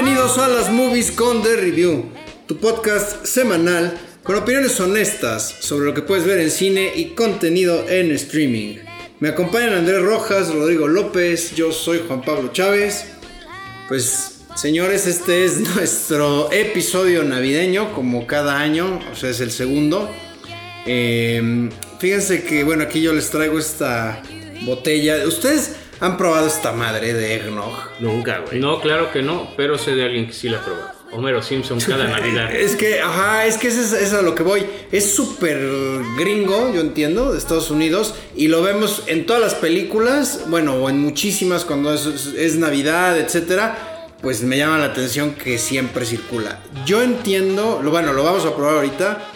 [0.00, 2.04] Bienvenidos a las Movies con The Review,
[2.46, 7.84] tu podcast semanal con opiniones honestas sobre lo que puedes ver en cine y contenido
[7.88, 8.76] en streaming.
[9.18, 13.06] Me acompañan Andrés Rojas, Rodrigo López, yo soy Juan Pablo Chávez.
[13.88, 20.08] Pues señores, este es nuestro episodio navideño, como cada año, o sea, es el segundo.
[20.86, 24.22] Eh, fíjense que, bueno, aquí yo les traigo esta
[24.64, 25.26] botella.
[25.26, 27.74] Ustedes han probado esta madre de eggnog.
[28.00, 28.60] Nunca, güey.
[28.60, 30.80] No, claro que no, pero sé de alguien que sí la probó.
[31.10, 32.54] Homero Simpson cada Navidad.
[32.54, 34.66] Es que, ajá, es que eso es, es a lo que voy.
[34.92, 35.58] Es súper
[36.18, 38.14] gringo, yo entiendo, de Estados Unidos.
[38.36, 42.06] Y lo vemos en todas las películas, bueno, o en muchísimas cuando es,
[42.36, 44.06] es Navidad, etcétera.
[44.20, 46.58] Pues me llama la atención que siempre circula.
[46.84, 49.30] Yo entiendo, lo, bueno, lo vamos a probar ahorita.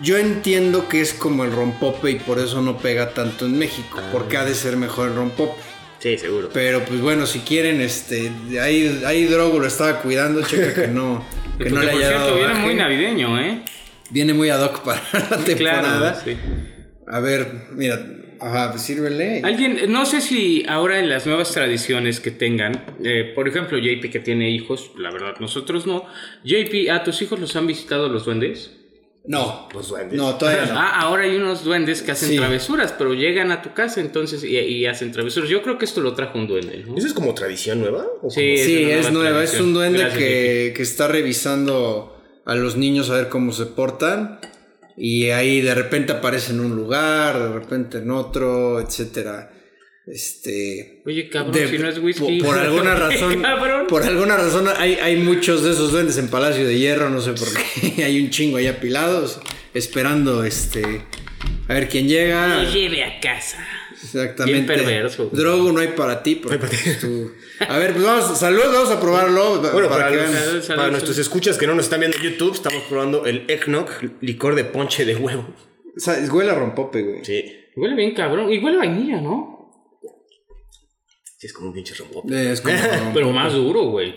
[0.00, 4.00] Yo entiendo que es como el rompope y por eso no pega tanto en México.
[4.12, 5.60] Porque ha de ser mejor el rompope.
[5.98, 6.50] Sí, seguro.
[6.52, 11.24] Pero pues bueno, si quieren, este, ahí, ahí Drogo lo estaba cuidando, checa que no,
[11.58, 12.64] que no le por haya cierto, dado viene baje.
[12.66, 13.62] muy navideño, ¿eh?
[14.10, 16.12] Viene muy ad hoc para la temporada.
[16.12, 16.36] Claro, sí.
[17.08, 18.00] A ver, mira,
[18.40, 19.40] ajá, pues sírvele.
[19.42, 24.12] Alguien, no sé si ahora en las nuevas tradiciones que tengan, eh, por ejemplo, JP
[24.12, 26.06] que tiene hijos, la verdad nosotros no.
[26.44, 28.70] JP, ¿a tus hijos los han visitado los duendes?
[29.24, 30.16] No, Los duendes.
[30.16, 30.78] no, todavía no.
[30.78, 32.36] Ah, ahora hay unos duendes que hacen Sí.
[32.36, 35.50] travesuras, pero llegan a tu casa entonces y, y hacen travesuras.
[35.50, 36.96] Yo creo que esto lo trajo un duende, ¿no?
[36.96, 38.06] ¿Eso es como tradición nueva?
[38.22, 42.54] ¿O Sí, sí, una es nueva, es un duende Gracias, que, que está revisando a
[42.54, 44.40] los niños a ver cómo se portan.
[44.96, 49.52] Y ahí de repente aparece en un lugar, de repente en otro, etcétera.
[50.10, 51.02] Este.
[51.06, 52.40] Oye, cabrón, De- si no es whisky.
[52.40, 53.42] Por, por alguna razón.
[53.88, 57.32] por alguna razón hay, hay muchos de esos duendes en Palacio de Hierro, no sé
[57.32, 58.04] por qué.
[58.04, 59.40] hay un chingo ahí apilados,
[59.74, 61.02] esperando este.
[61.68, 62.62] A ver quién llega.
[62.62, 63.64] Lo lleve a casa.
[63.92, 64.52] Exactamente.
[64.52, 65.28] Bien perverso.
[65.32, 66.36] Drogo no hay para ti.
[66.36, 67.32] porque, pues, tú-
[67.68, 69.60] A ver, pues vamos, salud, vamos a probarlo.
[69.72, 70.44] Bueno, para para, que los- vean.
[70.44, 73.44] Salud, salud, para nuestros escuchas que no nos están viendo en YouTube, estamos probando el
[73.48, 73.88] eggnog,
[74.20, 75.48] licor de ponche de huevo.
[75.96, 77.24] O sea, huele a rompope, güey.
[77.24, 77.44] Sí.
[77.76, 78.52] Huele bien cabrón.
[78.52, 79.57] Y huele a vainilla, ¿no?
[81.38, 82.52] Sí, es como un pinche rompope.
[82.52, 83.10] Es como rompope.
[83.14, 84.10] Pero más duro, güey.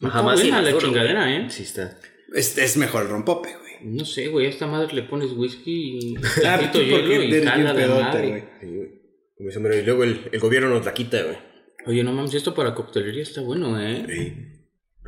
[0.00, 1.36] Ajá, Está más buena la inodoro, chingadera, güey.
[1.36, 1.46] ¿eh?
[1.50, 1.98] Sí, está.
[2.34, 3.74] Es, es mejor el rompope, güey.
[3.82, 4.46] No sé, güey.
[4.46, 6.14] A esta madre le pones whisky y
[6.46, 8.28] Ah, tantito hielo y jala de madre.
[8.28, 8.42] güey.
[8.60, 8.66] Sí,
[9.60, 9.78] güey.
[9.80, 11.36] Y luego el, el gobierno nos la quita, güey.
[11.86, 14.04] Oye, no mames, esto para coctelería está bueno, ¿eh?
[14.08, 14.54] Sí.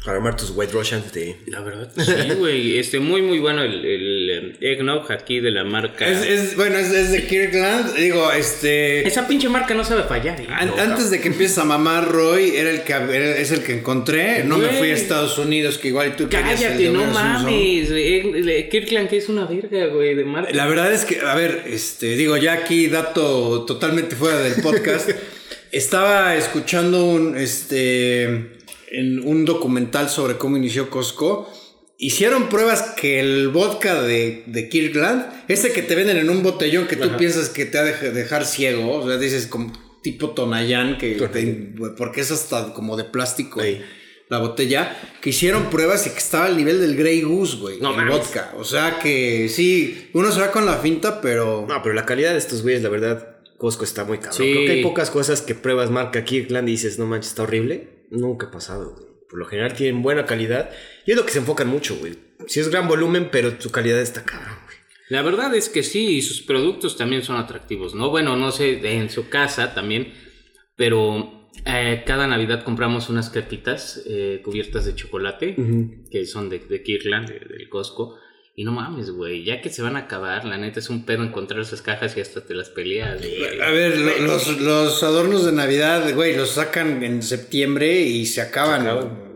[0.04, 1.36] Para armar tus White Russians de...
[1.48, 2.78] La verdad, sí, güey.
[2.78, 4.19] Este, muy, muy bueno el, el,
[4.60, 6.06] eggnog aquí de la marca.
[6.06, 7.94] Es, es- bueno, es, es de Kirkland.
[7.96, 9.06] Digo, este.
[9.06, 10.46] Esa pinche marca no sabe fallar, ¿eh?
[10.50, 13.72] an- antes de que empieces a mamar, Roy, era el que era- es el que
[13.74, 14.44] encontré.
[14.44, 17.88] No me fui a Estados Unidos, que igual tú Cállate, no mames.
[18.70, 20.52] Kirkland que es una verga, güey, de marca.
[20.52, 25.10] La verdad es que, a ver, este, digo, ya aquí dato totalmente fuera del podcast.
[25.72, 28.24] estaba escuchando un, este,
[28.90, 31.48] en un documental sobre cómo inició Costco.
[32.02, 36.86] Hicieron pruebas que el vodka de, de Kirkland, ese que te venden en un botellón
[36.86, 39.70] que tú piensas que te ha de dejar ciego, o sea, dices como
[40.02, 43.60] tipo Tonayán, que te- porque es hasta como de plástico
[44.30, 47.90] la botella, que hicieron pruebas y que estaba al nivel del Grey Goose, güey, No
[47.90, 48.16] el mames.
[48.16, 48.54] vodka.
[48.56, 51.66] O sea que sí, uno se va con la finta, pero...
[51.68, 54.36] No, pero la calidad de estos güeyes, la verdad, Costco está muy cabrón.
[54.38, 54.52] Sí.
[54.52, 58.06] Creo que hay pocas cosas que pruebas marca Kirkland y dices, no manches, está horrible.
[58.10, 59.09] Nunca ha pasado, güey.
[59.30, 60.70] Por lo general tienen buena calidad.
[61.06, 62.14] Y es lo que se enfocan mucho, güey.
[62.48, 64.76] Si es gran volumen, pero su calidad está cabrón, güey.
[65.08, 68.10] La verdad es que sí, y sus productos también son atractivos, ¿no?
[68.10, 70.12] Bueno, no sé, en su casa también,
[70.76, 75.56] pero eh, cada Navidad compramos unas cartitas eh, cubiertas de chocolate,
[76.10, 78.16] que son de, de Kirkland, de- del Costco.
[78.60, 81.22] Y no mames, güey, ya que se van a acabar, la neta es un pedo
[81.24, 83.58] encontrar esas cajas y hasta te las peleas, güey.
[83.58, 88.42] A ver, lo- los, los adornos de Navidad, güey, los sacan en septiembre y se
[88.42, 88.86] acaban.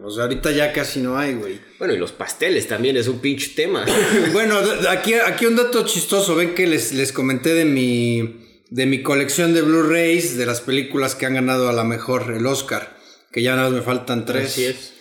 [0.03, 1.59] O sea, ahorita ya casi no hay, güey.
[1.79, 3.87] Bueno, y los pasteles también es un pinche tema.
[4.35, 4.59] Bueno,
[4.91, 6.35] aquí, aquí un dato chistoso.
[6.35, 11.15] Ven que les, les comenté de mi, de mi colección de Blu-rays, de las películas
[11.15, 12.95] que han ganado a la mejor el Oscar.
[13.33, 14.49] Que ya nada más me faltan tres.
[14.53, 14.93] Así es.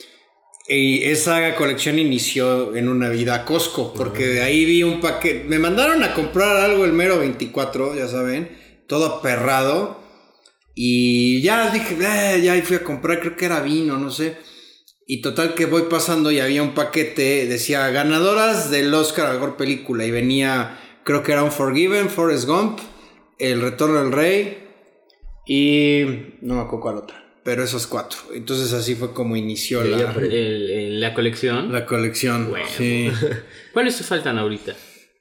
[0.76, 5.44] Y esa colección inició en una vida Costco, porque de ahí vi un paquete.
[5.48, 8.50] Me mandaron a comprar algo el mero 24, ya saben,
[8.88, 10.00] todo aperrado.
[10.74, 14.38] Y ya dije, "Eh", ya fui a comprar, creo que era vino, no sé.
[15.06, 19.58] Y total que voy pasando y había un paquete, decía ganadoras del Oscar a mejor
[19.58, 20.06] película.
[20.08, 22.80] Y venía, creo que era un Forgiven, Forrest Gump,
[23.38, 24.58] El Retorno del Rey
[25.46, 26.04] y
[26.42, 27.23] no me acuerdo cuál otra.
[27.44, 28.18] Pero esos cuatro.
[28.34, 30.34] Entonces así fue como inició la, El-
[30.72, 31.72] el- la colección.
[31.72, 32.50] la colección.
[32.50, 32.66] Bueno.
[32.78, 33.10] Sí.
[33.74, 34.74] ¿Cuáles te faltan ahorita?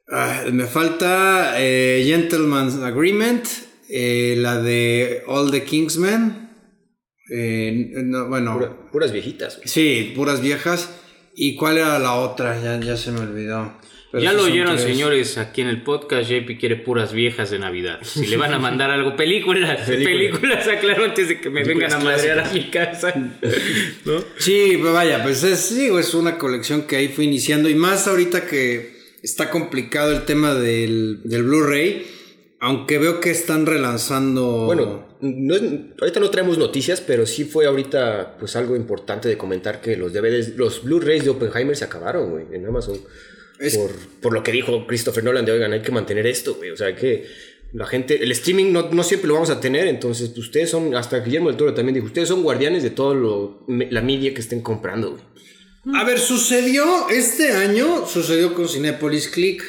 [0.09, 3.45] Ah, me falta eh, Gentleman's Agreement,
[3.89, 6.51] eh, la de All the Kingsmen,
[7.35, 7.73] Eh,
[8.05, 9.69] no, bueno, Pura- puras viejitas, güey.
[9.69, 10.91] sí, puras viejas.
[11.35, 12.61] ¿Y cuál era la otra?
[12.63, 13.73] Ya, ya se me olvidó.
[14.12, 14.87] Pero ya lo oyeron, tres.
[14.87, 16.29] señores, aquí en el podcast.
[16.31, 17.99] JP quiere puras viejas de Navidad.
[18.03, 19.81] Si le van a mandar algo, películas.
[19.88, 23.14] películas, aclaro antes de que me Películas vengan a madrear a mi casa.
[24.05, 24.23] ¿No?
[24.37, 27.69] Sí, pues vaya, pues es, sí, es una colección que ahí fue iniciando.
[27.70, 32.06] Y más ahorita que está complicado el tema del, del Blu-ray.
[32.64, 34.67] Aunque veo que están relanzando.
[34.67, 35.62] Bueno, no es-
[36.00, 40.12] ahorita no traemos noticias, pero sí fue ahorita pues algo importante de comentar que los
[40.12, 43.00] DVDs, los Blu-rays de Oppenheimer se acabaron, güey, en Amazon.
[43.62, 46.70] Es- Por, por lo que dijo Christopher Nolan de, oigan, hay que mantener esto, güey.
[46.70, 47.25] O sea, que
[47.73, 50.94] la gente, el streaming no, no siempre lo vamos a tener, entonces pues, ustedes son,
[50.94, 54.35] hasta Guillermo del Toro también dijo, ustedes son guardianes de todo lo, me- la media
[54.35, 55.23] que estén comprando, güey.
[55.97, 59.62] A ver, sucedió este año, sucedió con Cinepolis Click,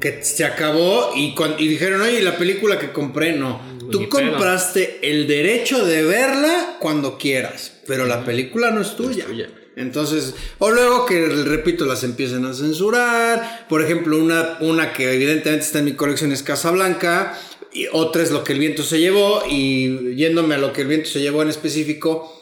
[0.00, 3.60] que se acabó y, y dijeron, oye, la película que compré, no.
[3.90, 4.20] Tú Ni pedo.
[4.32, 9.24] compraste el derecho de verla cuando quieras, pero la película no es tuya.
[9.24, 9.48] tuya.
[9.76, 13.66] Entonces, o luego que, repito, las empiecen a censurar.
[13.68, 17.38] Por ejemplo, una, una que evidentemente está en mi colección es Casablanca.
[17.72, 19.42] Y otra es lo que el viento se llevó.
[19.48, 22.32] Y yéndome a lo que el viento se llevó en específico,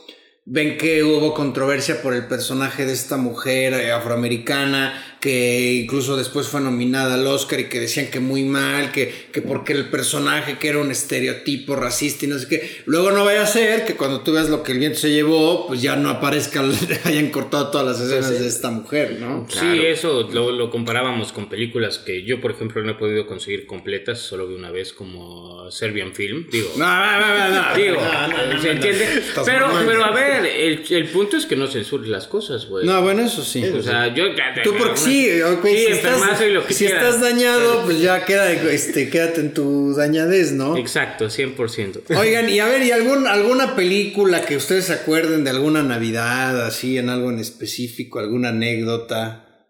[0.44, 6.61] ven que hubo controversia por el personaje de esta mujer afroamericana que incluso después fue
[6.61, 10.69] nominada al Oscar y que decían que muy mal, que, que porque el personaje que
[10.69, 12.71] era un estereotipo racista y no sé qué.
[12.85, 15.67] Luego no vaya a ser que cuando tú veas lo que el viento se llevó,
[15.67, 16.62] pues ya no aparezca,
[17.05, 19.47] hayan cortado todas las escenas de esta mujer, ¿no?
[19.49, 23.65] Sí, eso lo, lo comparábamos con películas que yo, por ejemplo, no he podido conseguir
[23.65, 26.49] completas, solo vi una vez como Serbian Film.
[26.53, 27.77] Digo, No, no, no, no, no.
[27.77, 28.73] digo, No, no, no, ¿se no.
[28.75, 29.23] entiende?
[29.47, 32.85] Pero, pero a ver, el, el punto es que no censures las cosas, güey.
[32.85, 33.65] No, bueno, eso sí.
[33.65, 36.87] O sea, yo ya- Tú porque sí, Sí, si, estás, enfermazo y lo que si
[36.87, 37.05] quieras.
[37.05, 40.76] estás dañado, pues ya queda, este, quédate en tu dañadez, ¿no?
[40.76, 42.16] Exacto, 100%.
[42.19, 46.66] Oigan, y a ver, ¿y algún, alguna película que ustedes se acuerden de alguna Navidad,
[46.66, 49.69] así, en algo en específico, alguna anécdota?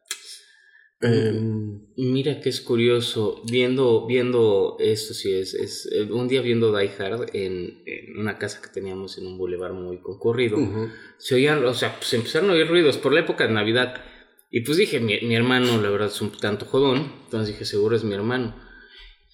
[1.02, 6.76] Em, Mira que es curioso, viendo, viendo esto, sí, es, es eh, un día viendo
[6.76, 10.58] Die Hard en, en una casa que teníamos en un bulevar muy concurrido,
[11.18, 14.02] se oían, o sea, pues empezaron a oír ruidos por la época de Navidad.
[14.56, 17.96] Y pues dije, mi, mi hermano, la verdad, es un tanto jodón, entonces dije, seguro
[17.96, 18.54] es mi hermano.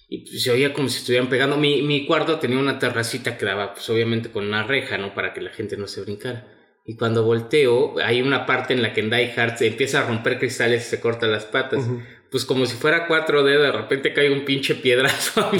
[0.09, 1.57] Y pues, se oía como si estuvieran pegando.
[1.57, 5.13] Mi, mi cuarto tenía una terracita que daba, pues obviamente con una reja, ¿no?
[5.13, 6.47] Para que la gente no se brincara.
[6.87, 10.07] Y cuando volteo, hay una parte en la que en Die Hard se empieza a
[10.07, 11.87] romper cristales y se corta las patas.
[12.31, 15.51] Pues como si fuera 4D, de repente cae un pinche piedrazo.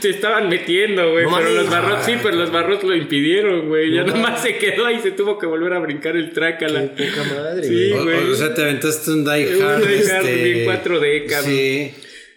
[0.00, 1.24] Se estaban metiendo, güey.
[1.24, 3.94] No pero los barrotes, sí, pero los barrotes lo impidieron, güey.
[3.94, 6.92] Ya nomás se quedó ahí, se tuvo que volver a brincar el trácala.
[6.96, 8.30] Qué poca madre, Sí, güey.
[8.32, 9.86] O, sea, te aventaste un Die Un Hard.
[9.86, 11.52] Die Hard este, bien 4D, cabrón.
[11.52, 11.94] Sí.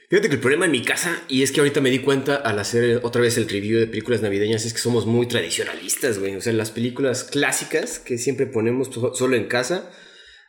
[0.08, 2.60] Fíjate que el problema en mi casa, y es que ahorita me di cuenta al
[2.60, 6.36] hacer otra vez el review de películas navideñas, es que somos muy tradicionalistas, güey.
[6.36, 9.92] O sea, las películas clásicas que siempre ponemos so- solo en casa,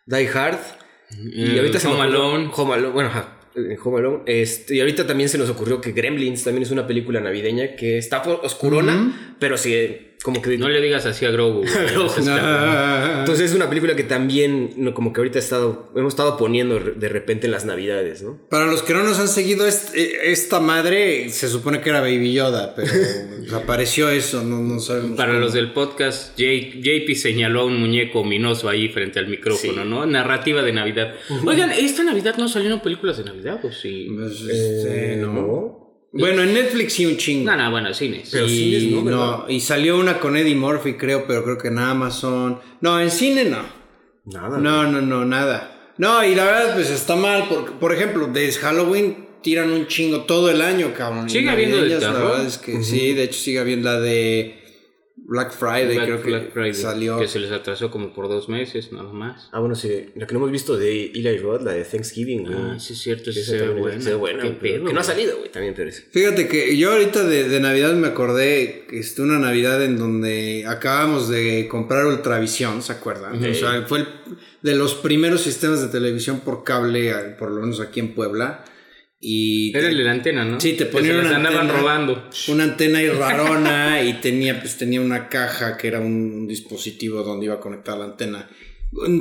[0.05, 0.59] Die Hard,
[1.11, 2.51] y Mm, ahorita se me Home Alone.
[2.55, 4.23] Home Alone, bueno, ajá, eh, Home Alone.
[4.27, 7.99] Este, y ahorita también se nos ocurrió que Gremlins también es una película navideña que
[7.99, 10.59] está por- oscurona, pero sí, como que...
[10.59, 11.61] No le digas así a Grogu.
[11.61, 11.71] güey.
[13.21, 16.81] Entonces es una película que también, no, como que ahorita he estado, hemos estado poniendo
[16.81, 18.37] de repente en las navidades, ¿no?
[18.51, 19.73] Para los que no nos han seguido, eh,
[20.25, 22.91] esta madre se supone que era Baby Yoda, pero
[23.57, 25.17] apareció eso, no, no sabemos.
[25.17, 25.45] Para cómo.
[25.45, 29.89] los del podcast, J- JP señaló a un muñeco ominoso ahí frente al micrófono, Sí.
[29.89, 30.07] ¿no?
[30.07, 31.15] Narrativa de Navidad.
[31.47, 34.09] Oigan, ¿esta Navidad no salieron películas de Navidad o sí?
[34.13, 35.86] Pues, este, Eh, no.
[36.19, 37.51] Bueno, en Netflix sí un chingo.
[37.51, 38.29] No, no, bueno, cines.
[38.31, 39.19] Pero y, cines no, ¿verdad?
[39.19, 42.61] no, y salió una con Eddie Murphy, creo, pero creo que en Amazon.
[42.81, 43.59] No, en cine no.
[44.27, 44.59] Nada.
[44.59, 45.93] No, no, no, nada.
[45.99, 50.23] No, y la verdad, pues está mal, porque, por ejemplo, desde Halloween tiran un chingo
[50.23, 51.31] todo el año, cabrón.
[51.31, 52.31] Sigue habiendo de terror.
[52.31, 54.66] verdad es que sí, de hecho sigue habiendo la de
[55.29, 57.19] Black Friday, Black- creo que Black Friday, salió.
[57.19, 59.49] Que se les atrasó como por dos meses, nada más.
[59.51, 60.07] Ah, bueno, sí.
[60.15, 62.57] La que no hemos visto de Eli Roth, la de Thanksgiving, güey.
[62.57, 64.01] Ah, sí es cierto, sí se ve también buena.
[64.01, 66.05] se ve buena, Qué pero- pedo, Que no ha salido, güey, también, pero es.
[66.13, 70.65] Fíjate que yo ahorita de, de Navidad me acordé que este, una Navidad en donde
[70.69, 73.45] acabamos de comprar Ultravisión, ¿se acuerdan?
[73.45, 74.07] O sea, fue el-
[74.63, 78.65] de los primeros sistemas de televisión por cable, por lo menos aquí en Puebla.
[79.19, 80.61] Y Era el de la antena, ¿no?
[80.61, 81.81] Sí, te ponían las una andaban antena.
[81.81, 82.31] robando.
[82.49, 87.47] una antena ahí rarona y tenía pues tenía una caja que era un, dispositivo donde
[87.47, 88.49] iba a conectar la antena.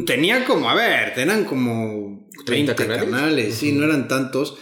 [0.06, 4.58] Tenía como, a ver, tenían como 30 30 canales, sí, no eran tantos,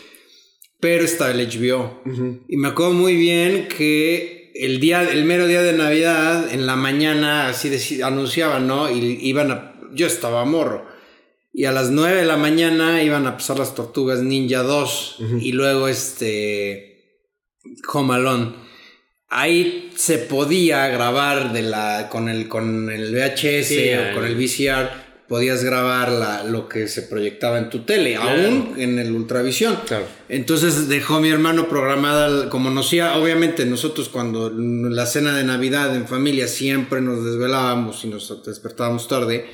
[0.79, 2.01] pero estaba el HBO.
[2.47, 6.75] Y me acuerdo muy bien que el día, el mero día de Navidad, en la
[6.75, 8.89] mañana, así deci- anunciaban, ¿no?
[8.89, 10.85] Y iban a, yo estaba morro.
[11.55, 15.17] Y a las 9 de la mañana iban a pasar las tortugas Ninja 2.
[15.39, 16.89] Y luego este.
[17.93, 18.53] Home Alone.
[19.29, 24.35] ahí se podía grabar de la, con, el, con el VHS Sí, o con el
[24.35, 24.89] VCR,
[25.27, 29.77] podías grabar la- lo que se proyectaba en tu tele, aún en el Ultravisión.
[29.87, 30.05] Claro.
[30.29, 35.95] Entonces dejó mi hermano programada, como nos iba, obviamente nosotros cuando la cena de Navidad
[35.95, 39.45] en familia siempre nos desvelábamos y nos despertábamos tarde,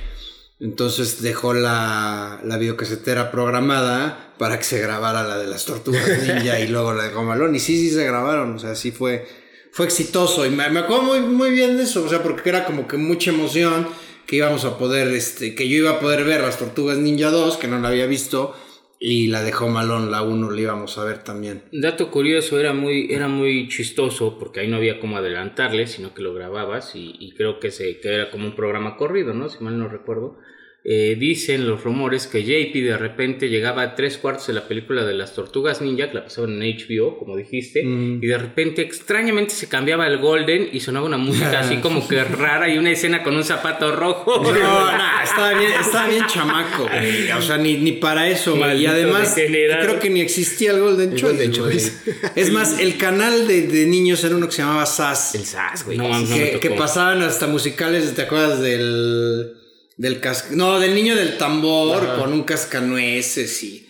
[0.59, 6.59] entonces dejó la, la videocasetera programada para que se grabara la de las tortugas ninja
[6.59, 7.55] y luego la de Gomalón.
[7.55, 9.27] Y sí, sí se grabaron, o sea, sí fue,
[9.71, 10.45] fue exitoso.
[10.45, 12.97] Y me, me acuerdo muy, muy bien de eso, o sea, porque era como que
[12.97, 13.87] mucha emoción
[14.25, 17.57] que íbamos a poder, este, que yo iba a poder ver las tortugas ninja 2,
[17.57, 18.55] que no la había visto,
[18.99, 21.63] y la de Home Alone, la 1, la íbamos a ver también.
[21.71, 26.21] Dato curioso, era muy, era muy chistoso porque ahí no había como adelantarle, sino que
[26.21, 29.47] lo grababas y, y creo que, se, que era como un programa corrido, ¿no?
[29.47, 30.37] Si mal no recuerdo.
[30.85, 35.03] Eh, dicen los rumores que JP de repente llegaba a tres cuartos de la película
[35.05, 38.23] de las tortugas ninja, que la pasaban en HBO, como dijiste, Mm.
[38.23, 42.23] y de repente extrañamente se cambiaba el Golden y sonaba una música así como que
[42.23, 44.41] rara y una escena con un zapato rojo.
[44.41, 47.29] No, no, estaba bien, estaba bien chamaco, güey.
[47.33, 48.81] O sea, ni, ni para eso, güey.
[48.81, 51.47] Y además, creo que ni existía el Golden El Choice.
[51.47, 51.71] Golden güey.
[51.77, 51.91] Choice.
[52.37, 55.35] Es más, el canal de, de niños era uno que se llamaba SAS.
[55.35, 55.97] El SAS, güey.
[55.97, 59.55] No, que, que pasaban hasta musicales, ¿te acuerdas del.
[59.99, 63.85] Del cas No, del niño del tambor con un cascanueces y.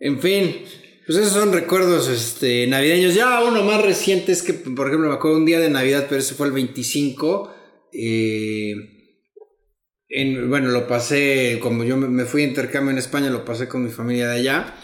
[0.00, 0.56] En fin.
[1.06, 3.14] Pues esos son recuerdos este, navideños.
[3.14, 6.20] Ya uno más reciente es que, por ejemplo, me acuerdo un día de Navidad, pero
[6.20, 7.54] ese fue el 25.
[7.92, 8.74] eh,
[10.08, 13.66] en, bueno, lo pasé, como yo me, me fui a intercambio en España, lo pasé
[13.68, 14.74] con mi familia de allá.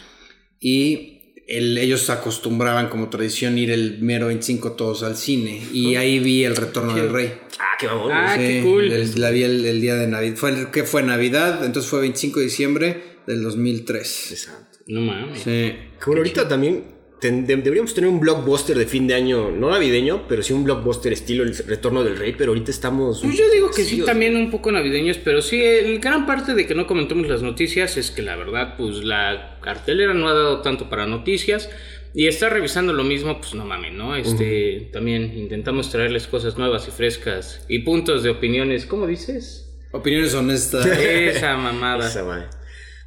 [0.59, 5.61] Y el- ellos acostumbraban como tradición ir el mero 25 todos al cine.
[5.73, 7.33] Y ahí vi el retorno del rey.
[7.79, 8.13] Ah, qué mamón.
[8.13, 8.93] Ah, Sí, qué cool.
[8.93, 10.37] el- la vi el, el día de Navidad.
[10.37, 11.65] Fue el, ¿Qué fue Navidad?
[11.65, 14.33] Entonces fue 25 de diciembre del 2003.
[14.33, 14.79] Exacto.
[14.89, 15.41] No mames.
[15.41, 15.51] Sí.
[15.51, 16.85] Que bueno, ahorita también
[17.21, 20.65] ten- de- deberíamos tener un blockbuster de fin de año, no navideño, pero sí un
[20.65, 23.21] blockbuster estilo El Retorno del Rey, pero ahorita estamos...
[23.23, 26.67] Pues yo digo que sí, también un poco navideños, pero sí, el gran parte de
[26.67, 30.63] que no comentemos las noticias es que la verdad, pues la cartelera no ha dado
[30.63, 31.69] tanto para noticias.
[32.15, 34.17] Y estar revisando lo mismo, pues no mames, ¿no?
[34.17, 39.71] Este, también intentamos traerles cosas nuevas y frescas y puntos de opiniones, ¿cómo dices?
[39.93, 40.87] Opiniones honestas.
[41.01, 42.09] Esa mamada.
[42.09, 42.47] Esa madre.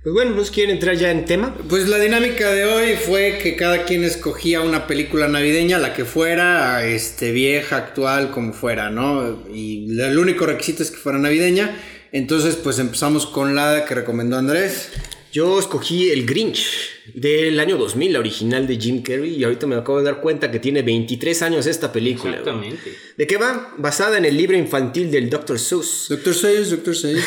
[0.04, 1.56] Pues bueno, ¿nos quieren entrar ya en tema?
[1.70, 6.06] Pues la dinámica de hoy fue que cada quien escogía una película navideña, la que
[6.06, 9.44] fuera, este, vieja, actual, como fuera, ¿no?
[9.54, 11.78] Y el único requisito es que fuera navideña.
[12.12, 14.92] Entonces, pues empezamos con la que recomendó Andrés.
[15.32, 19.76] Yo escogí El Grinch del año 2000, la original de Jim Carrey, y ahorita me
[19.76, 22.38] acabo de dar cuenta que tiene 23 años esta película.
[22.38, 22.94] Exactamente.
[23.16, 23.74] ¿De qué va?
[23.78, 25.58] Basada en el libro infantil del Dr.
[25.58, 26.08] Seuss.
[26.10, 27.24] Doctor Seuss, Doctor Seuss.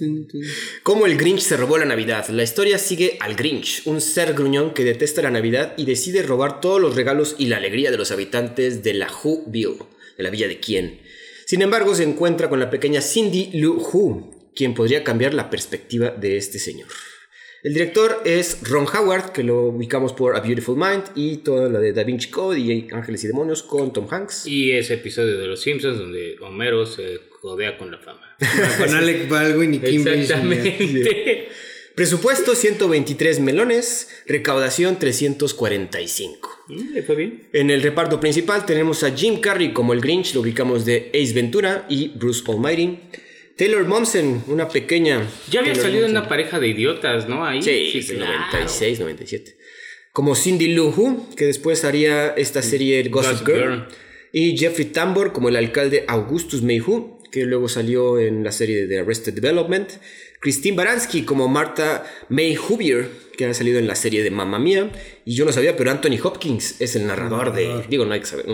[0.82, 2.28] Cómo el Grinch se robó la Navidad.
[2.30, 6.60] La historia sigue al Grinch, un ser gruñón que detesta la Navidad y decide robar
[6.60, 9.78] todos los regalos y la alegría de los habitantes de la Whoville,
[10.16, 11.00] de la villa de Quien.
[11.46, 16.10] Sin embargo, se encuentra con la pequeña Cindy Lou Who, quien podría cambiar la perspectiva
[16.10, 16.88] de este señor.
[17.64, 21.80] El director es Ron Howard, que lo ubicamos por A Beautiful Mind y toda la
[21.80, 24.46] de Da Vinci Code y Ángeles y Demonios con Tom Hanks.
[24.46, 28.36] Y ese episodio de Los Simpsons donde Homero se jodea con la fama.
[28.78, 30.20] con Alec Baldwin y Kim Basinger.
[30.20, 31.48] Exactamente.
[31.96, 36.64] Presupuesto 123 melones, recaudación 345.
[36.68, 37.48] Mm, ¿Le fue bien?
[37.52, 41.32] En el reparto principal tenemos a Jim Carrey como el Grinch, lo ubicamos de Ace
[41.32, 43.00] Ventura y Bruce Almighty.
[43.58, 45.28] Taylor Momsen, una pequeña.
[45.50, 46.16] Ya había Taylor salido Momsen.
[46.16, 47.44] una pareja de idiotas, ¿no?
[47.44, 47.60] Ahí.
[47.60, 48.38] Sí, del claro.
[48.52, 49.56] 96, 97.
[50.12, 53.58] Como Cindy Lou Who, que después haría esta serie Gossip, Gossip Girl.
[53.58, 53.88] Girl.
[54.32, 59.00] Y Jeffrey Tambor como el alcalde Augustus Mayhew, que luego salió en la serie de
[59.00, 59.90] Arrested Development.
[60.40, 64.90] Christine Baranski como Martha May Hubier, que ha salido en la serie de Mamma Mía.
[65.24, 67.84] Y yo no sabía, pero Anthony Hopkins es el narrador de...
[67.88, 68.46] Digo, no hay que saber.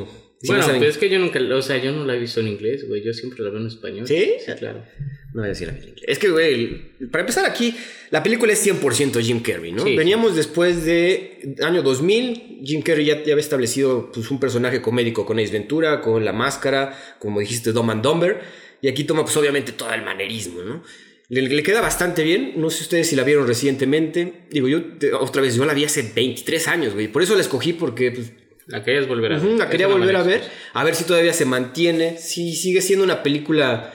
[0.42, 2.86] Bueno, pero es que yo nunca, o sea, yo no la he visto en inglés,
[2.88, 3.02] güey.
[3.02, 4.06] Yo siempre la veo en español.
[4.06, 4.32] ¿Sí?
[4.44, 4.84] Sí, claro.
[5.32, 6.02] No voy a decir la película.
[6.06, 7.74] Es que, güey, para empezar aquí,
[8.10, 9.82] la película es 100% Jim Carrey, ¿no?
[9.84, 9.96] Sí.
[9.96, 15.26] Veníamos después de año 2000, Jim Carrey ya, ya había establecido pues, un personaje comédico
[15.26, 18.40] con Ace Ventura, con La Máscara, como dijiste, Dumb and Dumber,
[18.80, 20.82] y aquí toma pues obviamente todo el manerismo, ¿no?
[21.30, 25.14] Le, le queda bastante bien, no sé ustedes si la vieron recientemente, digo yo, te-
[25.14, 28.10] otra vez, yo la vi hace 23 años, güey, por eso la escogí porque...
[28.12, 28.32] Pues,
[28.66, 29.50] La querías volver a ver.
[29.52, 30.42] La quería volver a ver,
[30.72, 33.92] a ver si todavía se mantiene, si sigue siendo una película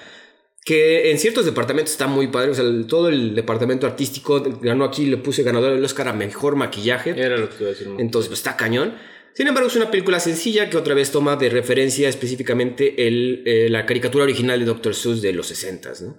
[0.63, 5.05] que en ciertos departamentos está muy padre, o sea, todo el departamento artístico ganó aquí,
[5.07, 7.87] le puse ganador del Oscar a Mejor Maquillaje, Era lo que te iba a decir.
[7.97, 8.95] entonces pues, está cañón.
[9.33, 13.67] Sin embargo, es una película sencilla que otra vez toma de referencia específicamente el, eh,
[13.69, 14.93] la caricatura original de Dr.
[14.93, 16.17] Seuss de los 60s, ¿no?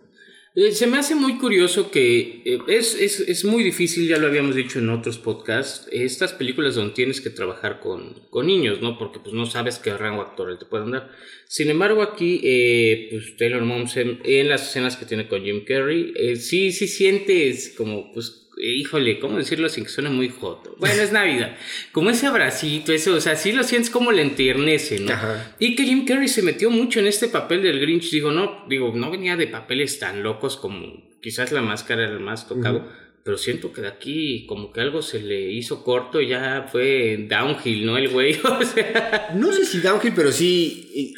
[0.57, 4.27] Eh, se me hace muy curioso que eh, es, es, es, muy difícil, ya lo
[4.27, 8.99] habíamos dicho en otros podcasts, estas películas donde tienes que trabajar con, con niños, ¿no?
[8.99, 11.09] Porque pues no sabes qué rango actoral te pueden dar.
[11.47, 16.13] Sin embargo, aquí, eh, pues Taylor Momsen, en las escenas que tiene con Jim Carrey,
[16.35, 20.77] sí, sí sientes como, pues, híjole, ¿cómo decirlo sin que suene muy joto?
[20.79, 21.57] Bueno, es Navidad.
[21.93, 25.13] Como ese abracito, eso, o sea, sí lo sientes como le entiernece, ¿no?
[25.59, 28.11] Y que Jim Carrey se metió mucho en este papel del Grinch.
[28.11, 32.21] Digo, no, digo, no venía de papeles tan locos como quizás la máscara era el
[32.21, 32.89] más tocado.
[33.23, 37.85] Pero siento que de aquí como que algo se le hizo corto, ya fue downhill,
[37.85, 37.99] ¿no?
[37.99, 39.31] El güey, o sea...
[39.35, 41.15] No sé si downhill, pero sí...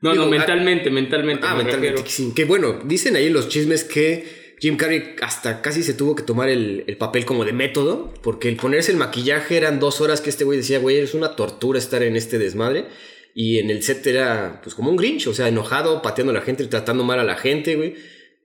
[0.00, 1.46] No, no, mentalmente, mentalmente.
[1.46, 2.02] Ah, mentalmente,
[2.34, 6.48] que bueno, dicen ahí los chismes que Jim Carrey hasta casi se tuvo que tomar
[6.48, 10.44] el, papel como de método, porque el ponerse el maquillaje eran dos horas que este
[10.44, 12.86] güey decía, güey, es una tortura estar en este desmadre.
[13.34, 16.42] Y en el set era pues como un Grinch, o sea, enojado, pateando a la
[16.42, 17.96] gente, tratando mal a la gente, güey.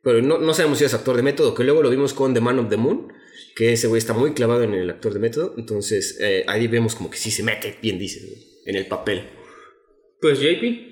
[0.01, 2.41] Pero no, no sabemos si es actor de método, que luego lo vimos con The
[2.41, 3.13] Man of the Moon,
[3.55, 5.53] que ese güey está muy clavado en el actor de método.
[5.55, 8.21] Entonces eh, ahí vemos como que sí se mete, bien dice,
[8.65, 9.21] en el papel.
[10.19, 10.86] Pues JP.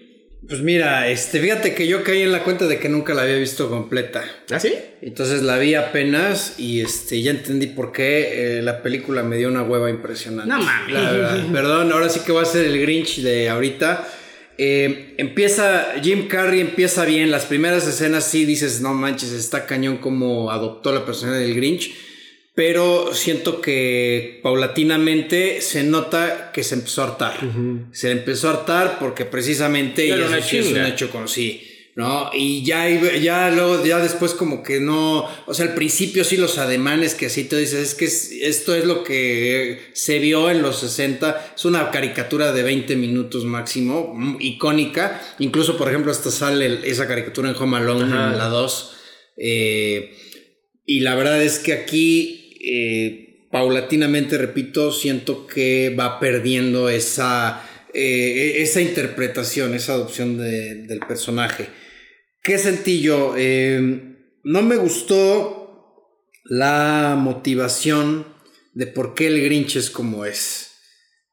[0.48, 3.36] Pues mira, este, fíjate que yo caí en la cuenta de que nunca la había
[3.36, 4.24] visto completa.
[4.52, 4.74] ¿Ah, sí?
[5.02, 9.48] Entonces la vi apenas y este, ya entendí por qué eh, la película me dio
[9.48, 10.50] una hueva impresionante.
[10.50, 11.46] No mames.
[11.52, 14.08] Perdón, ahora sí que va a ser el Grinch de ahorita.
[14.58, 17.32] Eh, empieza, Jim Carrey empieza bien.
[17.32, 21.94] Las primeras escenas sí dices, no manches, está cañón como adoptó la personalidad del Grinch
[22.56, 27.38] pero siento que paulatinamente se nota que se empezó a hartar.
[27.92, 32.32] Se empezó a hartar porque precisamente ya es un hecho con sí, ¿no?
[32.34, 36.58] Y ya, ya luego, ya después como que no, o sea, al principio sí los
[36.58, 38.06] ademanes que así te dices, es que
[38.48, 43.44] esto es lo que se vio en los 60, es una caricatura de 20 minutos
[43.44, 48.48] máximo, mm, icónica, incluso por ejemplo hasta sale esa caricatura en Home Alone, en la
[48.48, 48.92] 2.
[49.38, 50.16] Eh,
[50.86, 58.56] y la verdad es que aquí eh, paulatinamente, repito, siento que va perdiendo esa, eh,
[58.58, 61.68] esa interpretación, esa adopción del personaje.
[62.42, 63.36] ¿Qué sentí yo?
[63.38, 63.80] Eh,
[64.44, 66.12] no me gustó
[66.44, 68.26] la motivación
[68.74, 70.72] de por qué el Grinch es como es.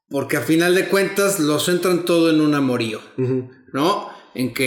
[0.09, 3.01] Porque a final de cuentas lo centran todo en un amorío,
[3.73, 4.11] ¿no?
[4.35, 4.65] En que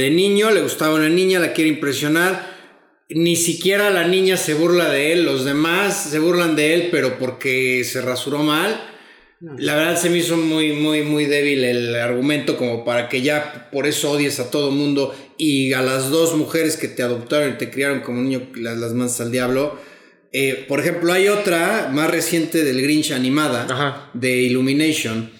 [0.00, 2.55] de niño le gustaba una niña, la quiere impresionar,
[3.08, 7.18] ni siquiera la niña se burla de él, los demás se burlan de él, pero
[7.18, 8.92] porque se rasuró mal.
[9.58, 13.68] La verdad se me hizo muy, muy, muy débil el argumento como para que ya
[13.70, 17.58] por eso odies a todo mundo y a las dos mujeres que te adoptaron y
[17.58, 19.78] te criaron como niño las, las mansas al diablo.
[20.32, 25.30] Eh, por ejemplo, hay otra más reciente del Grinch animada, de Illumination.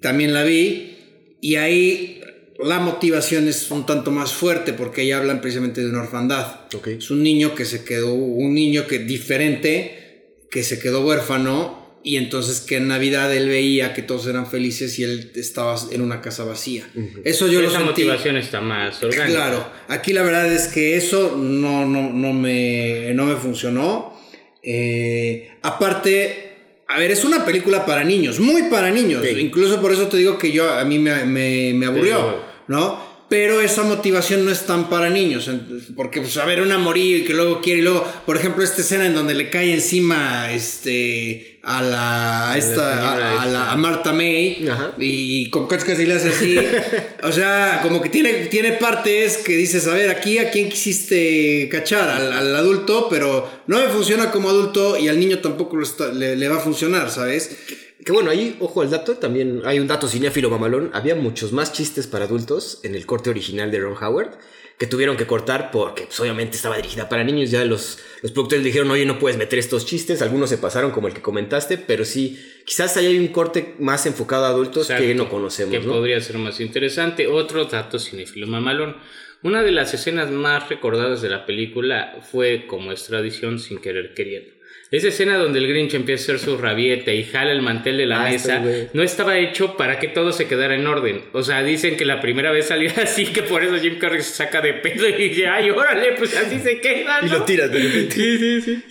[0.00, 0.96] También la vi.
[1.40, 2.20] Y ahí
[2.64, 6.60] la motivación es un tanto más fuerte porque ahí hablan precisamente de una orfandad.
[6.86, 12.16] Es un niño que se quedó, un niño que diferente, que se quedó huérfano y
[12.16, 16.20] entonces que en Navidad él veía que todos eran felices y él estaba en una
[16.20, 16.88] casa vacía.
[17.24, 17.86] Eso yo Esa lo sentí.
[18.04, 19.26] motivación está más orgánica.
[19.26, 24.16] Claro, aquí la verdad es que eso no, no, no, me, no me funcionó.
[24.62, 26.45] Eh, aparte,
[26.88, 29.24] a ver, es una película para niños, muy para niños.
[29.38, 33.16] Incluso por eso te digo que yo a mí me, me, aburrió, ¿no?
[33.28, 35.50] Pero esa motivación no es tan para niños,
[35.96, 38.82] porque pues a ver una morir y que luego quiere y luego, por ejemplo, esta
[38.82, 44.12] escena en donde le cae encima este a la a esta a, la, a, Marta
[44.12, 44.64] May
[44.98, 46.56] y con casi le hace así.
[47.24, 51.68] O sea como que tiene tiene partes que dices a ver aquí a quién quisiste
[51.68, 55.76] cachar al, adulto pero no me funciona como adulto y al niño tampoco
[56.14, 57.56] le, le va a funcionar sabes
[58.04, 60.90] que bueno, ahí, ojo al dato, también hay un dato cinéfilo mamalón.
[60.92, 64.38] Había muchos más chistes para adultos en el corte original de Ron Howard
[64.78, 67.50] que tuvieron que cortar porque pues, obviamente estaba dirigida para niños.
[67.50, 70.20] Ya los, los productores dijeron, oye, no puedes meter estos chistes.
[70.20, 74.44] Algunos se pasaron como el que comentaste, pero sí, quizás hay un corte más enfocado
[74.44, 75.72] a adultos que no conocemos.
[75.72, 77.26] Que podría ser más interesante.
[77.26, 78.96] Otro dato cinéfilo mamalón.
[79.42, 84.12] Una de las escenas más recordadas de la película fue, como es tradición, sin querer
[84.14, 84.55] queriendo.
[84.90, 88.06] Esa escena donde el Grinch empieza a hacer su rabieta y jala el mantel de
[88.06, 91.22] la ah, mesa no estaba hecho para que todo se quedara en orden.
[91.32, 94.34] O sea, dicen que la primera vez salió así, que por eso Jim Carrey se
[94.34, 97.18] saca de pedo y dice, ay, órale, pues así se queda.
[97.24, 98.14] Y lo tiras de repente.
[98.14, 98.82] Sí, sí, sí.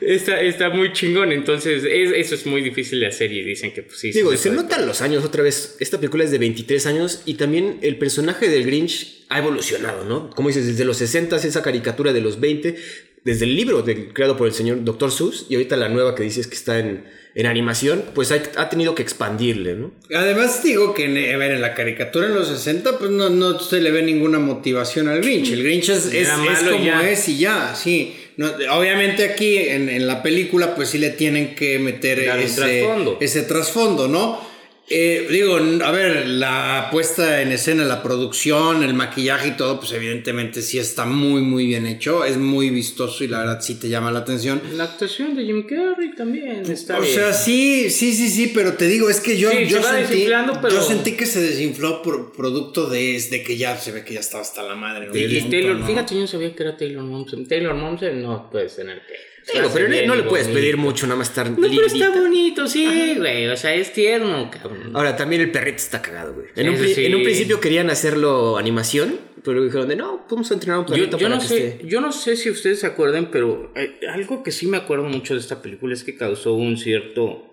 [0.00, 1.32] Está, está muy chingón.
[1.32, 4.12] Entonces, eso es muy difícil de hacer y dicen que pues sí.
[4.12, 5.76] Digo, se, se notan los años otra vez.
[5.80, 10.30] Esta película es de 23 años y también el personaje del Grinch ha evolucionado, ¿no?
[10.30, 12.76] Como dices, desde los 60 esa caricatura de los 20
[13.24, 15.10] desde el libro de- creado por el señor Dr.
[15.10, 18.68] Seuss y ahorita la nueva que dices que está en, en animación, pues ha, ha
[18.68, 19.92] tenido que expandirle, ¿no?
[20.14, 23.58] Además digo que en, a ver, en la caricatura en los 60 pues no, no
[23.58, 25.50] se le ve ninguna motivación al Grinch.
[25.52, 27.10] El Grinch es, es, como ya.
[27.10, 28.14] es y ya, sí.
[28.36, 33.18] No, obviamente aquí en, en la película pues sí le tienen que meter ese trasfondo.
[33.20, 34.53] ese trasfondo, ¿no?
[34.90, 39.92] Eh, digo, a ver, la puesta en escena, la producción, el maquillaje y todo, pues
[39.92, 42.22] evidentemente sí está muy, muy bien hecho.
[42.26, 44.60] Es muy vistoso y la verdad sí te llama la atención.
[44.74, 47.14] La actuación de Jim Carrey también está O bien.
[47.14, 50.26] sea, sí, sí, sí, sí, pero te digo, es que yo, Sí, yo, sentí,
[50.60, 54.12] pero- yo sentí que se desinfló por producto de, de que ya se ve que
[54.14, 55.06] ya estaba hasta la madre.
[55.06, 55.16] ¿no?
[55.16, 55.86] Y, Taylor, ¿no?
[55.86, 57.48] fíjate, yo no sabía que era Taylor Momsen.
[57.48, 59.14] Taylor Momsen no puedes tener que.
[59.52, 60.60] Pero, pero no, no le puedes bonito.
[60.60, 63.46] pedir mucho, nada más estar No, pero está bonito, sí, güey.
[63.48, 64.90] O sea, es tierno, cabrón.
[64.94, 66.46] Ahora, también el perrito está cagado, güey.
[66.56, 67.06] En, un Ese pri- sí.
[67.06, 70.86] en un principio querían hacerlo animación, pero dijeron de no, vamos a entrenar a un
[70.86, 71.86] Yo, perrito yo para no que sé, esté.
[71.86, 75.34] yo no sé si ustedes se acuerdan, pero eh, algo que sí me acuerdo mucho
[75.34, 77.50] de esta película es que causó un cierto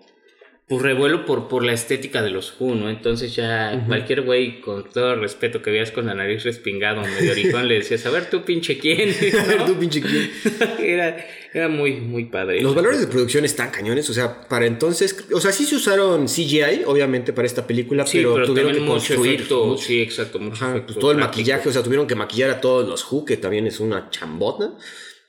[0.68, 2.88] pues, revuelo por, por la estética de los Who, ¿no?
[2.88, 7.04] Entonces ya cualquier güey, con todo el respeto que veas con la nariz respingada o
[7.06, 9.66] medio oricón, le decías, a ver tú pinche quién, A ver, ¿no?
[9.66, 10.30] tú, pinche quién.
[10.78, 11.16] era,
[11.52, 12.62] era muy, muy padre.
[12.62, 16.26] Los valores de producción están cañones, o sea, para entonces, o sea, sí se usaron
[16.26, 19.34] CGI, obviamente, para esta película, Sí, pero, pero, tuvieron que construir.
[19.34, 19.82] efecto, mucho.
[19.82, 22.60] sí, exacto, mucho Ajá, efecto pues todo el maquillaje, o sea, tuvieron que maquillar a
[22.60, 24.72] todos los Who, que también es una chambota.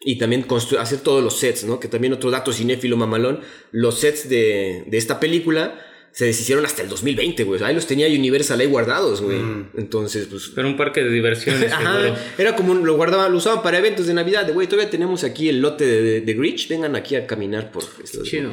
[0.06, 0.46] Y también
[0.80, 1.80] hacer todos los sets, ¿no?
[1.80, 3.40] Que también otro dato cinéfilo mamalón,
[3.72, 5.80] los sets de, de esta película
[6.12, 7.64] se deshicieron hasta el 2020, güey.
[7.64, 9.40] Ahí los tenía Universal ahí guardados, güey.
[9.76, 10.52] Entonces, pues...
[10.54, 14.06] Pero un parque de diversiones, Ajá, era como un- lo guardaban, lo usaban para eventos
[14.06, 14.46] de Navidad.
[14.46, 16.68] De güey, todavía tenemos aquí el lote de, de, de Grinch.
[16.68, 18.22] Vengan aquí a caminar por esto.
[18.22, 18.52] Chido.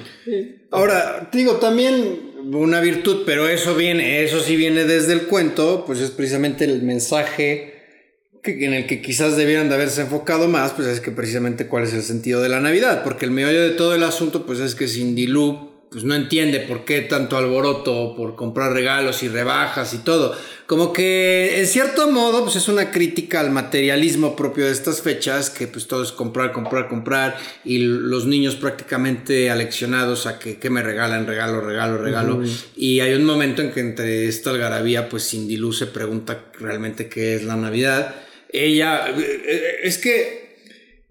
[0.71, 6.01] Ahora, digo, también una virtud, pero eso viene, eso sí viene desde el cuento, pues
[6.01, 7.80] es precisamente el mensaje
[8.43, 11.85] que- en el que quizás debieran de haberse enfocado más, pues es que precisamente cuál
[11.85, 14.75] es el sentido de la Navidad, porque el meollo de todo el asunto, pues es
[14.75, 19.93] que Cindy Lou, pues no entiende por qué tanto alboroto por comprar regalos y rebajas
[19.93, 20.37] y todo.
[20.69, 25.51] Como que en cierto modo, pues es una crítica al materialismo propio de estas fechas,
[25.51, 30.71] que pues todo es comprar, comprar, comprar, y los niños prácticamente aleccionados a que, que
[30.71, 32.41] me regalan, regalo, regalo, regalo.
[32.77, 37.09] Y hay un momento en que entre esta algarabía, pues Cindy Lou se pregunta realmente
[37.09, 38.15] qué es la Navidad.
[38.53, 40.41] Ella, eh, eh, es que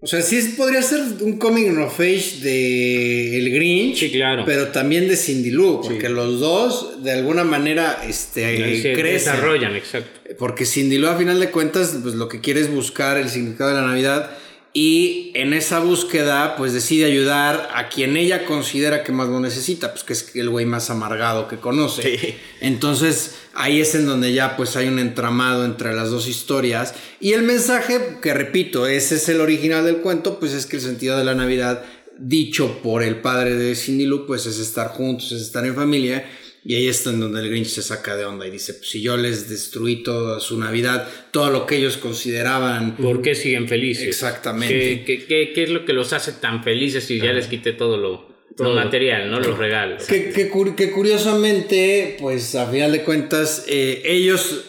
[0.02, 3.98] o sea, sí podría ser un coming of age de El Grinch.
[3.98, 4.44] Sí, claro.
[4.46, 9.12] Pero también de Cindy Lou, porque los dos de alguna manera este, se crecen.
[9.12, 10.20] desarrollan, exacto.
[10.38, 13.70] Porque Cindy Lou a final de cuentas pues lo que quiere es buscar el significado
[13.70, 14.30] de la Navidad
[14.72, 19.92] y en esa búsqueda pues decide ayudar a quien ella considera que más lo necesita,
[19.92, 22.02] pues que es el güey más amargado que conoce.
[22.02, 22.34] Sí.
[22.60, 27.32] Entonces ahí es en donde ya pues hay un entramado entre las dos historias y
[27.32, 31.18] el mensaje que repito, ese es el original del cuento, pues es que el sentido
[31.18, 31.82] de la Navidad
[32.18, 36.30] dicho por el padre de Cindy Lou pues es estar juntos, es estar en familia
[36.64, 39.16] y ahí en donde el Grinch se saca de onda y dice, pues si yo
[39.16, 44.06] les destruí toda su Navidad, todo lo que ellos consideraban ¿Por qué siguen felices?
[44.06, 45.04] Exactamente.
[45.04, 47.72] ¿Qué, qué, qué- qué es lo que los hace tan felices si ya les quité
[47.72, 49.40] todo lo, lo material, ¿no?
[49.40, 50.04] Los regalos.
[50.04, 54.64] Que, que que curiosamente, pues a final de cuentas, eh, ellos,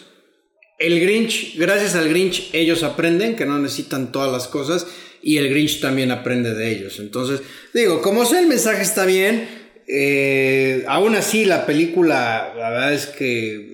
[0.79, 4.87] el Grinch, gracias al Grinch, ellos aprenden que no necesitan todas las cosas
[5.21, 6.99] y el Grinch también aprende de ellos.
[6.99, 7.41] Entonces,
[7.73, 13.07] digo, como sea el mensaje está bien, eh, aún así la película, la verdad es
[13.07, 13.69] que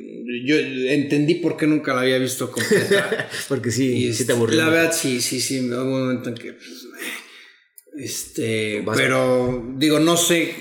[0.45, 3.29] yo entendí por qué nunca la había visto completa.
[3.47, 4.57] Porque sí, Y sí te este, aburrió.
[4.57, 5.59] La verdad, sí, sí, sí.
[5.69, 6.53] Hubo un momento en que.
[6.53, 8.81] pues, eh, este.
[8.81, 10.53] Vas- Pero, digo, no sé.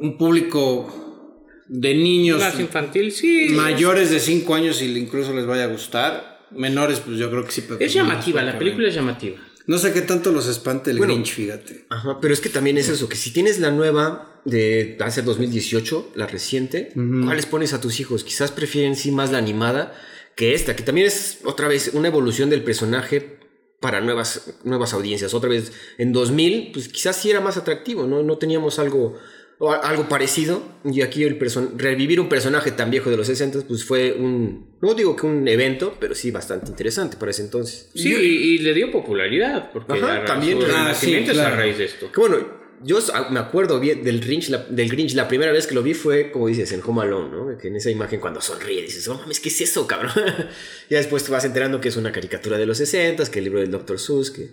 [0.00, 3.46] Un público de niños Más infantil, sí.
[3.50, 6.40] mayores de 5 años y incluso les vaya a gustar.
[6.50, 7.62] Menores, pues yo creo que sí.
[7.62, 9.36] pero Es pues, llamativa, la película es llamativa.
[9.66, 11.14] No sé qué tanto los espante el Bueno.
[11.14, 11.86] Grinch, fíjate.
[11.88, 16.12] Ajá, pero es que también es eso, que si tienes la nueva de hace 2018,
[16.16, 16.92] la reciente,
[17.24, 18.24] ¿cuáles pones a tus hijos?
[18.24, 19.94] Quizás prefieren sí más la animada
[20.34, 23.38] que esta, que también es otra vez una evolución del personaje
[23.80, 25.34] para nuevas, nuevas audiencias.
[25.34, 28.22] Otra vez, en 2000, pues quizás sí era más atractivo, ¿no?
[28.22, 29.18] No teníamos algo,
[29.64, 30.60] o algo parecido.
[30.84, 31.38] Y aquí el
[31.76, 35.46] revivir un personaje tan viejo de los 60, pues fue un, no digo que un
[35.46, 37.88] evento, pero sí bastante interesante para ese entonces.
[37.94, 40.58] Sí, y, y le dio popularidad, porque Ajá, también.
[40.74, 41.56] Ah, sí, es a claro.
[41.56, 42.10] raíz de esto.
[42.10, 42.38] Que bueno,
[42.82, 42.98] yo
[43.30, 46.32] me acuerdo bien del Grinch, la, del Grinch, la primera vez que lo vi fue,
[46.32, 47.56] como dices, en Home Alone, ¿no?
[47.56, 50.10] Que en esa imagen cuando sonríe dices, oh mames, ¿qué es eso, cabrón?
[50.90, 53.60] ya después te vas enterando que es una caricatura de los 60 que el libro
[53.60, 54.00] del Dr.
[54.00, 54.48] Seuss, que,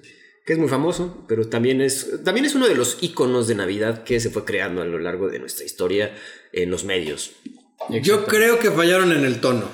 [0.45, 4.03] que es muy famoso, pero también es, también es uno de los iconos de Navidad
[4.03, 6.15] que se fue creando a lo largo de nuestra historia
[6.53, 7.31] en los medios.
[8.01, 9.69] Yo creo que fallaron en el tono.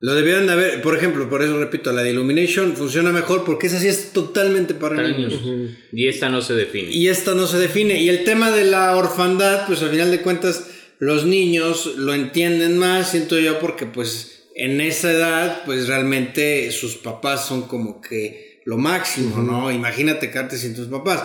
[0.00, 3.68] Lo debieron de haber, por ejemplo, por eso repito, la de Illumination funciona mejor porque
[3.68, 5.40] esa sí es totalmente para, Para niños.
[5.40, 5.70] niños.
[5.92, 6.90] Y esta no se define.
[6.90, 8.02] Y esta no se define.
[8.02, 10.66] Y el tema de la orfandad, pues al final de cuentas,
[10.98, 16.96] los niños lo entienden más, siento yo, porque pues en esa edad, pues realmente sus
[16.96, 19.70] papás son como que lo máximo, ¿no?
[19.70, 21.24] Imagínate quedarte sin tus papás.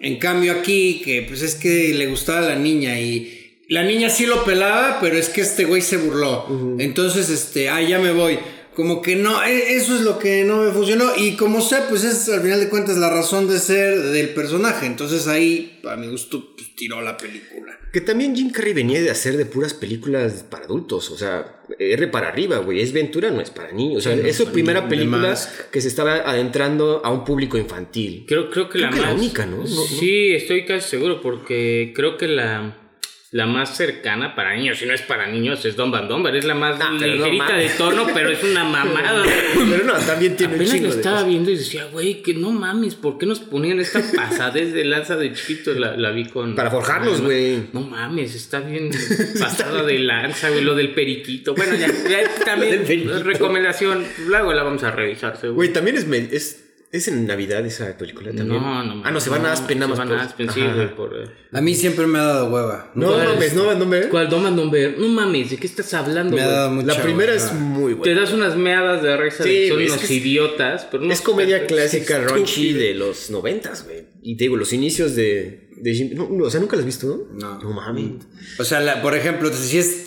[0.00, 4.08] En cambio aquí, que pues es que le gustaba a la niña y la niña
[4.08, 6.76] sí lo pelaba, pero es que este güey se burló.
[6.78, 8.38] Entonces, este, ah, ya me voy.
[8.78, 11.06] Como que no, e- eso es lo que no me funcionó.
[11.16, 14.86] Y como sé, pues es al final de cuentas la razón de ser del personaje.
[14.86, 17.76] Entonces ahí, a mi gusto, pues, tiró la película.
[17.92, 21.10] Que también Jim Carrey venía de hacer de puras películas para adultos.
[21.10, 22.80] O sea, R para arriba, güey.
[22.80, 24.06] Es Ventura, no es para niños.
[24.06, 25.36] O sea, Sí, es su primera película
[25.72, 28.26] que se estaba adentrando a un público infantil.
[28.28, 29.66] Creo, creo que Creo la que la única, no.
[29.66, 32.87] Sí, estoy casi seguro porque creo que la,
[33.30, 36.08] la más cercana para niños, si no es para niños, es Don Van.
[36.34, 39.22] Es la más Ah, no ligerita de tono, pero es una mamada.
[39.70, 42.50] Pero no, también tiene un Apenas la de estaba viendo y decía, güey, que no
[42.50, 45.74] mames, ¿por qué nos ponían esta pasadez de lanza de chiquito?
[45.74, 46.54] La, la vi con.
[46.54, 47.68] Para forjarnos, güey.
[47.72, 48.90] No mames, está bien
[49.38, 51.54] pasada de lanza, güey, lo del periquito.
[51.54, 52.86] Bueno, ya, ya también,
[53.24, 55.38] recomendación, luego la vamos a revisar.
[55.52, 58.48] Güey, también es, es en Navidad esa película también.
[58.62, 60.08] No, no Ah, no, se van a Aspen nada se más.
[60.08, 61.14] van a por- Aspen, sí, güey, por...
[61.16, 62.90] eh, A mí siempre me ha dado hueva.
[62.94, 63.54] No, ¿Cuál mames, es?
[63.54, 64.00] no, no me.
[64.08, 64.96] ¿Cuál Doma Dumber?
[64.98, 66.56] No mames, ¿de qué estás hablando, Me ha güey?
[66.56, 67.44] dado mucha La primera hueva.
[67.44, 68.20] es muy Te buena.
[68.22, 71.66] das unas meadas de risa Sí, de que son unos es- idiotas, pero Es comedia
[71.66, 74.06] clásica raunchy de los noventas, güey.
[74.22, 76.10] Y te digo, los inicios de, de Jim...
[76.14, 77.28] no, no, o sea, ¿nunca las has visto?
[77.34, 77.58] No.
[77.60, 78.12] No mames.
[78.58, 80.04] O sea, la- por ejemplo, si es,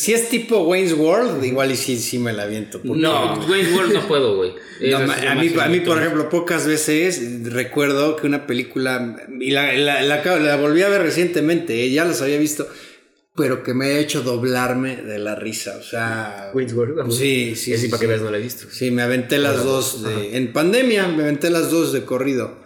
[0.00, 2.80] si es tipo Wayne's World, igual y sí, sí me la aviento.
[2.82, 4.52] porque- No, Wayne's World no puedo, güey.
[4.90, 7.20] No, a, mí, a mí, por ejemplo, pocas veces
[7.52, 11.90] recuerdo que una película, y la, la, la acabo- la volví a ver recientemente, eh,
[11.92, 12.68] ya las había visto,
[13.36, 15.76] pero que me ha hecho doblarme de la risa.
[15.78, 16.96] O sea, Wayne's World.
[16.96, 17.16] vamos.
[17.16, 18.66] Sí, sí, así sí, para que veas, no la he visto.
[18.70, 22.62] sí, me aventé las dos de, en pandemia, me aventé las dos de corrido.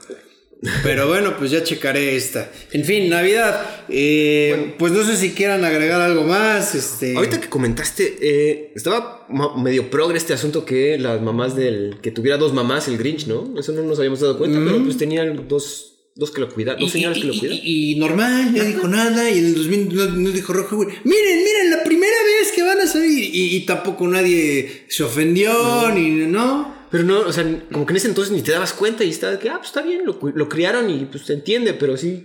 [0.83, 2.51] Pero bueno, pues ya checaré esta.
[2.73, 3.85] En fin, Navidad.
[3.89, 6.75] eh, Pues no sé si quieran agregar algo más.
[6.75, 7.15] Este...
[7.15, 11.99] Ahorita que comentaste, eh, estaba medio progre este asunto que las mamás del.
[12.03, 13.55] que tuviera dos mamás el Grinch, ¿no?
[13.59, 16.93] Eso no nos habíamos dado cuenta, pero pues tenían dos, dos que lo cuidaban, dos
[16.97, 17.59] y, que lo cuidan.
[17.63, 19.31] y- y normal, no dijo nada.
[19.31, 20.89] Y en el 2000 no, no dijo rojo, güey.
[21.05, 23.33] Miren, miren, la primera vez que van a salir.
[23.33, 26.77] Y, y tampoco nadie se ofendió, ni no.
[26.91, 29.33] Pero no, o sea, como que en ese entonces ni te dabas cuenta y estaba
[29.35, 32.25] de que, ah, pues está bien, lo, lo criaron y pues se entiende, pero sí.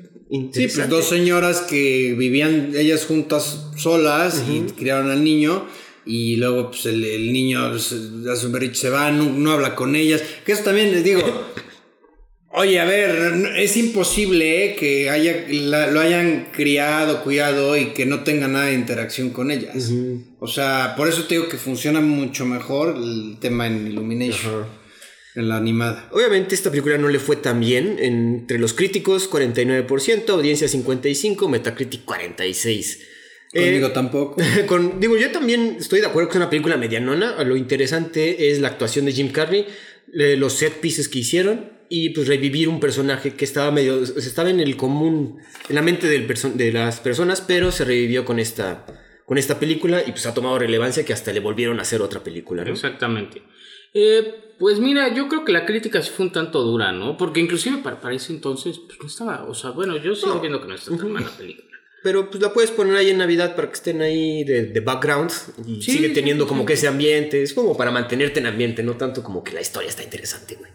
[0.52, 5.65] Sí, pues dos señoras que vivían ellas juntas solas y criaron al niño.
[6.06, 9.76] Y luego, pues el, el niño se- hace un berrinche, se va, no, no habla
[9.76, 10.21] con ellas.
[10.45, 11.21] Que eso también les digo.
[12.56, 18.06] Oye, a ver, es imposible eh, que haya, la- lo hayan criado, cuidado y que
[18.06, 19.89] no tenga nada de interacción con ellas.
[20.39, 24.68] O sea, por eso te digo que funciona mucho mejor el tema en Illumination,
[25.36, 26.08] en la animada.
[26.12, 27.98] Obviamente esta película no le fue tan bien.
[28.00, 32.98] Entre los críticos, 49%, audiencia 55%, Metacritic 46%.
[33.56, 34.38] Eh, Conmigo tampoco.
[34.68, 37.44] con, digo, yo también estoy de acuerdo que es una película medianona.
[37.44, 39.66] Lo interesante es la actuación de Jim Carrey,
[40.20, 44.06] eh, los set pieces que hicieron y pues revivir un personaje que estaba medio, o
[44.06, 48.26] sea, estaba en el común, en la mente del de las personas, pero se revivió
[48.26, 48.86] con esta,
[49.26, 52.24] con esta película y pues ha tomado relevancia que hasta le volvieron a hacer otra
[52.24, 52.72] película, ¿no?
[52.72, 53.41] Exactamente.
[53.93, 57.15] Eh, pues mira, yo creo que la crítica sí fue un tanto dura, ¿no?
[57.17, 60.39] Porque inclusive para, para ese entonces, pues no estaba, o sea, bueno, yo sigo No.
[60.41, 61.67] viendo que no está tan mala la película.
[62.02, 65.32] Pero pues la puedes poner ahí en Navidad para que estén ahí de, de background
[65.65, 66.67] y Sí, sigue teniendo sí, como sí.
[66.67, 67.41] que ese ambiente.
[67.41, 70.69] Es como para mantenerte en ambiente, no tanto como que la historia está interesante, güey.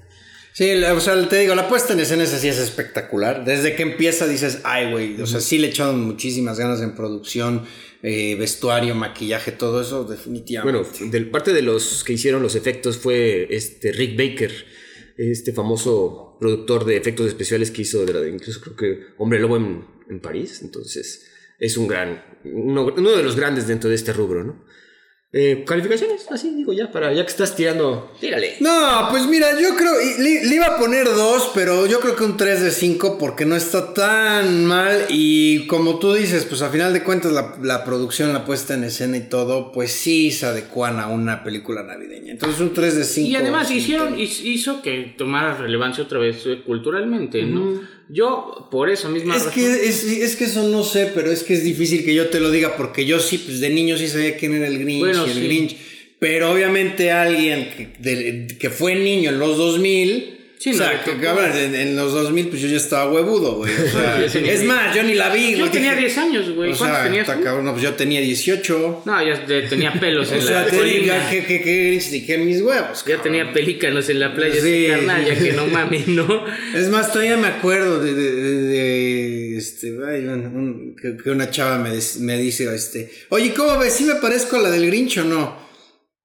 [0.59, 3.45] Sí, o sea, te digo, la puesta en escena sí es espectacular.
[3.45, 7.63] Desde que empieza dices, ay, güey, o sea, sí le echaron muchísimas ganas en producción,
[8.03, 10.99] eh, vestuario, maquillaje, todo eso, definitivamente.
[10.99, 14.53] Bueno, de parte de los que hicieron los efectos fue este Rick Baker,
[15.17, 20.19] este famoso productor de efectos especiales que hizo incluso creo que Hombre Lobo en, en
[20.19, 20.59] París.
[20.63, 21.25] Entonces,
[21.61, 24.65] es un gran, uno de los grandes dentro de este rubro, ¿no?
[25.31, 28.55] Eh, Calificaciones, así digo ya, para ya que estás tirando, tírale.
[28.61, 32.17] No, pues mira, yo creo, y le, le iba a poner dos, pero yo creo
[32.17, 36.63] que un 3 de 5 porque no está tan mal y como tú dices, pues
[36.63, 40.31] a final de cuentas la, la producción, la puesta en escena y todo, pues sí
[40.31, 42.33] se adecuan a una película navideña.
[42.33, 43.29] Entonces un 3 de 5.
[43.29, 47.98] Y además hicieron, hiz- hizo que tomara relevancia otra vez eh, culturalmente, ¿no?
[48.11, 51.43] Yo, por eso misma Es razón- que, es, es que eso no sé, pero es
[51.43, 54.09] que es difícil que yo te lo diga porque yo sí, pues de niño sí
[54.09, 55.43] sabía quién era el Grinch Bueno, y el sí.
[55.45, 55.77] Grinch.
[56.19, 61.17] Pero obviamente alguien que, de- que fue niño en los 2000, Sí, o sea, que,
[61.19, 63.73] cabrón, en, en los 2000 pues yo ya estaba huevudo, güey.
[63.73, 66.73] O sea, es más, yo ni la vi, Yo tenía dije, 10 años, güey.
[66.73, 69.03] O ¿Cuántos sea, tenías cabrón, no, pues yo tenía 18.
[69.05, 71.31] No, ya te- tenía pelos O en sea, la te colina.
[71.31, 73.05] que, que, que en mis huevos.
[73.07, 74.87] Ya tenía pelícanos en la playa, Sí.
[74.87, 76.45] ese carnal, ya que no mames, ¿no?
[76.75, 81.31] Es más, todavía me acuerdo de, de, de- de, este, ay, un- un- que, que
[81.31, 83.93] una chava me, des- me dice, este, oye, ¿cómo ves?
[83.93, 85.68] ¿Sí me parezco a la del Grinch o no?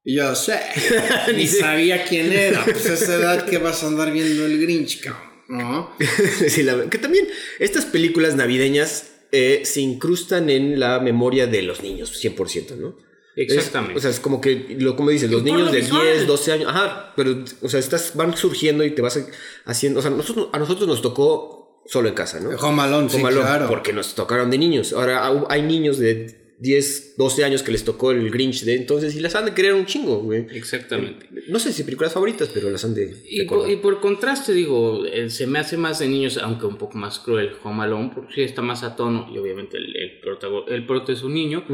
[0.06, 0.60] Y yo, sé,
[1.36, 2.64] ni sabía quién era.
[2.66, 5.92] Pues a esa edad que vas a andar viendo el Grinch, cabrón, ¿no?
[6.50, 7.28] Sí, la- que también
[7.60, 12.98] estas películas navideñas eh, se incrustan en la memoria de los niños, 100%, ¿no?
[13.36, 13.94] Exactamente.
[13.94, 16.04] Es- o sea, es como que, lo, como dices, los niños lo de visual.
[16.04, 19.20] 10, 12 años, ajá, pero, o sea, estás, van surgiendo y te vas
[19.66, 22.50] haciendo, o sea, nosotros, a nosotros nos tocó solo en casa, ¿no?
[22.50, 23.68] Home Alone, sí, Alone, claro.
[23.68, 24.94] Porque nos tocaron de niños.
[24.94, 29.20] Ahora hay niños de 10, 12 años que les tocó el Grinch de entonces y
[29.20, 30.46] las han de querer un chingo, güey.
[30.52, 31.28] Exactamente.
[31.48, 33.16] No sé si películas favoritas, pero las han de.
[33.30, 36.78] Y por, y por contraste, digo, eh, se me hace más de niños, aunque un
[36.78, 40.12] poco más cruel, Home Alone, porque sí está más a tono y obviamente el, el,
[40.70, 41.66] el prota es un niño,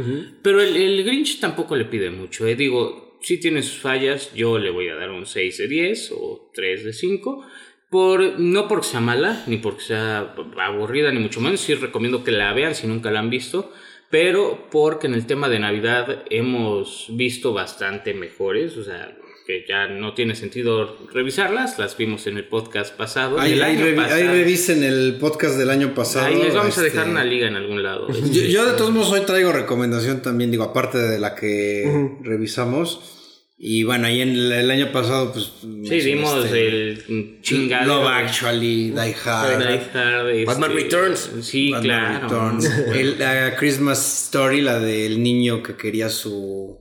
[0.41, 2.47] pero el, el Grinch tampoco le pide mucho.
[2.47, 2.55] eh.
[2.55, 6.51] Digo, sí tiene sus fallas, yo le voy a dar un 6 de 10 o
[6.53, 7.45] 3 de 5.
[7.89, 11.59] Por, no porque sea mala, ni porque sea aburrida, ni mucho menos.
[11.59, 13.73] Sí recomiendo que la vean si nunca la han visto.
[14.09, 18.75] Pero porque en el tema de Navidad hemos visto bastante mejores.
[18.77, 21.77] O sea, que ya no tiene sentido revisarlas.
[21.79, 23.39] Las vimos en el podcast pasado.
[23.39, 24.15] Ahí, el ahí año revi- pasado.
[24.15, 26.25] ahí revisen el podcast del año pasado.
[26.27, 28.07] Ahí les vamos a este, dejar una liga en algún lado.
[28.31, 33.15] Yo, yo de todos modos hoy traigo recomendación también, digo, aparte de la que revisamos.
[33.61, 35.51] Y bueno, ahí en el, el año pasado, pues.
[35.61, 37.87] Sí, vimos este, el chingado.
[38.03, 39.57] Love Actually, Die Hard.
[39.59, 41.29] Die Hard, este, Batman Returns.
[41.41, 42.21] Sí, Batman claro.
[42.29, 46.79] Returns, el, la Christmas Story, la del niño que quería su,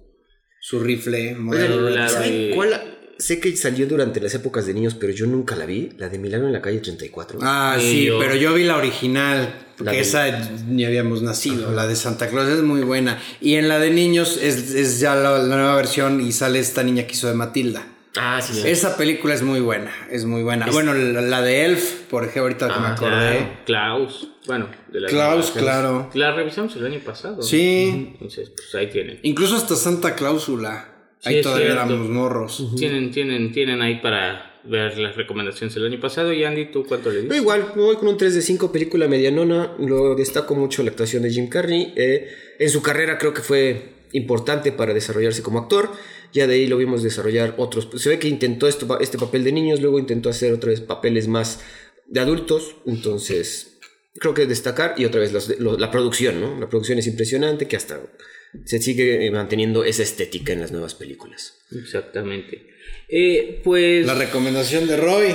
[0.61, 1.35] su rifle.
[1.35, 2.11] modelo la Red de- Ryder.
[2.11, 2.98] ¿Saben cuál?
[3.19, 5.91] Sé que salió durante las épocas de niños, pero yo nunca la vi.
[5.99, 7.41] La de Milagro en la calle 34.
[7.43, 9.67] Ah, sí, yo- pero yo vi la original.
[9.77, 11.73] Porque La de- esa ni habíamos nacido.
[11.73, 13.21] La de Santa Claus es muy buena.
[13.41, 16.83] Y en la de niños es, es ya la, la nueva versión y sale esta
[16.85, 17.87] niña que hizo de Matilda.
[18.17, 18.63] Ah, sí, sí.
[18.67, 20.67] Esa película es muy buena, es muy buena.
[20.73, 23.49] Bueno, la, la de Elf, por ejemplo, ahorita que me Ah, acordé.
[23.67, 24.29] Claro, Klaus.
[24.47, 26.11] Bueno, de la Klaus, claro.
[26.15, 27.43] La revisamos el año pasado.
[27.43, 29.21] Sí, Entonces, pues ahí tienen.
[29.23, 30.89] incluso hasta Santa Cláusula.
[31.21, 31.83] Sí, Ahí todavía cierto.
[31.85, 32.75] éramos morros.
[32.77, 36.33] Tienen, tienen, tienen ahí para ver las recomendaciones del año pasado.
[36.33, 37.37] Y Andy, ¿tú cuánto le Yo diste?
[37.39, 39.73] igual, me voy con un 3 de 5, película medianona.
[39.79, 41.93] Lo destaco mucho la actuación de Jim Carrey.
[41.97, 42.29] Eh,
[42.59, 45.91] en su carrera creo que fue importante para desarrollarse como actor.
[46.33, 47.89] Ya de ahí lo vimos desarrollar otros.
[47.97, 51.27] Se ve que intentó esto, este papel de niños, luego intentó hacer otra vez papeles
[51.27, 51.61] más
[52.07, 52.77] de adultos.
[52.87, 53.79] Entonces,
[54.21, 54.95] creo que destacar.
[54.99, 55.49] Y otra vez los-
[55.81, 56.61] la producción, ¿no?
[56.61, 58.01] La producción es impresionante, que hasta
[58.65, 61.59] se sigue eh, manteniendo esa estética en las nuevas películas.
[61.73, 62.67] Exactamente.
[63.09, 65.35] Eh, pues La recomendación de Roy.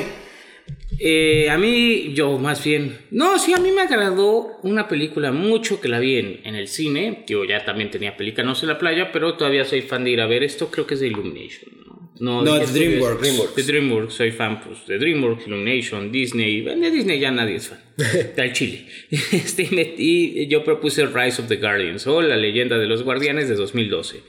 [0.99, 2.97] eh, a mí, yo más bien.
[3.11, 6.67] No, sí, a mí me agradó una película mucho que la vi en, en el
[6.67, 7.23] cine.
[7.27, 10.27] Yo ya también tenía pelícanos en la playa, pero todavía soy fan de ir a
[10.27, 10.69] ver esto.
[10.69, 11.71] Creo que es de Illumination.
[12.19, 13.21] No, No, ¿de DreamWorks.
[13.21, 13.55] DreamWorks.
[13.55, 16.61] De DreamWorks, soy fan pues, de DreamWorks, Illumination, Disney.
[16.61, 17.79] De Disney ya nadie es fan.
[18.35, 18.85] Del Chile.
[19.31, 23.55] Este, y yo propuse Rise of the Guardians o La leyenda de los guardianes de
[23.55, 24.21] 2012.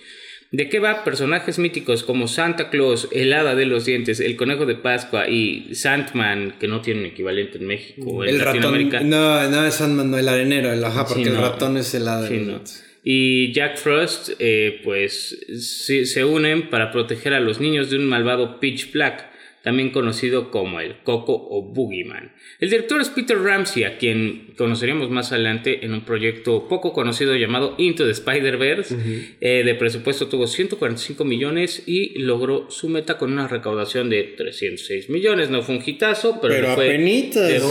[0.51, 1.03] ¿De qué va?
[1.03, 5.75] Personajes míticos como Santa Claus, el hada de los dientes, el conejo de Pascua y
[5.75, 8.88] Sandman, que no tiene un equivalente en México en El ratón.
[9.11, 11.40] No, no es Sandman, no, el arenero, el ajá, porque Sí, el no.
[11.40, 12.29] ratón es el hada.
[12.29, 12.62] Sí, no.
[13.06, 18.06] Y Jack Frost, eh, pues se, se unen para proteger a los niños de un
[18.06, 19.30] malvado Pitch Black,
[19.64, 22.33] también conocido como el Coco o Boogeyman.
[22.61, 27.35] El director es Peter Ramsey, a quien conoceremos más adelante en un proyecto poco conocido
[27.35, 28.96] llamado Into the Spider-Verse.
[29.40, 35.09] Eh, de presupuesto tuvo 145 millones y logró su meta con una recaudación de 306
[35.09, 35.48] millones.
[35.50, 36.98] No fue un hitazo, pero, Pero le fue, le,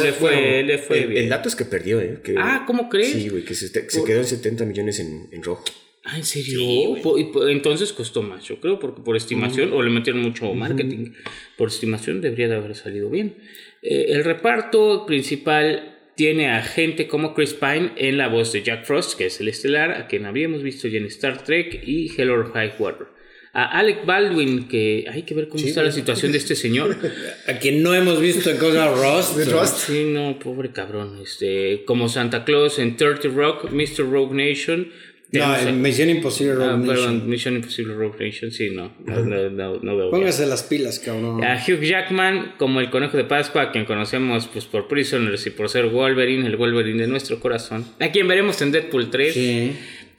[0.03, 1.23] le fue, le fue el, bien.
[1.23, 2.19] el dato es que perdió, ¿eh?
[2.23, 3.11] Que- Ah, ¿cómo crees?
[3.11, 5.63] Sí, güey, que se, se quedó en 70 millones en, en rojo.
[6.05, 6.59] Ah, ¿en serio?
[7.17, 11.11] Y po- entonces costó más, yo creo, porque por estimación, o le metieron mucho marketing,
[11.57, 13.35] por estimación debería de haber salido bien.
[13.81, 18.85] Eh, el reparto principal tiene a gente como Chris Pine en la voz de Jack
[18.85, 22.29] Frost, que es el estelar, a quien habíamos visto ya en Star Trek, y Hell
[22.31, 23.07] or High Water.
[23.55, 26.97] A Alec Baldwin, que hay que ver cómo está la situación de este señor.
[27.47, 29.37] A quien no hemos visto en cosa Rust.
[29.77, 31.19] Sí, no, pobre cabrón.
[31.21, 34.09] Este, como Santa Claus en 30 Rock, Mr.
[34.09, 34.89] Rogue Nation.
[35.33, 36.95] No, a- en Misión Imposible Rogue Ah, Nation.
[36.95, 40.11] perdón, Mission Impossible Rogue Nation, sí, no, no, no, no, no veo.
[40.11, 41.43] Póngase las pilas, cabrón.
[41.43, 45.49] A Hugh Jackman como el conejo de Pascua, a quien conocemos pues, por Prisoners y
[45.49, 49.33] por ser Wolverine, el Wolverine de nuestro corazón, a quien veremos en Deadpool 3.
[49.33, 49.71] Sí.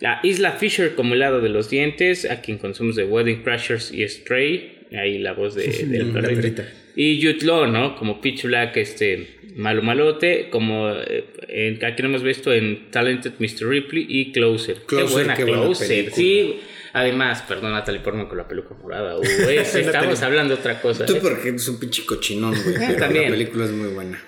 [0.04, 3.92] A Isla Fisher como el lado de los dientes, a quien conocemos de Wedding Crashers
[3.92, 4.78] y Stray.
[4.92, 6.62] ahí la voz de, del perrito.
[6.96, 7.96] Y Jude Law, ¿no?
[7.96, 13.34] Como Pitch Black, este, malo malote, como eh, en, aquí lo hemos visto en Talented
[13.38, 13.68] Mr.
[13.68, 14.82] Ripley y Closer.
[14.86, 16.60] Closer, qué buena qué Closer, sí.
[16.92, 19.18] Además, perdón, Natalie Portman con la peluca morada.
[19.18, 19.26] Uy,
[19.58, 21.04] estamos hablando de otra cosa.
[21.04, 21.18] Tú ¿eh?
[21.20, 22.96] porque eres un pinche cochinón, güey.
[22.98, 23.24] También.
[23.24, 24.22] La película es muy buena.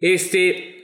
[0.00, 0.77] Este,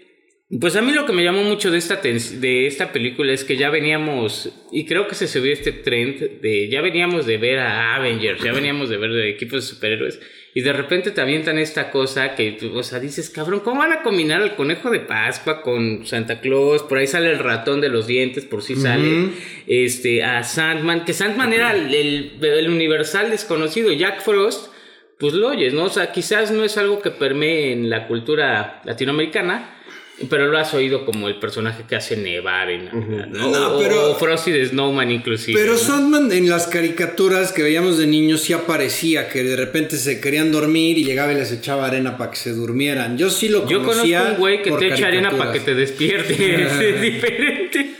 [0.61, 3.57] pues a mí lo que me llamó mucho de esta, de esta película es que
[3.57, 7.97] ya veníamos, y creo que se subió este trend de, ya veníamos de ver a
[7.97, 10.21] Avengers, ya veníamos de ver de equipos de superhéroes,
[10.57, 14.03] y de repente te avientan esta cosa que, o sea, dices, cabrón, ¿cómo van a
[14.03, 16.85] combinar al conejo de Pascua con Santa Claus?
[16.85, 19.31] Por ahí sale el ratón de los dientes, por si sale,
[19.67, 24.73] este, a Sandman, que Sandman era el, el- el universal desconocido, Jack Frost,
[25.19, 25.85] pues lo oyes, ¿no?
[25.87, 29.74] O sea, quizás no es algo que permee en la cultura latinoamericana,
[30.31, 33.51] pero lo has oído como el personaje que hace nevar en Navidad, ¿no?
[33.51, 35.59] No, O- pero- o Frosty de Snowman inclusive.
[35.61, 35.79] Pero ¿no?
[35.79, 40.53] Sandman en las caricaturas que veíamos de niños sí aparecía que de repente se querían
[40.53, 43.19] dormir y llegaba y les echaba arena para que se durmieran.
[43.19, 45.75] Yo sí lo Yo conozco conocía un güey que te echa arena para que te
[45.75, 46.39] despiertes.
[46.41, 47.91] es diferente.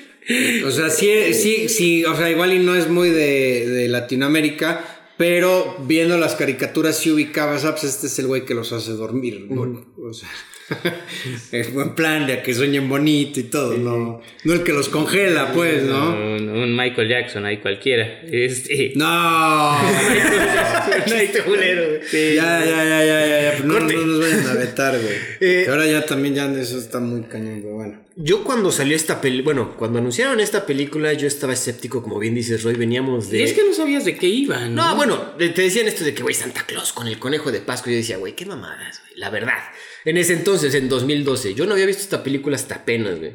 [0.65, 4.83] O sea, sí, sí, sí, o sea, igual y no es muy de, de Latinoamérica,
[5.19, 8.93] pero viendo las caricaturas sí ubicabas, ah, pues este es el güey que los hace
[8.93, 9.47] dormir.
[9.51, 9.85] ¿no?
[10.03, 10.31] O sea,
[11.53, 14.89] es buen plan de a que sueñen bonito y todo, no, no el que los
[14.89, 16.11] congela, pues, ¿no?
[16.11, 18.21] Un, un Michael Jackson ahí cualquiera.
[18.31, 18.93] Este.
[18.97, 19.79] No.
[21.07, 22.01] Este culero, güey.
[22.09, 22.35] Sí.
[22.35, 23.65] Ya, ya, ya, ya, ya, ya.
[23.65, 25.15] No, no nos vayan a vetar, güey.
[25.41, 28.01] Eh, Que ahora ya también ya eso está muy cañón, pero bueno.
[28.17, 32.35] Yo cuando salió esta película, bueno, cuando anunciaron esta película yo estaba escéptico, como bien
[32.35, 33.39] dices Roy, veníamos de...
[33.39, 34.75] Y es que no sabías de qué iban.
[34.75, 37.91] No, bueno, te decían esto de que, güey, Santa Claus con el conejo de Pascua.
[37.91, 39.59] Yo decía, güey, qué mamadas, güey, la verdad.
[40.05, 43.33] En ese entonces, en 2012, yo no había visto esta película hasta apenas, güey.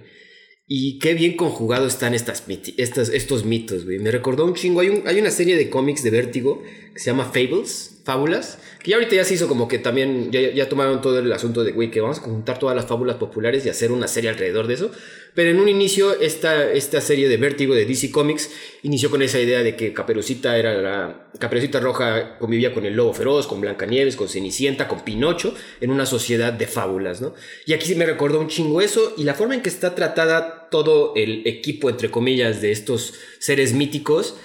[0.68, 2.44] Y qué bien conjugado están estas,
[2.78, 3.98] estas, estos mitos, güey.
[3.98, 4.82] Me recordó un chingo.
[4.82, 6.62] Hay, un- hay una serie de cómics de Vértigo
[6.94, 10.40] que se llama Fables, Fábulas, que ya ahorita ya se hizo como que también, ya,
[10.52, 13.66] ya tomaron todo el asunto de, güey, que vamos a juntar todas las fábulas populares
[13.66, 14.92] y hacer una serie alrededor de eso.
[15.36, 18.50] Pero en un inicio, esta, esta serie de Vértigo de DC Comics
[18.84, 21.30] inició con esa idea de que Caperucita era la.
[21.40, 26.06] Caperucita Roja convivía con el lobo feroz, con Blancanieves, con Cenicienta, con Pinocho, en una
[26.06, 27.36] sociedad de fábulas, ¿no?
[27.66, 30.70] Y aquí sí me recordó un chingo eso y la forma en que está tratada
[30.70, 34.36] todo el equipo, entre comillas, de estos seres míticos,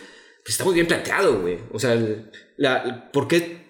[0.43, 1.59] pues está muy bien planteado, güey.
[1.73, 1.99] O sea,
[2.57, 3.64] la, ¿por qué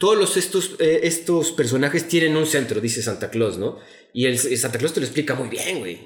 [0.00, 3.78] todos los, estos, eh, estos personajes tienen un centro, dice Santa Claus, ¿no?
[4.12, 5.98] Y el, el Santa Claus te lo explica muy bien, güey.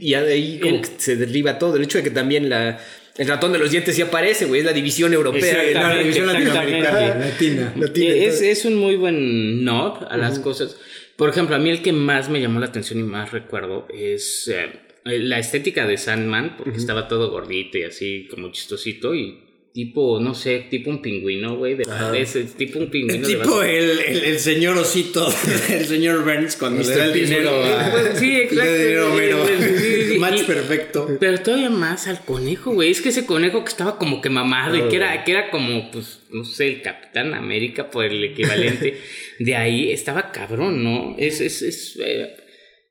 [0.00, 1.76] Y ahí como El- que se derriba todo.
[1.76, 2.78] El hecho de que también la,
[3.16, 4.60] el ratón de los dientes sí aparece, güey.
[4.60, 5.54] Es la división europea.
[5.54, 6.20] La exactamente.
[6.20, 7.72] latinoamericana, latina.
[7.76, 10.76] Latina, Eh, es, entonces- es un muy buen nod a las cosas.
[11.16, 14.48] Por ejemplo, a mí el que más me llamó la atención y más recuerdo es
[14.48, 14.68] eh,
[15.04, 19.38] la estética de Sandman, porque estaba todo gordito y así como chistosito y
[19.74, 21.74] tipo, no sé, tipo un pingüino, güey.
[21.76, 21.84] de-
[22.20, 23.26] Es, es tipo un pingüino.
[23.26, 25.26] de Tipo el, el, el señor osito,
[25.70, 27.28] el señor Burns cuando le da el Pitbull.
[27.28, 28.60] dinero a, Pues, sí, le exacto.
[28.64, 29.46] da el dinero.
[29.46, 30.18] Sí, sí, sí.
[30.18, 31.16] Match Y- perfecto.
[31.18, 32.90] Pero todavía más al conejo, güey.
[32.90, 35.90] Es que ese conejo que estaba como que mamado y que era, que era como,
[35.90, 38.98] pues, no sé, el Capitán América por el equivalente
[39.38, 41.16] de ahí, estaba cabrón, ¿no?
[41.18, 42.36] Es, es, es, eh,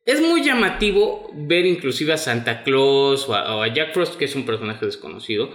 [0.05, 4.25] es muy llamativo ver inclusive a Santa Claus o a, o a Jack Frost, que
[4.25, 5.51] es un personaje desconocido,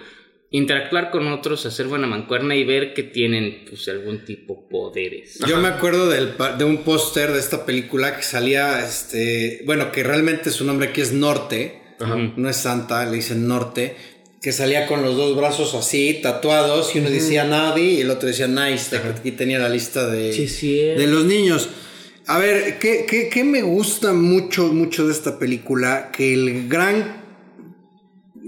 [0.49, 5.39] interactuar con otros, hacer buena mancuerna y ver que tienen, pues, algún tipo poderes.
[5.45, 10.03] Yo me acuerdo del, de un póster de esta película que salía, este, bueno, que
[10.03, 13.95] realmente su nombre aquí es Norte, no es Santa, le dicen Norte,
[14.41, 18.29] que salía con los dos brazos así, tatuados, y uno decía Navi y el otro
[18.29, 21.69] decía Nice, aquí tenía la lista de, Sí, de los niños.
[22.27, 26.11] A ver, ¿qué, qué, qué me gusta mucho, mucho de esta película?
[26.11, 27.26] Que el gran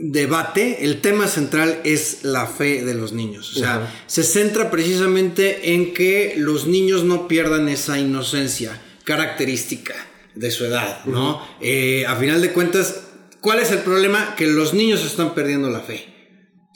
[0.02, 3.56] debate, el tema central es la fe de los niños.
[3.56, 9.96] O sea, se centra precisamente en que los niños no pierdan esa inocencia característica
[10.36, 11.46] de su edad, ¿no?
[11.60, 13.02] Eh, a final de cuentas,
[13.42, 14.36] ¿cuál es el problema?
[14.38, 16.19] Que los niños están perdiendo la fe.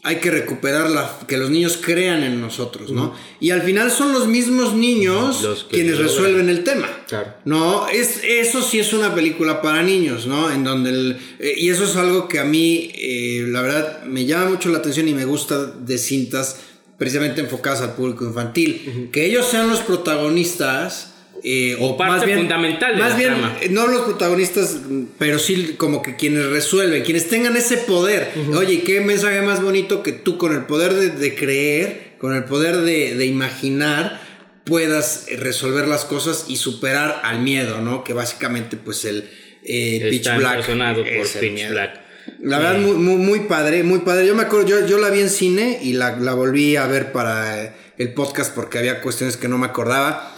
[0.06, 3.16] Hay que recuperar la, que los niños crean en nosotros, ¿no?
[3.40, 6.90] Y al final son los mismos niños Los que quienes resuelven el tema.
[7.08, 7.34] Claro.
[7.46, 10.52] No, es, eso sí es una película para niños, ¿no?
[10.52, 14.26] En donde el, eh, y eso es algo que a mí, eh, la verdad, me
[14.26, 16.58] llama mucho la atención y me gusta de cintas
[16.98, 19.10] precisamente enfocadas al público infantil.
[19.12, 21.13] Que ellos sean los protagonistas.
[21.44, 23.58] Eh, O parte fundamental de más la bien, trama.
[23.62, 24.78] eh, no los protagonistas,
[25.20, 28.32] pero sí como que quienes resuelven, quienes tengan ese poder.
[28.56, 32.46] Oye, qué mensaje más bonito que tú con el poder de, de creer, con el
[32.46, 34.22] poder de, de imaginar,
[34.64, 38.04] puedas eh, resolver las cosas y superar al miedo, ¿no?
[38.04, 39.30] Que básicamente pues el
[39.66, 41.72] eh, Pitch Black por Pitch miedo.
[41.72, 42.00] Black.
[42.40, 44.26] La verdad, muy, muy, muy padre, muy padre.
[44.26, 47.12] Yo me acuerdo, yo, yo la vi en cine y la, la volví a ver
[47.12, 50.33] para el podcast porque había cuestiones que no me acordaba.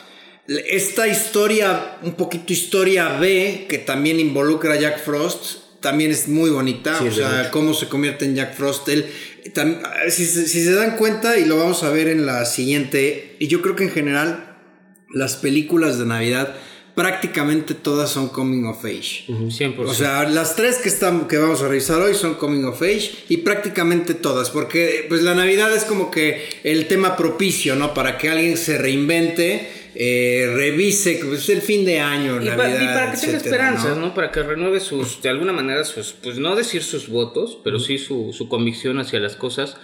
[0.47, 6.49] Esta historia, un poquito historia B, que también involucra a Jack Frost, también es muy
[6.51, 6.97] bonita.
[6.99, 7.51] Sí, o sea, mucho.
[7.51, 8.87] cómo se convierte en Jack Frost.
[8.89, 9.05] Él,
[9.53, 13.35] tam- si, se- si se dan cuenta, y lo vamos a ver en la siguiente,
[13.39, 14.57] y yo creo que en general
[15.13, 16.55] las películas de Navidad
[16.95, 19.25] prácticamente todas son coming of age.
[19.27, 19.79] 100%.
[19.79, 23.11] O sea, las tres que, están, que vamos a revisar hoy son Coming of Age
[23.29, 27.93] y prácticamente todas, porque pues la Navidad es como que el tema propicio, ¿no?
[27.93, 32.81] Para que alguien se reinvente, eh, revise, pues el fin de año, Y, pa- Navidad,
[32.81, 34.13] y para que tenga esperanzas, ¿no?
[34.13, 37.97] Para que renueve sus, de alguna manera, sus, pues no decir sus votos, pero sí
[37.97, 39.77] su, su convicción hacia las cosas.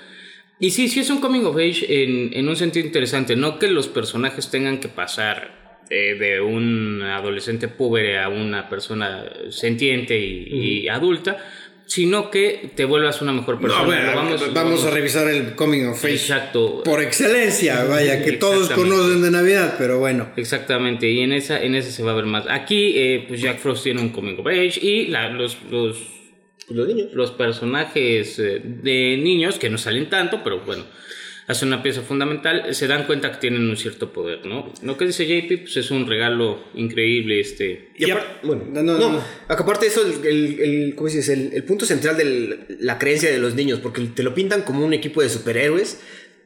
[0.60, 3.68] Y sí, sí es un coming of age en, en un sentido interesante, no que
[3.68, 10.84] los personajes tengan que pasar eh, de un adolescente pobre a una persona sentiente y,
[10.84, 11.38] y adulta,
[11.94, 13.82] sino que te vuelvas una mejor persona.
[13.82, 16.14] No, bueno, Lo vamos, vamos- a revisar el Coming of Age.
[16.14, 16.84] Exacto.
[16.84, 18.96] Por excelencia, vaya, que todos Exactamente.
[18.96, 20.30] conocen de Navidad, pero bueno.
[20.38, 22.46] Exactamente, y en esa, en ese se va a ver más.
[22.50, 25.98] Aquí, eh, pues Jack Frost tiene un coming of age y la- los, los,
[26.70, 27.08] Los niños.
[27.14, 30.86] los personajes eh, de niños, que no salen tanto, pero bueno,
[31.48, 34.72] hacen una pieza fundamental, se dan cuenta que tienen un cierto poder, ¿no?
[34.84, 37.90] Lo que dice JP, pues es un regalo increíble, este...
[37.98, 41.10] Y Y apar- ap- bueno, no, no, no, aparte de eso, el, el, el- ¿cómo
[41.10, 41.34] se dice?
[41.34, 44.86] El, el punto central de la creencia de los niños, porque te lo pintan como
[44.86, 46.00] un equipo de superhéroes,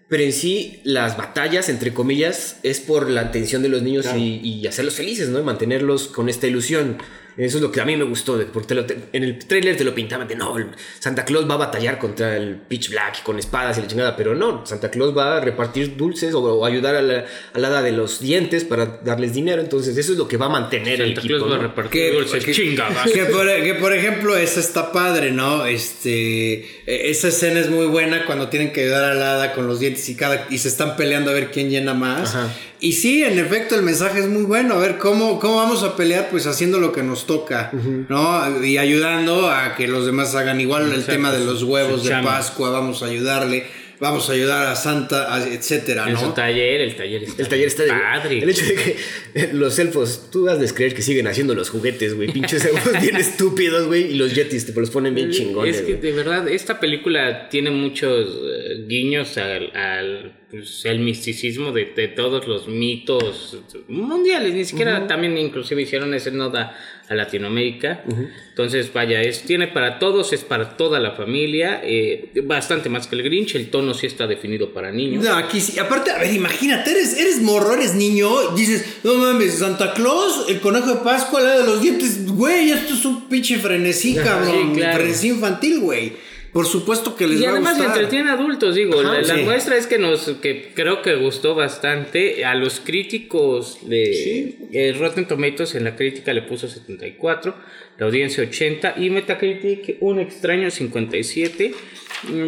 [0.07, 4.39] pero en sí las batallas, entre comillas, es por la atención de los niños y,
[4.43, 5.39] y hacerlos felices, ¿no?
[5.39, 6.97] Y mantenerlos con esta ilusión.
[7.37, 9.39] Eso es lo que a mí me gustó, de- porque te lo- te- en el
[9.39, 10.67] tráiler te lo pintaban de, no, el
[10.99, 14.35] Santa Claus va a batallar contra el Pitch Black con espadas y la chingada, pero
[14.35, 17.81] no, Santa Claus va a repartir dulces o, o ayudar a la, a la hada
[17.81, 21.07] de los dientes para darles dinero, entonces eso es lo que va a mantener el
[21.15, 21.35] Santa equipo.
[21.35, 21.63] Claus va a ¿no?
[21.67, 22.53] repartir Que, dulces, que-
[23.13, 25.65] que por, que por ejemplo, esa está padre, ¿no?
[25.65, 26.53] Este,
[26.85, 29.79] eh, esa escena es muy buena cuando tienen que ayudar a la hada con los
[29.79, 32.35] dientes y cada y se están peleando a ver quién llena más.
[32.35, 32.53] Ajá.
[32.85, 34.75] Y sí, en efecto, el mensaje es muy bueno.
[34.75, 37.71] A ver cómo, cómo vamos a pelear, pues haciendo lo que nos toca,
[38.09, 38.63] ¿no?
[38.63, 42.11] Y ayudando a que los demás hagan igual el tema de los huevos de.
[42.21, 43.63] Pascua, vamos a ayudarle,
[43.99, 46.33] vamos a ayudar a Santa, a- etcétera, En su ¿no?
[46.33, 47.89] taller, el taller está, El taller está de.
[47.89, 48.39] padre.
[48.43, 48.97] El hecho de que
[49.53, 52.31] los elfos, tú has de creer que siguen haciendo los juguetes, güey.
[52.31, 54.11] Pinches elfos bien estúpidos, güey.
[54.11, 55.77] Y los yetis te los ponen bien chingones.
[55.77, 61.71] Es que de verdad, esta película tiene muchos eh, guiños al, al pues, el misticismo
[61.71, 64.53] de, de todos los mitos mundiales.
[64.53, 66.77] Ni siquiera también inclusive hicieron ese noda
[67.07, 68.03] a Latinoamérica.
[68.49, 71.81] Entonces, vaya, es, tiene para todos, es para toda la familia.
[71.83, 73.55] eh, bastante más que el Grinch.
[73.55, 75.23] El tono sí está definido para niños.
[75.23, 75.77] No, aquí sí.
[75.77, 78.51] Aparte, a ver, imagínate, eres, eres morro, eres niño.
[78.55, 82.25] Dices, no mames, Santa Claus, el conejo de Pascua, la de los dientes.
[82.25, 84.71] Güey, esto es un pinche frenesí, cabrón.
[84.73, 84.97] sí, claro.
[84.99, 86.13] Frenesí infantil, güey.
[86.55, 87.97] Por supuesto que les Y va a además gustar.
[87.97, 89.41] entretiene a adultos, digo, Ajá, la, la sí.
[89.43, 95.27] muestra es que nos, que creo que gustó bastante a los críticos de eh, Rotten
[95.27, 97.53] Tomatoes en la crítica le puso 74,
[97.97, 102.04] la audiencia 80 y Metacritic un extraño 57, Mm,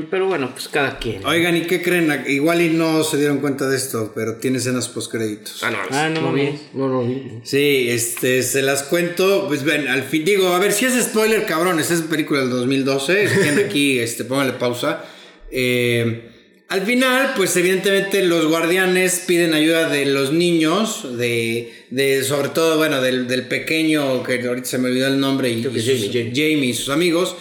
[0.10, 1.26] pero bueno, pues cada quien.
[1.26, 2.24] Oigan, ¿y qué creen?
[2.28, 5.64] Igual y no se dieron cuenta de esto, pero tiene escenas postcréditos.
[5.64, 6.44] Ah, no, Ah, no vi.
[6.44, 6.62] mames.
[6.74, 7.40] No, no vi.
[7.44, 11.46] Sí, este, se las cuento, pues ven, al fin, digo, a ver, si es spoiler,
[11.46, 15.04] cabrones, es película del 2012, si tienen aquí, este, pónganle pausa.
[15.52, 16.32] Eh,
[16.70, 22.76] al final, pues evidentemente los guardianes piden ayuda de los niños, de, de sobre todo,
[22.78, 26.66] bueno, del, del pequeño, que ahorita se me olvidó el nombre, y, Jamie, Jamie.
[26.66, 27.38] y sus amigos,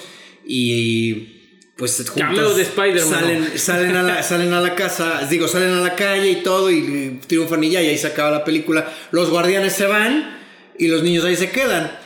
[0.47, 1.36] y
[1.77, 3.11] pues juntos de Spider-Man.
[3.11, 6.70] salen, salen, a la, salen a la casa, digo, salen a la calle y todo
[6.70, 8.91] y triunfan y ya, y ahí se acaba la película.
[9.11, 10.39] Los guardianes se van
[10.79, 12.06] y los niños ahí se quedan.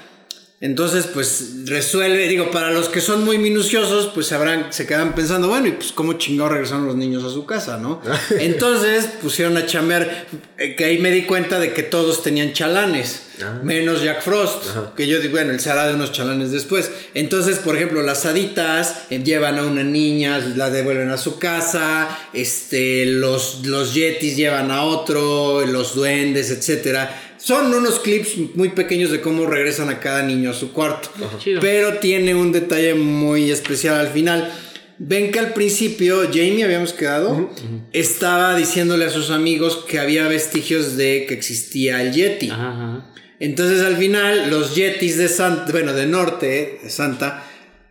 [0.63, 5.49] Entonces, pues resuelve, digo, para los que son muy minuciosos, pues sabrán, se quedan pensando,
[5.49, 8.03] bueno, y pues cómo chingados regresaron los niños a su casa, ¿no?
[8.39, 10.27] Entonces pusieron a chambear,
[10.59, 13.23] eh, que ahí me di cuenta de que todos tenían chalanes,
[13.63, 16.91] menos Jack Frost, que yo digo, bueno, él se hará de unos chalanes después.
[17.15, 22.19] Entonces, por ejemplo, las haditas eh, llevan a una niña, la devuelven a su casa,
[22.35, 27.30] este, los, los yetis llevan a otro, los duendes, etcétera.
[27.43, 31.11] Son unos clips muy pequeños de cómo regresan a cada niño a su cuarto.
[31.39, 31.61] Chido.
[31.61, 34.53] Pero tiene un detalle muy especial al final.
[34.99, 37.51] Ven que al principio Jamie habíamos quedado,
[37.93, 42.51] estaba diciéndole a sus amigos que había vestigios de que existía el Yeti.
[42.51, 43.11] Ajá.
[43.39, 47.43] Entonces al final los Yetis de Santa, bueno, de norte, de Santa,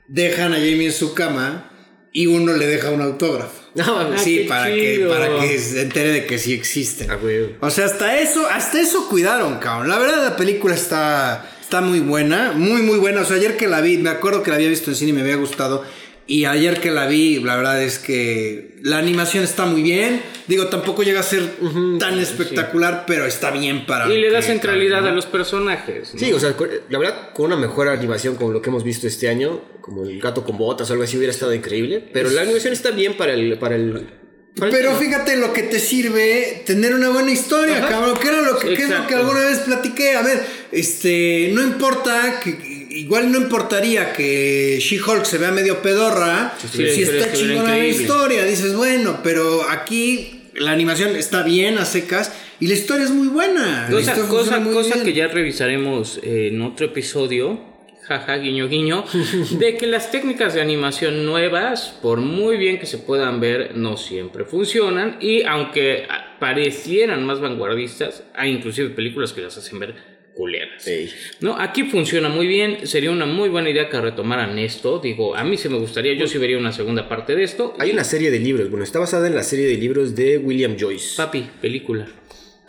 [0.07, 1.71] dejan a Jamie en su cama
[2.13, 3.68] y uno le deja un autógrafo.
[3.79, 7.09] No, sí, qué para que, para que se entere de que sí existen.
[7.09, 7.55] Ah, güey.
[7.61, 9.89] O sea, hasta eso, hasta eso cuidaron, cabrón.
[9.89, 13.21] La verdad, la película está, está muy buena, muy, muy buena.
[13.21, 15.13] O sea, ayer que la vi, me acuerdo que la había visto en cine y
[15.13, 15.85] me había gustado.
[16.27, 20.21] Y ayer que la vi, la verdad es que la animación está muy bien.
[20.47, 21.43] Digo, tampoco llega a ser
[21.99, 24.11] tan espectacular, pero está bien para.
[24.11, 25.15] Y le da centralidad cabe, a ¿no?
[25.17, 26.13] los personajes.
[26.13, 26.19] ¿no?
[26.19, 26.55] Sí, o sea,
[26.89, 30.19] la verdad, con una mejor animación como lo que hemos visto este año, como el
[30.19, 32.09] gato con botas o algo así, hubiera estado increíble.
[32.13, 33.57] Pero la animación está bien para el.
[33.57, 34.07] Para el
[34.55, 37.89] Pero fíjate lo que te sirve tener una buena historia, Ajá.
[37.89, 38.17] cabrón.
[38.19, 40.15] Que era lo que, que es lo que alguna vez platiqué.
[40.15, 42.68] A ver, este, no importa que
[42.99, 48.43] igual no importaría que She-Hulk se vea medio pedorra sí, si está chingona la historia.
[48.43, 53.27] Dices, bueno, pero aquí la animación está bien a secas y la historia es muy
[53.27, 53.87] buena.
[53.89, 55.05] Cosa, cosa, cosa bien.
[55.05, 57.59] que ya revisaremos en otro episodio,
[58.03, 59.05] jaja, guiño, guiño,
[59.51, 63.95] de que las técnicas de animación nuevas, por muy bien que se puedan ver, no
[63.95, 65.17] siempre funcionan.
[65.21, 66.07] Y aunque
[66.39, 70.08] parecieran más vanguardistas, hay inclusive películas que las hacen ver
[70.39, 70.89] culeras.
[71.41, 72.87] No, aquí funciona muy bien.
[72.87, 74.99] Sería una muy buena idea que retomaran esto.
[74.99, 77.75] Digo, a mí se me gustaría, yo sí vería una segunda parte de esto.
[77.77, 80.77] Hay una serie de libros, bueno, está basada en la serie de libros de William
[80.79, 81.17] Joyce.
[81.17, 82.07] Papi, película.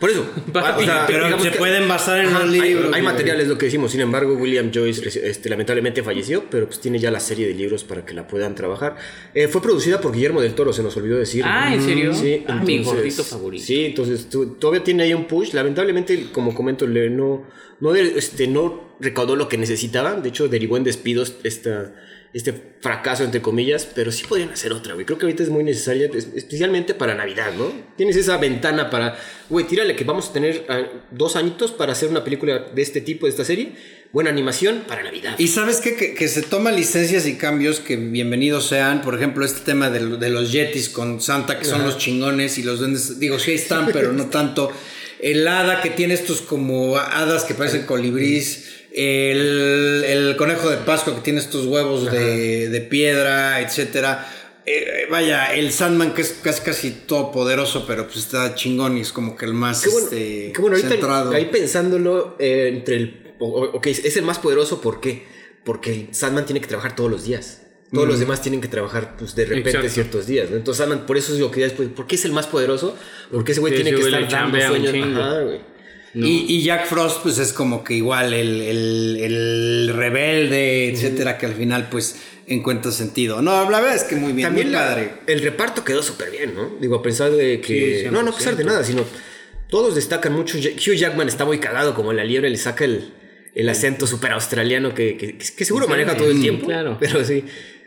[0.01, 0.25] Por eso.
[0.51, 2.93] Papi, Pero se que- pueden basar en Ajá, los hay- libros.
[2.93, 3.91] Hay, materiales, lo que decimos.
[3.91, 7.83] Sin embargo, William Joyce este, lamentablemente falleció, pero pues tiene ya la serie de libros
[7.85, 8.97] para que la puedan trabajar.
[9.35, 11.43] Eh, fue producida por Guillermo del Toro, se nos olvidó decir.
[11.45, 12.13] Ah, ¿en serio?
[12.13, 13.63] Sí, Ah, mi gordito favorito.
[13.63, 14.27] Sí, entonces
[14.59, 15.53] todavía tiene ahí un push.
[15.53, 17.45] Lamentablemente, como comento, no,
[17.79, 20.15] no, este, no recaudó lo que necesitaba.
[20.15, 21.93] De hecho, derivó en despidos esta,
[22.33, 23.85] este fracaso, entre comillas.
[23.93, 25.05] Pero sí podrían hacer otra, güey.
[25.05, 27.71] Creo que ahorita es muy necesaria, es- especialmente para Navidad, ¿no?
[27.97, 29.17] Tienes esa ventana para,
[29.49, 33.01] güey, tírale que vamos a tener ah, dos añitos para hacer una película de este
[33.01, 33.73] tipo, de esta serie.
[34.13, 35.35] Buena animación para Navidad.
[35.37, 35.95] Y sabes qué?
[35.95, 39.01] que, que se toman licencias y cambios que bienvenidos sean.
[39.01, 42.63] Por ejemplo, este tema de, de los Yetis con Santa, que son los chingones y
[42.63, 43.19] los duendes.
[43.19, 44.69] Digo, sí están, pero no tanto.
[45.21, 48.70] El hada que tiene estos como hadas que parecen colibrís.
[48.93, 54.29] El, el conejo de Pascua que tiene estos huevos de, de piedra, etcétera.
[54.65, 59.11] Eh, vaya, el Sandman que es casi casi todopoderoso, pero pues está chingón y es
[59.11, 61.31] como que el más Qué bueno, este, qué bueno, centrado.
[61.31, 63.33] ahí pensándolo eh, entre el...
[63.39, 65.25] Ok, es el más poderoso, ¿por qué?
[65.63, 67.61] Porque el Sandman tiene que trabajar todos los días.
[67.91, 69.89] Todos los demás tienen que trabajar pues, de repente Exacto.
[69.89, 70.49] ciertos días.
[70.49, 70.55] ¿no?
[70.55, 72.95] Entonces Sandman, por eso es lo que después, ¿por qué es el más poderoso?
[73.31, 75.17] Porque ese güey Sí, tiene ese que estar dando sueños.
[75.19, 75.59] Ajá, güey.
[76.13, 81.45] Y, y Jack Frost, pues es como que igual el, el- el rebelde, etcétera, que
[81.45, 83.41] al final, pues encuentra sentido.
[83.41, 85.11] No, la verdad es que muy bien, También muy la- padre.
[85.27, 86.75] el reparto quedó súper bien, ¿no?
[86.81, 88.01] Digo, a pesar de que...
[88.03, 88.67] Sí, no, no a pesar de 100%.
[88.67, 89.05] nada, sino
[89.69, 90.57] todos destacan mucho.
[90.57, 93.13] Hugh Jackman está muy cagado como la liebre, le saca el,
[93.55, 96.65] el acento súper australiano que, que, que seguro Sí, maneja todo el mm, tiempo.
[96.67, 96.97] claro.
[96.99, 97.45] Pero sí.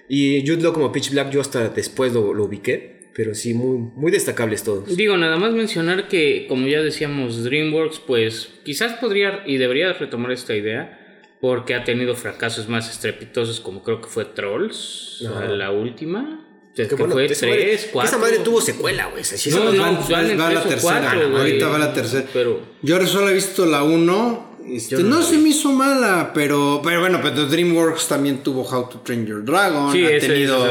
[0.09, 3.04] Y Jude Law como Pitch Black yo hasta después lo, lo ubiqué.
[3.15, 4.97] Pero sí, muy, muy destacables todos.
[4.97, 10.33] Digo, nada más mencionar que, como ya decíamos, DreamWorks, pues quizás podría y debería retomar
[10.33, 11.01] esta idea,
[11.41, 15.45] porque ha tenido fracasos más estrepitosos, como creo que fue Trolls, Ajá.
[15.47, 16.41] la última.
[16.75, 18.09] Que, Que bueno, fue esa madre- tres, cuatro.
[18.11, 19.23] Esa madre tuvo secuela, güey.
[19.53, 21.41] No, no, van- van en va la tres o tercera, cuatro, güey.
[21.43, 22.25] ahorita va la tercera.
[22.33, 24.55] Pero Yo solo he visto la 1.
[24.67, 28.62] Este, no no la se me hizo mala, pero, pero bueno, pero DreamWorks también tuvo
[28.62, 29.93] How to Train Your Dragon.
[29.93, 30.67] Sí, ha tenido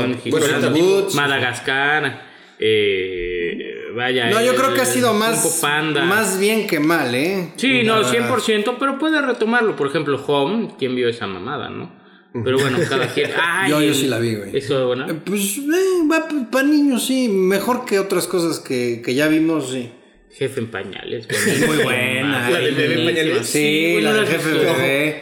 [0.72, 1.14] Boots.
[1.16, 2.33] Madagascar,
[2.66, 4.30] eh, vaya.
[4.30, 6.04] No, yo el- creo que ha sido Kung más, Panda.
[6.06, 7.50] más bien que mal, ¿eh?
[7.58, 8.12] Sí, no, verdad.
[8.12, 9.76] 100%, pero puede retomarlo.
[9.76, 11.92] Por ejemplo, Home, ¿quién vio esa mamada, no?
[12.44, 13.30] Pero bueno, cada quien.
[13.40, 14.56] Ay, Yo- yo sí la vi, güey.
[14.58, 15.08] ¿Eso buena?
[15.08, 17.28] Eh, Pues, eh, para niños, sí.
[17.30, 19.92] Mejor que otras cosas que, que ya vimos, sí.
[20.36, 21.28] Jefe en pañales.
[21.30, 22.50] Es muy buena.
[22.50, 23.48] ¿La del bebé en Sí, pañales?
[23.48, 25.22] Sí, la del la jefe bebé.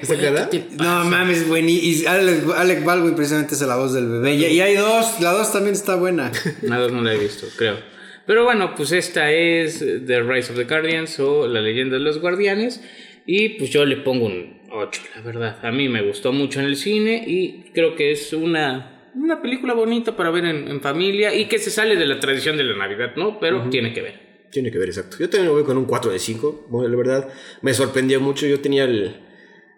[0.78, 1.92] No mames, buenísimo.
[1.92, 4.36] Y Alec, Alec Baldwin precisamente es la voz del bebé.
[4.36, 6.32] Y, y hay dos, la dos también está buena.
[6.62, 7.78] Nada, no la he visto, creo.
[8.26, 12.20] Pero bueno, pues esta es The Rise of the Guardians o La leyenda de los
[12.20, 12.82] guardianes.
[13.26, 15.60] Y pues yo le pongo un 8, la verdad.
[15.66, 19.74] A mí me gustó mucho en el cine y creo que es una, una película
[19.74, 22.78] bonita para ver en, en familia y que se sale de la tradición de la
[22.78, 23.40] Navidad, ¿no?
[23.40, 24.31] Pero tiene que ver.
[24.52, 25.18] Tiene que ver, exacto.
[25.20, 26.66] Yo también lo voy con un 4 de 5.
[26.70, 27.30] Bueno, la verdad,
[27.62, 28.46] me sorprendió mucho.
[28.48, 29.16] Yo tenía el,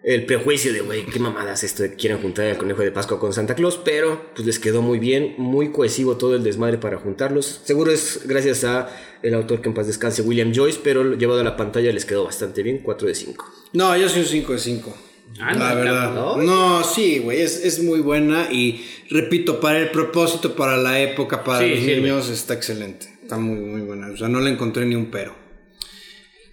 [0.02, 3.20] el prejuicio de, güey, qué mamadas esto de que quieren juntar al conejo de Pascua
[3.20, 3.78] con Santa Claus.
[3.84, 7.60] Pero, pues les quedó muy bien, muy cohesivo todo el desmadre para juntarlos.
[7.64, 8.90] Seguro es gracias a
[9.22, 12.24] el autor que en paz descanse, William Joyce, pero llevado a la pantalla les quedó
[12.24, 12.78] bastante bien.
[12.82, 13.44] 4 de 5.
[13.74, 14.96] No, yo soy un 5 de 5.
[15.40, 16.14] Ah, la no, verdad.
[16.14, 16.46] cabrón.
[16.46, 21.42] No, sí, güey, es, es muy buena y repito, para el propósito, para la época,
[21.44, 22.00] para Sí, los sirve.
[22.02, 23.13] niños, está excelente.
[23.24, 24.08] Está muy, muy buena.
[24.08, 25.34] O sea, no le encontré ni un pero.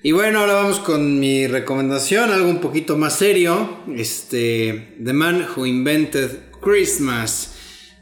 [0.02, 3.80] Y bueno, ahora vamos con mi recomendación, algo un poquito más serio.
[3.94, 6.30] Este, The Man Who Invented
[6.62, 7.56] Christmas.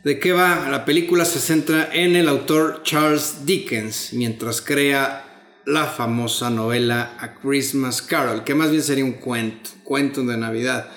[0.03, 0.70] ¿De qué va?
[0.70, 5.26] La película se centra en el autor Charles Dickens, mientras crea
[5.65, 10.91] la famosa novela A Christmas Carol, que más bien sería un cuento, cuento de Navidad.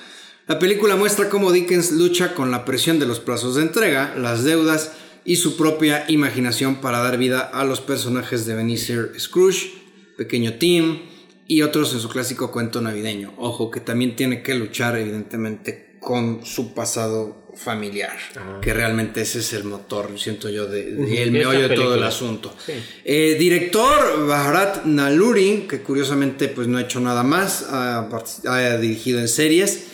[0.47, 4.45] La película muestra cómo Dickens lucha con la presión de los plazos de entrega, las
[4.45, 4.93] deudas
[5.25, 9.73] y su propia imaginación para dar vida a los personajes de Benicio Scrooge,
[10.17, 11.01] Pequeño Tim
[11.47, 13.35] y otros en su clásico cuento navideño.
[13.39, 18.59] Ojo, que también tiene que luchar evidentemente con su pasado familiar, Ah.
[18.63, 22.03] que realmente ese es el motor, siento yo, de, de- el meollo de todo el
[22.03, 22.53] asunto.
[22.65, 22.73] Sí.
[23.05, 28.09] Eh, director Bharat Naluri, que curiosamente pues no ha hecho nada más, ha,
[28.47, 29.85] ha dirigido en series.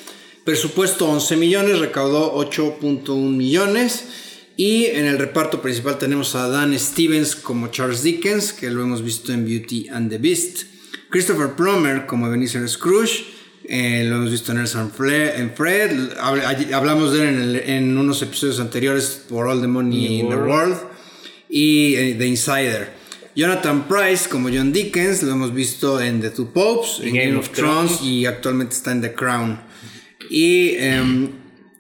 [0.45, 4.05] Presupuesto 11 millones, recaudó 8.1 millones.
[4.61, 9.03] Y en el reparto principal tenemos a Dan Stevens como Charles Dickens, que lo hemos
[9.05, 10.65] visto en Beauty and the Beast.
[11.11, 13.25] Christopher Plummer como Ebenezer Scrooge,
[13.69, 16.11] eh, lo hemos visto en Fle- en Fred.
[16.75, 20.35] Hablamos de él en, el- en unos episodios anteriores por All the Money in the
[20.37, 20.77] World
[21.49, 22.91] y eh, The Insider.
[23.37, 27.51] Jonathan Price como John Dickens, lo hemos visto en The Two Popes, en Game, of,
[27.51, 29.61] Thrones, y actualmente está en The Crown.
[30.29, 30.75] Y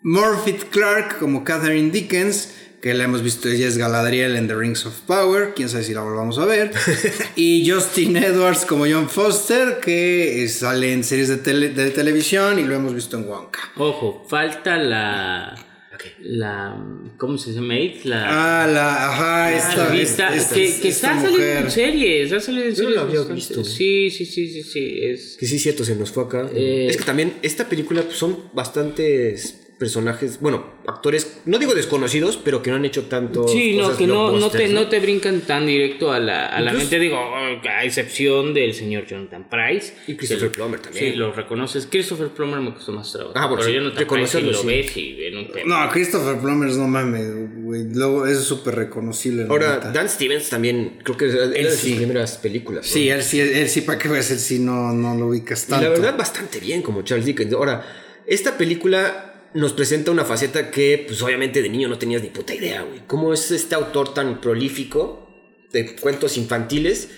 [0.03, 2.51] Morphy Clark como Catherine Dickens,
[2.81, 5.95] que la hemos visto, ella es Galadriel en The Rings of Power, quién sabe si
[5.95, 6.71] la volvamos a ver.
[7.37, 12.63] y Justin Edwards como John Foster, que sale en series de, tele- de televisión y
[12.65, 13.59] lo hemos visto en Wonka.
[13.77, 15.65] Ojo, falta la.
[16.21, 16.77] La.
[17.17, 17.75] ¿Cómo se llama?
[18.05, 18.63] La.
[18.63, 22.67] Ah, la, ajá, esta, Vista, esta- que, esta que está saliendo en series, ha salido
[22.69, 23.03] en Yo no series.
[23.03, 23.35] había bastante.
[23.35, 23.65] visto.
[23.65, 24.99] Sí, sí, sí, sí, sí.
[25.03, 26.49] Es, Que sí, cierto, se nos fue acá.
[26.55, 32.37] Eh, es que también esta película pues, son bastantes personajes, bueno, actores, no digo desconocidos,
[32.37, 33.47] pero que no han hecho tanto.
[33.47, 36.73] Sí, no, que no, no, te, no te brincan tan directo a la, a la
[36.73, 36.99] mente.
[36.99, 39.95] Digo, a excepción del señor Jonathan Price.
[40.09, 41.13] Y Christopher Plummer también.
[41.13, 41.87] Sí, lo reconoces.
[41.87, 43.35] Christopher Plummer me costó más trabajo.
[43.37, 44.67] Ah, bueno, pero sí, Jonathan Price lo sí.
[44.67, 45.85] ves y en un tema.
[45.87, 47.85] No, Christopher Plummer no mames, güey.
[47.93, 49.47] Luego es súper reconocible.
[49.49, 49.93] Ahora, neta.
[49.93, 51.95] Dan Stevens también, creo que era de sus sí.
[51.95, 52.85] primeras películas.
[52.85, 52.93] ¿no?
[52.93, 55.71] Sí, él sí, él sí, para que veas, él sí no, no lo ubicas Y
[55.71, 55.85] tanto.
[55.85, 57.53] la verdad, bastante bien como Charles Dickens.
[57.53, 57.85] Ahora,
[58.27, 62.55] esta película nos presenta una faceta que, pues obviamente de niño no tenías ni puta
[62.55, 63.01] idea, güey.
[63.07, 65.29] ¿Cómo es este autor tan prolífico
[65.73, 67.09] de cuentos infantiles?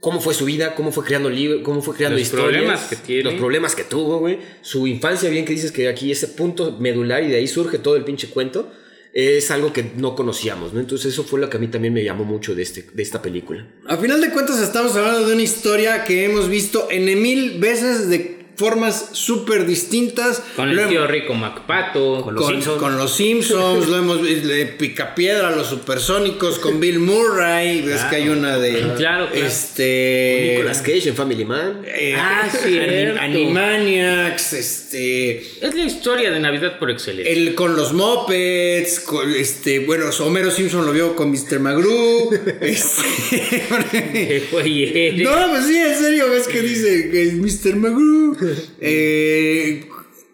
[0.00, 0.74] ¿Cómo fue su vida?
[0.74, 1.62] ¿Cómo fue creando libros?
[1.62, 2.62] ¿Cómo fue creando Los historias?
[2.62, 3.22] problemas que tiene.
[3.22, 4.38] Los problemas que tuvo, güey.
[4.60, 7.94] Su infancia, bien que dices que aquí ese punto medular y de ahí surge todo
[7.96, 8.72] el pinche cuento.
[9.14, 10.80] Es algo que no conocíamos, ¿no?
[10.80, 13.22] Entonces eso fue lo que a mí también me llamó mucho de, este, de esta
[13.22, 13.68] película.
[13.86, 18.08] A final de cuentas estamos hablando de una historia que hemos visto en mil veces
[18.08, 20.42] de formas súper distintas.
[20.56, 22.22] Con el Lo tío rico Macpato.
[22.22, 22.78] Con los con, Simpsons.
[22.78, 28.16] con los Simpsons, lo hemos visto, de Picapiedra, los supersónicos, con Bill Murray, ves que
[28.16, 28.72] hay una de...
[28.72, 29.28] Claro, claro.
[29.32, 30.52] Este...
[30.52, 31.82] Nicolas Cage en Family Man.
[31.86, 33.20] eh, Ah, cierto.
[33.20, 35.38] Animaniacs, este...
[35.64, 37.32] Es la historia de Navidad por excelencia.
[37.32, 41.58] El, con los Muppets, con, este, bueno, Homero Simpson lo vio con Mr.
[41.60, 42.30] Magoo.
[42.60, 43.62] este,
[45.22, 47.76] no, pues sí, en serio, ves que dice que es Mr.
[47.76, 48.36] Magoo.
[48.80, 49.84] Eh,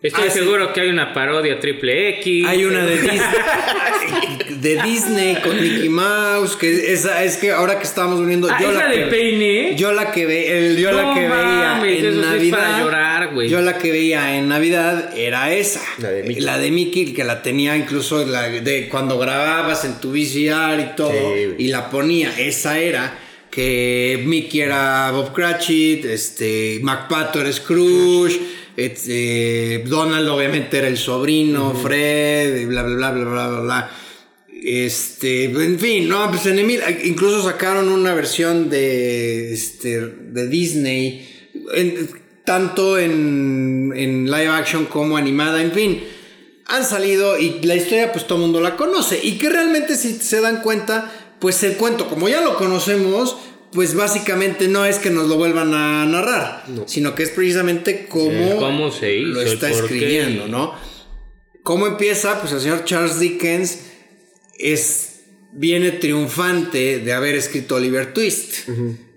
[0.00, 2.46] Estoy hace- seguro que hay una parodia triple X.
[2.46, 3.20] Hay una de Disney,
[4.61, 8.68] de Disney con Mickey Mouse, que esa es que ahora que estábamos viendo Ah, yo
[8.70, 9.74] ¿es la la de que, peine?
[9.76, 12.59] yo la que ve, el- yo la No que veía mames, en sí es Navidad,
[12.59, 13.48] para llorar, güey.
[13.48, 16.44] yo la que veía en Navidad era esa, La de Mickey.
[16.44, 20.96] la de Mickey que la tenía incluso la de cuando grababas en tu VCR y
[20.96, 23.18] todo Sí, y la ponía, esa era
[23.51, 28.38] que Mickey era Bob Cratchit, este MacPato era Scrooge,
[28.76, 33.90] este, Donald obviamente era el sobrino, Fred, bla bla bla bla bla bla bla.
[34.62, 41.28] Este, en fin, no, pues en Emil, incluso sacaron una versión de, este, de Disney,
[41.74, 42.09] en-
[42.44, 46.03] tanto en, en live action como animada, en fin,
[46.66, 50.14] han salido y la historia pues todo el mundo la conoce y que realmente si
[50.14, 53.36] se dan cuenta, pues el cuento, como ya lo conocemos,
[53.72, 58.53] pues básicamente no es que nos lo vuelvan a narrar, sino que es precisamente cómo,
[58.53, 59.74] El cómo se hizo, lo está qué.
[59.78, 60.74] escribiendo, ¿no?
[61.62, 62.41] ¿Cómo empieza?
[62.41, 63.78] Pues el señor Charles Dickens
[64.59, 65.20] es,
[65.53, 68.68] viene triunfante de haber escrito Oliver Twist.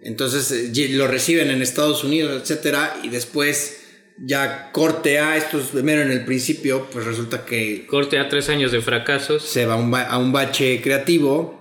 [0.04, 3.78] Entonces eh, lo reciben en Estados Unidos, etcétera, y después
[4.24, 8.72] ya corte a estos, primero en el principio, pues resulta que Corte a tres años
[8.72, 9.44] de fracasos.
[9.44, 11.61] se va a un, ba- a un bache creativo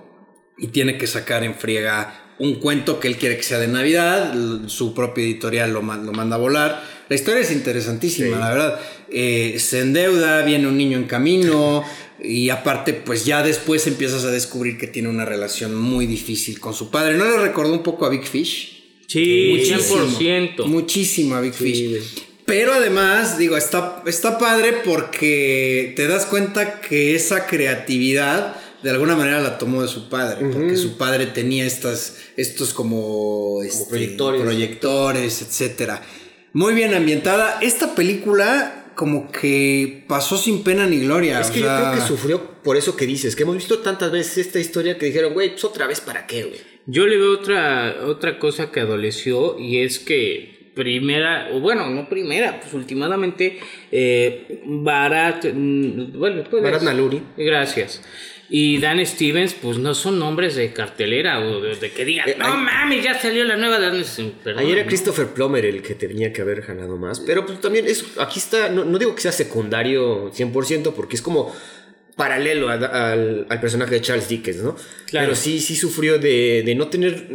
[0.61, 4.33] y tiene que sacar en friega un cuento que él quiere que sea de Navidad,
[4.67, 6.83] su propia editorial lo, ma- lo manda a volar.
[7.09, 8.79] La historia es interesantísima, la verdad.
[9.11, 11.83] Eh, se endeuda, viene un niño en camino
[12.23, 16.73] y aparte pues ya después empiezas a descubrir que tiene una relación muy difícil con
[16.73, 17.15] su padre.
[17.17, 19.03] ¿No le recordó un poco a Big Fish?
[19.07, 20.07] Sí, Muchísimo.
[20.19, 20.65] 100%.
[20.65, 21.99] Muchísimo a Big Fish.
[22.45, 29.15] Pero además, digo, está, está padre porque te das cuenta que esa creatividad de alguna
[29.15, 30.45] manera la tomó de su padre.
[30.51, 34.41] Porque su padre tenía estas, estos como, este, proyectores.
[34.41, 36.01] proyectores, etcétera.
[36.53, 37.59] Muy bien ambientada.
[37.61, 41.39] Esta película, como que pasó sin pena ni gloria.
[41.39, 43.79] Es o que yo sea, creo que sufrió por eso que dices, que hemos visto
[43.79, 46.59] tantas veces esta historia que dijeron, güey, pues otra vez para qué, güey.
[46.87, 52.07] Yo le veo otra, otra cosa que adoleció y es que primera, o bueno, no
[52.09, 53.59] primera, pues últimamente
[53.91, 57.21] eh, Barat, mm, bueno, puedes- Bharat Naluri.
[57.37, 58.01] Gracias.
[58.53, 62.35] Y Dan Stevens, pues no son nombres de cartelera o de, de que digan, Eh,
[62.37, 64.35] no mames, ya salió la nueva Dan Stevens.
[64.43, 64.87] Perdón, Ayer era.
[64.87, 68.67] Christopher Plummer el que tenía que haber ganado más, pero pues también es, aquí está,
[68.67, 71.55] no, no digo que sea secundario 100% porque es como
[72.17, 72.73] paralelo a-
[73.13, 74.75] al, al personaje de Charles Dickens, ¿no?
[75.07, 75.27] Claro.
[75.27, 77.25] Pero sí, sí sufrió de, de no tener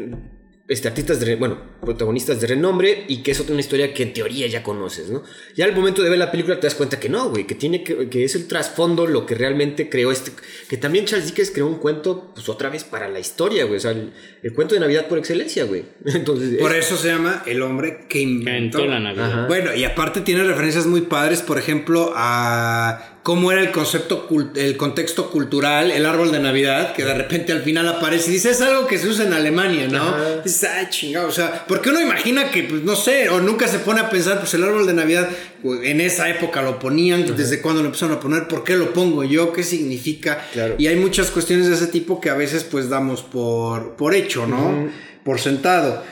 [0.68, 4.12] este, artistas, de, bueno, protagonistas de renombre y que es otra una historia que en
[4.12, 5.22] teoría ya conoces, ¿no?
[5.54, 7.84] Ya al momento de ver la película te das cuenta que no, güey, que tiene
[7.84, 10.32] que, que es el trasfondo lo que realmente creó este,
[10.68, 13.80] que también Charles Dickens creó un cuento, pues otra vez para la historia, güey, o
[13.80, 14.12] sea, el,
[14.42, 15.84] el cuento de Navidad por excelencia, güey.
[16.04, 18.78] Entonces, Por es- eso se llama El hombre que Que inventó.
[18.80, 19.32] inventó la Navidad.
[19.32, 19.46] Ajá.
[19.46, 24.76] Bueno, y aparte tiene referencias muy padres, por ejemplo, a cómo era el concepto, el
[24.76, 28.60] contexto cultural, el árbol de Navidad, que de repente al final aparece y dice, es
[28.60, 30.00] algo que se usa en Alemania, ¿no?
[30.00, 30.42] Ajá.
[30.44, 33.80] Dices, ay, chingado, o sea, porque uno imagina que, pues, no sé, o nunca se
[33.80, 35.28] pone a pensar, pues el árbol de Navidad,
[35.60, 38.92] pues, en esa época lo ponían, desde cuándo lo empezaron a poner, por qué lo
[38.92, 40.46] pongo yo, qué significa.
[40.52, 40.76] Claro.
[40.78, 44.46] Y hay muchas cuestiones de ese tipo que a veces, pues, damos por, por hecho,
[44.46, 44.88] ¿no?
[45.24, 46.04] Por sentado.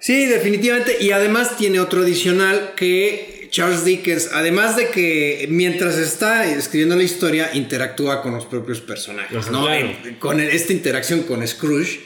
[0.00, 0.98] Sí, definitivamente.
[1.00, 7.02] Y además tiene otro adicional que Charles Dickens, además de que mientras está escribiendo la
[7.02, 9.66] historia, interactúa con los propios personajes, Ajá, ¿no?
[9.66, 9.90] claro.
[10.18, 12.00] Con esta interacción con Scrooge.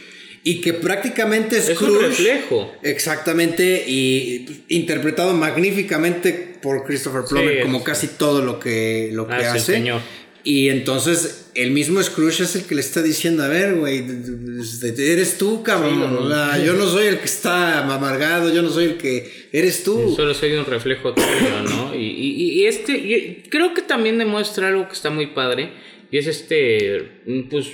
[0.45, 2.01] Y que prácticamente Es un Scrooge.
[2.09, 2.73] reflejo.
[2.83, 3.85] Exactamente.
[3.87, 9.45] Y interpretado magníficamente por Christopher Plummer, Sí, como casi todo lo que, lo que Hace
[9.45, 9.73] el hace.
[9.75, 10.01] señor.
[10.45, 15.13] Y entonces el mismo Scrooge es el que le está diciendo, a ver, güey, d-
[15.13, 16.29] eres tú, cabrón.
[16.65, 20.15] Yo no soy el que está amargado, yo no soy el que eres tú.
[20.17, 21.95] Solo soy un reflejo tuyo, ¿no?
[21.95, 25.71] Y, y- y este, y creo que también demuestra algo que está muy padre,
[26.11, 27.69] y es este, mm, pues,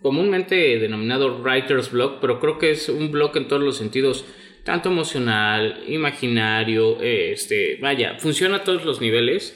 [0.00, 4.24] comúnmente denominado writer's block, pero creo que es un block en todos los sentidos,
[4.64, 9.54] tanto emocional, imaginario, eh, este, vaya, funciona a todos los niveles.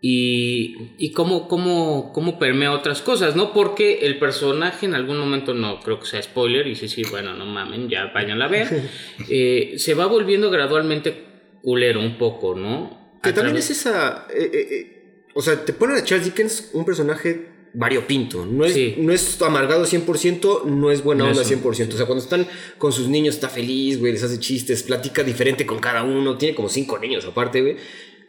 [0.00, 3.52] Y, y cómo, cómo, cómo permea otras cosas, ¿no?
[3.52, 7.34] Porque el personaje en algún momento, no creo que sea spoiler, y sí, sí, bueno,
[7.34, 8.68] no mamen, ya vayan a ver,
[9.28, 11.24] eh, se va volviendo gradualmente
[11.62, 13.18] culero un poco, ¿no?
[13.22, 14.26] Que A también es esa.
[14.32, 14.94] eh, eh,
[15.34, 18.46] o sea, te ponen a Charles Dickens un personaje variopinto.
[18.46, 18.94] No es, Sí.
[18.98, 21.94] no es amargado 100%, no es buena onda es 100%.
[21.94, 22.46] O sea, cuando están
[22.78, 26.38] con sus niños está feliz, güey, les hace chistes, platica diferente con cada uno.
[26.38, 27.76] Tiene como cinco niños aparte, güey.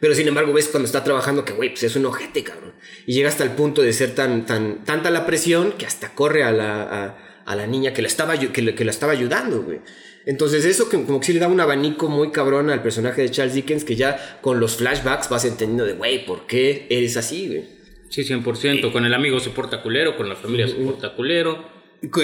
[0.00, 2.72] Pero sin embargo, ves cuando está trabajando que, güey, pues es un ojete, cabrón.
[3.06, 6.42] Y llega hasta el punto de ser tan, tan, tanta la presión que hasta corre
[6.42, 9.80] a la, a, a la niña que la estaba, que, que la estaba ayudando, güey.
[10.26, 13.30] Entonces eso que, como que sí le da un abanico muy cabrón al personaje de
[13.30, 17.48] Charles Dickens que ya con los flashbacks vas entendiendo de, güey, ¿por qué eres así,
[17.48, 17.64] güey?
[18.10, 18.92] Sí, 100%.
[18.92, 21.79] Con el amigo se porta culero, con la familia se porta culero.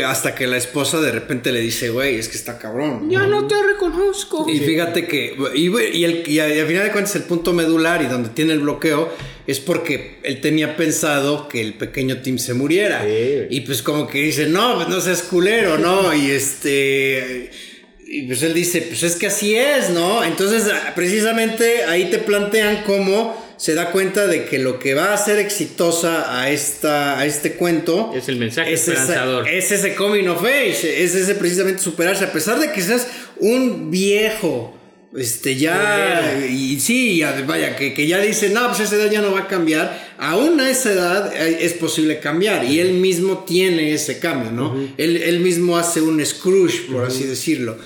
[0.06, 3.10] Hasta que la esposa de repente le dice, güey, es que está cabrón.
[3.10, 4.46] Ya no te reconozco.
[4.48, 5.66] Y fíjate que, y,
[6.04, 8.60] el, y, a- y al final de cuentas el punto medular y donde tiene el
[8.60, 9.12] bloqueo
[9.46, 13.04] es porque él tenía pensado que el pequeño Tim se muriera.
[13.04, 13.46] Sí.
[13.50, 16.14] Y pues como que dice, no, pues no seas culero, ¿no?
[16.14, 17.50] Y este...
[18.08, 20.24] Y pues él dice, pues es que así es, ¿no?
[20.24, 25.06] Entonces ah, precisamente ahí te plantean cómo se da cuenta de que lo que va
[25.10, 29.14] a hacer exitosa a, esta, a este cuento Es el mensaje es, esa-
[29.50, 33.06] es ese coming of age, es ese precisamente superarse, a pesar de que seas
[33.38, 34.76] un viejo,
[35.14, 39.22] este ya, y sí, ya- vaya, que, que ya dice, no, pues esa edad ya
[39.22, 43.44] no va a cambiar, aún a esa edad eh, es posible cambiar, y él mismo
[43.46, 44.76] tiene ese cambio, ¿no?
[44.98, 47.78] él, él mismo hace un Scrooge, por así decirlo.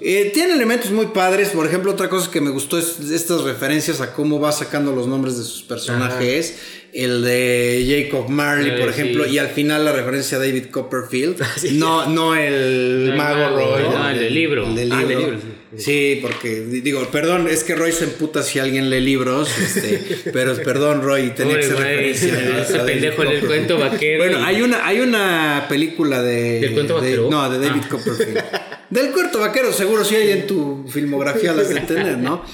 [0.00, 4.00] Eh, tiene elementos muy padres, por ejemplo, otra cosa que me gustó es estas referencias
[4.00, 6.58] a cómo va sacando los nombres de sus personajes.
[6.92, 11.42] El de Jacob Marley, por ejemplo, y al final la referencia a David Copperfield.
[11.56, 11.70] Sí.
[11.78, 13.82] No, no el No mago Roy.
[13.82, 14.66] no, el del libro.
[14.66, 15.38] El del Ah, el del libro.
[15.78, 20.30] Sí, porque di- digo, perdón, es que Roy se emputa si alguien lee libros, este,
[20.32, 22.60] pero perdón, Roy, tenía que ser referencia.
[22.62, 23.46] ese pendejo Copperfield.
[23.46, 24.24] cuento vaquero.
[24.24, 26.60] Bueno, hay una, hay una película de.
[26.60, 27.30] ¿Del cuento de- vaquero?
[27.30, 27.88] no, de David Ah.
[27.90, 28.42] Copperfield.
[28.88, 32.44] Del cuento vaquero, seguro sí hay en tu filmografía las de tener, ¿no?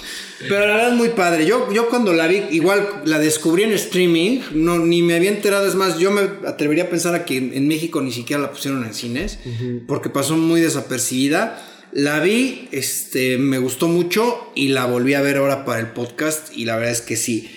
[0.41, 1.45] Pero la verdad es muy padre.
[1.45, 5.69] Yo, yo cuando la vi, igual la descubrí en streaming, no, ni me había enterado.
[5.69, 8.51] Es más, yo me atrevería a pensar a que en, en México ni siquiera la
[8.51, 9.39] pusieron en cines,
[9.87, 11.63] porque pasó muy desapercibida.
[11.93, 16.57] La vi, este, me gustó mucho y la volví a ver ahora para el podcast
[16.57, 17.51] y la verdad es que sí.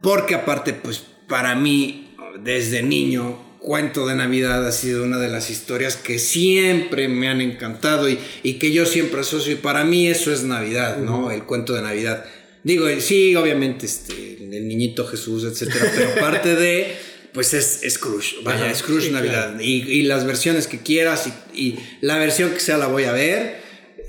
[0.00, 5.50] Porque aparte, pues para mí, desde niño, Cuento de Navidad ha sido una de las
[5.50, 9.52] historias que siempre me han encantado y, y que yo siempre asocio.
[9.52, 11.32] Y para mí eso es Navidad, ¿no?
[11.32, 12.24] El cuento de Navidad.
[12.62, 16.94] Digo, sí, obviamente, este, el niñito Jesús, etcétera, pero aparte de,
[17.38, 19.60] pues es Scrooge, vaya, Ajá, Scrooge sí, Navidad.
[19.60, 23.12] Y, y las versiones que quieras y, y la versión que sea la voy a
[23.12, 23.60] ver.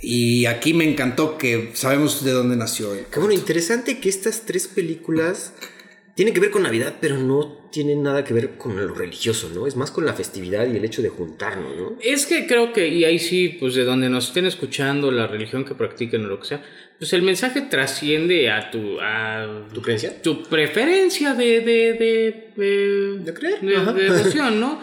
[0.01, 3.05] Y aquí me encantó que sabemos de dónde nació él.
[3.13, 5.53] Qué bueno, interesante que estas tres películas
[6.15, 9.67] tienen que ver con Navidad, pero no tienen nada que ver con lo religioso, ¿no?
[9.67, 11.97] Es más con la festividad y el hecho de juntarnos, ¿no?
[12.01, 15.65] Es que creo que, y ahí sí, pues de donde nos estén escuchando, la religión
[15.65, 16.63] que practiquen o lo que sea,
[16.99, 20.21] pues el mensaje trasciende a tu, a ¿Tu creencia?
[20.21, 23.93] tu preferencia de, de, de, de, De creer, de- ajá.
[23.93, 24.79] de devoción, ¿no?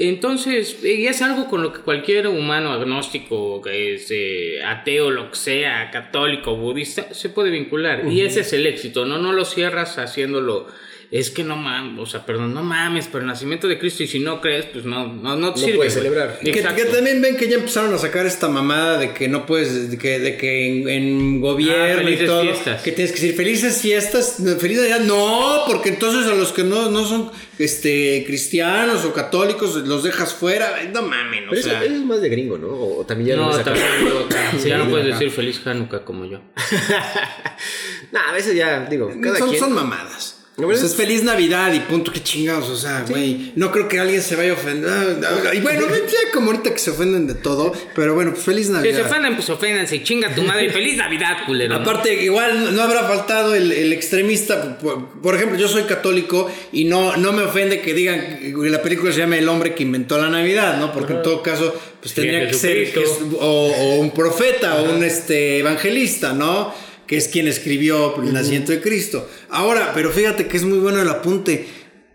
[0.00, 5.30] Entonces, y es algo con lo que cualquier humano agnóstico, que es eh, ateo, lo
[5.30, 8.06] que sea, católico, budista, se puede vincular.
[8.06, 9.18] Y ese es el éxito, ¿no?
[9.18, 10.68] No lo cierras haciéndolo.
[11.10, 14.06] Es que no mames, o sea, perdón, no mames, pero el nacimiento de Cristo, y
[14.08, 15.76] si no crees, pues no, no, no te No sirve.
[15.78, 16.38] puedes celebrar.
[16.40, 19.96] Que, también ven que ya empezaron a sacar esta mamada de que no puedes, de
[19.96, 22.82] que, de que en, en gobierno Ah, y felices todo, fiestas.
[22.82, 26.90] que tienes que decir felices fiestas, feliz Navidad, no, porque entonces a los que no,
[26.90, 31.94] no son este, cristianos o católicos los dejas fuera, no mames, o eso, sea, eso
[31.94, 32.68] es más de gringo, ¿no?
[32.68, 33.80] O también ya No, sacaron.
[33.80, 34.28] también digo,
[34.62, 36.40] Sí, ya no puedes decir feliz Hanukkah como yo.
[38.12, 39.60] Nah, a veces ya, digo, cada son, quien.
[39.60, 40.37] son mamadas.
[40.60, 43.52] Pues es feliz Navidad y punto, qué chingados, o sea, güey.
[43.54, 44.90] No creo que alguien se vaya a ofender.
[44.90, 48.66] Ah, Y bueno, ya como ahorita que se ofenden de todo, pero bueno, pues feliz
[48.66, 49.06] Si se Navidad.
[49.06, 50.68] ofenden, pues oféndanse, chinga tu madre.
[50.70, 51.74] Feliz Navidad, culero.
[51.76, 51.80] ¿no?
[51.82, 54.78] Aparte, igual no- habrá faltado el, el extremista.
[54.78, 58.82] Por, por ejemplo, yo soy católico y no, no me ofende que digan que la
[58.82, 60.92] película se llama El hombre que inventó la Navidad, ¿no?
[60.92, 62.92] Porque en todo caso, pues Sí, tendría que ser
[63.40, 66.74] o un profeta o un este, evangelista, ¿no?
[67.08, 69.28] Que es quien escribió el nacimiento de Cristo.
[69.50, 71.66] Ahora, pero fíjate que es muy bueno el apunte.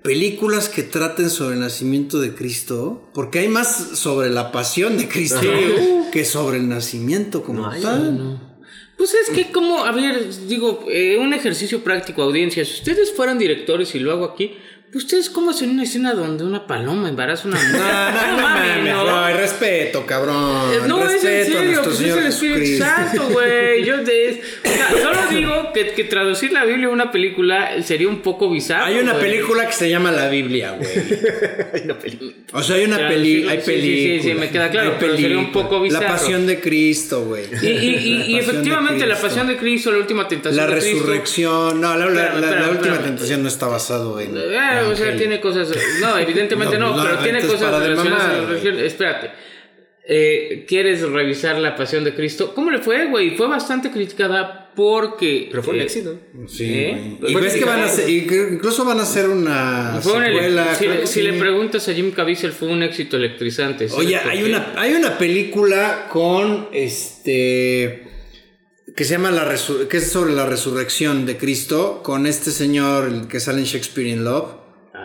[0.04, 5.08] Películas que traten sobre el nacimiento de Cristo, porque hay más sobre la pasión de
[5.08, 5.42] Cristo
[6.12, 8.40] que sobre el nacimiento como No tal.
[8.98, 12.64] Pues es que como, a ver, digo, eh, un ejercicio práctico, audiencia.
[12.64, 14.56] Si ustedes fueran directores y lo hago aquí,
[14.96, 17.74] ustedes cómo hacen una escena donde una paloma embaraza a una mujer.
[17.84, 20.72] No, no, no mames, no, hay respeto, cabrón.
[20.74, 22.86] Eh, No, es en respeto serio, pues es el Espíritu Jesucristo.
[22.86, 23.84] Santo, güey.
[23.84, 28.08] Yo de, o sea, solo digo que, que traducir la Biblia a una película sería
[28.08, 28.86] un poco bizarro.
[28.86, 29.24] Hay una güey.
[29.32, 30.90] película que se llama La Biblia, güey.
[31.74, 32.32] Hay una película.
[32.54, 34.22] O sea, hay una peli, sí, hay sí, sí, película.
[34.24, 35.64] sí, sí, me queda claro, pero sería un película.
[35.64, 36.04] poco bizarro.
[36.04, 37.46] La pasión de Cristo, güey.
[37.64, 39.28] Y, y- y- y efectivamente, la Cristo.
[39.28, 41.00] pasión de Cristo, la última tentación La de Cristo.
[41.00, 41.82] resurrección.
[41.82, 44.38] No, la, la- la- la última tentación no está basado en.
[44.38, 45.70] Eh, o sea, tiene cosas.
[46.02, 48.80] No, evidentemente no, pero tiene cosas relacionadas a la religión.
[48.80, 49.32] Espérate.
[50.06, 52.54] Eh, ¿Quieres revisar la pasión de Cristo?
[52.54, 53.38] ¿Cómo le fue, güey?
[53.38, 55.48] Fue bastante criticada porque.
[55.50, 56.20] Pero fue un eh, éxito.
[56.48, 57.18] Sí, ¿Eh?
[57.26, 60.76] Y ves que van a que incluso van a hacer una fue un ele- secuela.
[60.76, 63.88] si, que si le preguntas a Jim Caviezel, fue un éxito electrizante.
[63.88, 68.04] ¿sabes Oye, hay una, hay una película con este
[68.96, 73.28] que se llama la Resur- que es sobre la resurrección de Cristo con este señor
[73.28, 74.50] que sale en Shakespeare in Love,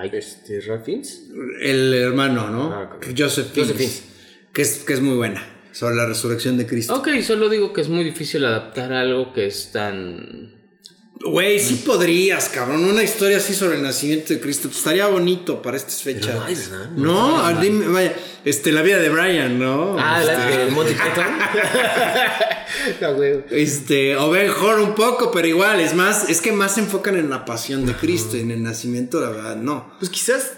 [0.04, 1.28] Este, Ralph Fiennes.
[1.60, 2.72] el hermano, ¿no?
[2.72, 2.98] Ah.
[3.16, 4.04] Joseph Joseph Fiennes,
[4.52, 6.94] que es que es muy buena sobre la resurrección de Cristo.
[6.94, 10.57] Ok, solo digo que es muy difícil adaptar algo que es tan.
[11.20, 15.60] Güey, sí podrías, cabrón, una historia así sobre el nacimiento de Cristo, pues, estaría bonito
[15.60, 16.34] para estas fechas.
[16.36, 16.56] no hay.
[16.96, 18.14] No, ah, dime, vaya,
[18.44, 19.96] este la vida de Brian, ¿no?
[19.98, 21.26] Ah, Este, la de Monty Python.
[23.00, 23.16] No.
[23.50, 27.16] Este, o Ben Hur un poco, pero igual, es más, es que más se enfocan
[27.16, 29.94] en la pasión de Cristo y en el nacimiento, la verdad, no.
[29.98, 30.52] Pues quizás.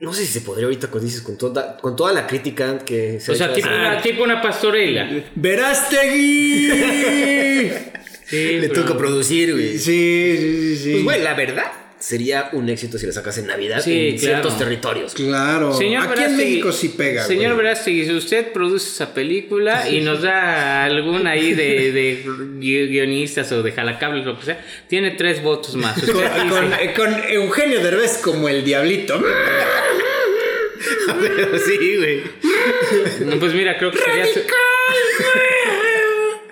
[0.00, 3.18] No sé si se podría ahorita con dices con toda, con toda la crítica que
[3.20, 5.08] se O sea, tipo una, tipo una pastorela.
[5.34, 6.68] ¡Verástegui!
[8.32, 9.78] Sí, le pero- toca producir, güey.
[9.78, 10.90] sí, sí, sí, sí.
[10.92, 14.18] Pues, güey, la verdad sería un éxito si la sacas en Navidad Sí, en claro.
[14.40, 15.14] ciertos territorios.
[15.14, 15.72] Claro.
[15.72, 17.54] Señor Aquí en México sí pega, Señor.
[17.56, 23.52] Verástegui, si usted produce esa película y nos da alguna ahí de, de gui- guionistas
[23.52, 25.94] o de jalacables, lo que sea, tiene tres votos más.
[26.00, 29.22] Con, dice- con- eh, con Eugenio Derbez como el diablito.
[31.20, 32.22] Pero sí, güey.
[33.26, 34.24] No, pues mira, creo que sería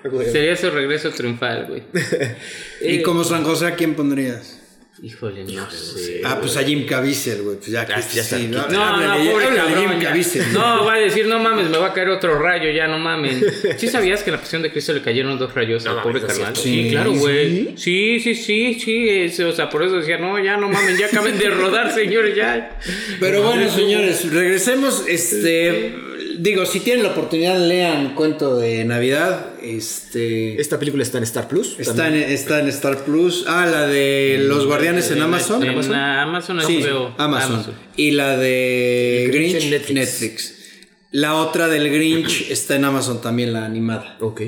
[0.11, 0.31] Güey.
[0.31, 1.83] sería su regreso triunfal, güey.
[2.81, 4.57] ¿Y Eh, como San José a quién pondrías?
[5.03, 6.21] Híjole, no sé.
[6.23, 7.57] Ah, pues a Jim Caviezel, güey.
[7.57, 8.37] Pues ya, ya está.
[8.37, 9.75] sí, No, No, háblale, no, pobre cabrón.
[9.89, 10.09] Jim ya.
[10.09, 10.53] Caviezel.
[10.53, 13.43] No, va a decir, no mames, me va a caer otro rayo, ya no mames.
[13.77, 16.21] ¿Sí sabías que en la pasión de Cristo le cayeron dos rayos No al pobre.
[16.29, 17.75] Sí, Sí, claro, güey.
[17.77, 19.09] Sí, sí, sí, sí.
[19.09, 22.35] es- o sea, por eso decía, no, ya no mames, ya acaben de rodar, señores,
[22.35, 22.77] ya.
[23.19, 25.03] Pero bueno, señores, regresemos.
[25.07, 25.95] Este,
[26.41, 29.47] digo, si tienen la oportunidad, lean Cuento de Navidad.
[29.61, 31.75] Este, Esta película está en Star Plus.
[31.79, 33.45] está en, está en Star Plus.
[33.47, 35.63] Ah, la de Los Guardianes en Amazon.
[35.63, 35.95] En Amazon.
[35.95, 37.13] Amazon, Sí, HBO.
[37.17, 37.65] Amazon.
[37.95, 39.93] Y la de El Grinch Grinch, en Netflix.
[39.95, 40.55] Netflix.
[41.11, 44.17] La otra del Grinch está en Amazon también, la animada.
[44.21, 44.41] Ok.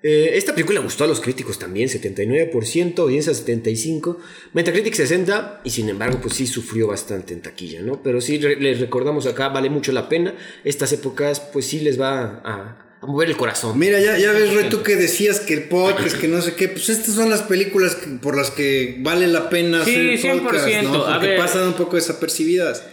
[0.00, 4.16] Eh, esta película gustó a los críticos también, 79%, audiencia 75%,
[4.52, 8.00] Metacritic 60% y sin embargo pues sí sufrió bastante en taquilla, ¿no?
[8.02, 10.34] Pero sí re- les recordamos acá, vale mucho la pena,
[10.64, 13.76] estas épocas pues sí les va a, a mover el corazón.
[13.76, 16.68] Mira, ya, ya ves, Roy, tú que decías que el podcast, que no sé qué,
[16.68, 20.64] pues estas son las películas que- por las que vale la pena Sí, hacer podcast,
[20.68, 21.04] 100%, ¿no?
[21.06, 21.38] a Porque ver.
[21.38, 22.84] pasan un poco desapercibidas.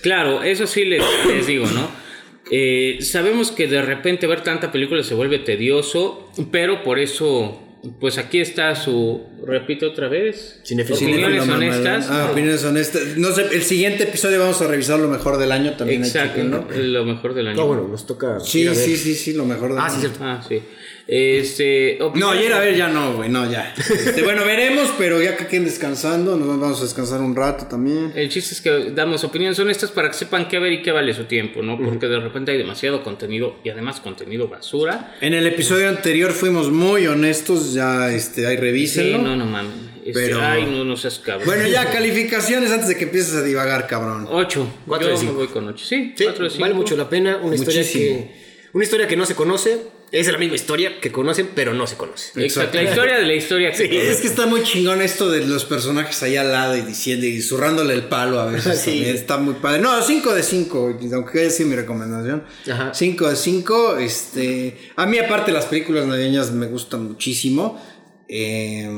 [0.00, 2.07] Claro, eso sí les, les digo, ¿no?
[2.50, 7.60] Eh, sabemos que de repente ver tanta película se vuelve tedioso, pero por eso,
[8.00, 12.06] pues aquí está su, repito otra vez, opiniones honestas.
[12.10, 13.02] Ah, opiniones honestas.
[13.18, 16.02] No sé, el siguiente episodio vamos a revisar lo mejor del año también.
[16.04, 16.66] Exacto, chequenlo.
[16.74, 17.56] lo mejor del año.
[17.56, 18.40] No, bueno, nos toca...
[18.40, 19.94] Sí, sí, sí, sí, lo mejor del Ah, año.
[19.94, 20.18] sí, cierto.
[20.22, 20.62] Ah, sí.
[21.10, 23.74] Este, No, ayer a ver ya no, güey, no, ya.
[23.78, 28.12] Este, bueno, veremos, pero ya que queden descansando, nos vamos a descansar un rato también.
[28.14, 31.14] El chiste es que damos opiniones honestas para que sepan qué ver y qué vale
[31.14, 31.78] su tiempo, ¿no?
[31.82, 35.16] Porque de repente hay demasiado contenido y además contenido basura.
[35.22, 39.18] En el episodio anterior fuimos muy honestos, ya este, ahí Sí, revísenlo.
[39.18, 39.72] no, no mames.
[40.04, 41.46] Este, Pero- Ay, no, no seas cabrón.
[41.46, 44.26] Bueno, ya calificaciones antes de que empieces a divagar, cabrón.
[44.30, 44.66] 8.
[44.86, 45.32] Cuatro Yo de cinco.
[45.32, 45.84] me voy con 8.
[45.86, 46.60] Sí, Sí, 4 de 5.
[46.62, 48.46] vale mucho la pena, una historia que...
[48.74, 49.78] Una historia que no se conoce,
[50.10, 52.40] es la misma historia que conocen, pero no se conoce.
[52.42, 52.76] Exacto.
[52.76, 55.64] La historia de la historia que Sí, Es que está muy chingón esto de los
[55.64, 58.78] personajes ahí al lado y diciendo y zurrándole el palo a veces.
[58.88, 59.04] Sí.
[59.04, 59.80] Está muy padre.
[59.80, 62.44] No, 5 de 5, aunque haya sido mi recomendación.
[62.70, 62.94] Ajá.
[62.94, 63.96] 5 de 5.
[63.98, 67.82] Este, a mí, aparte, las películas navideñas me gustan muchísimo.
[68.28, 68.88] Eh,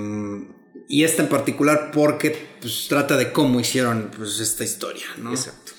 [0.90, 5.30] y esta en particular porque pues, trata de cómo hicieron pues, esta historia, ¿no?
[5.30, 5.69] Exacto.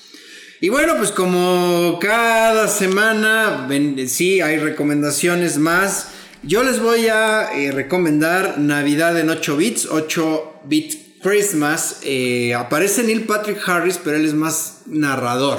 [0.62, 6.08] Y bueno, pues como cada semana, ven- sí, hay recomendaciones más.
[6.44, 11.98] Yo les voy a eh, recomendar Navidad en 8 bits, 8 bit Christmas.
[12.04, 15.58] Eh, aparece Neil Patrick Harris, pero él es más narrador.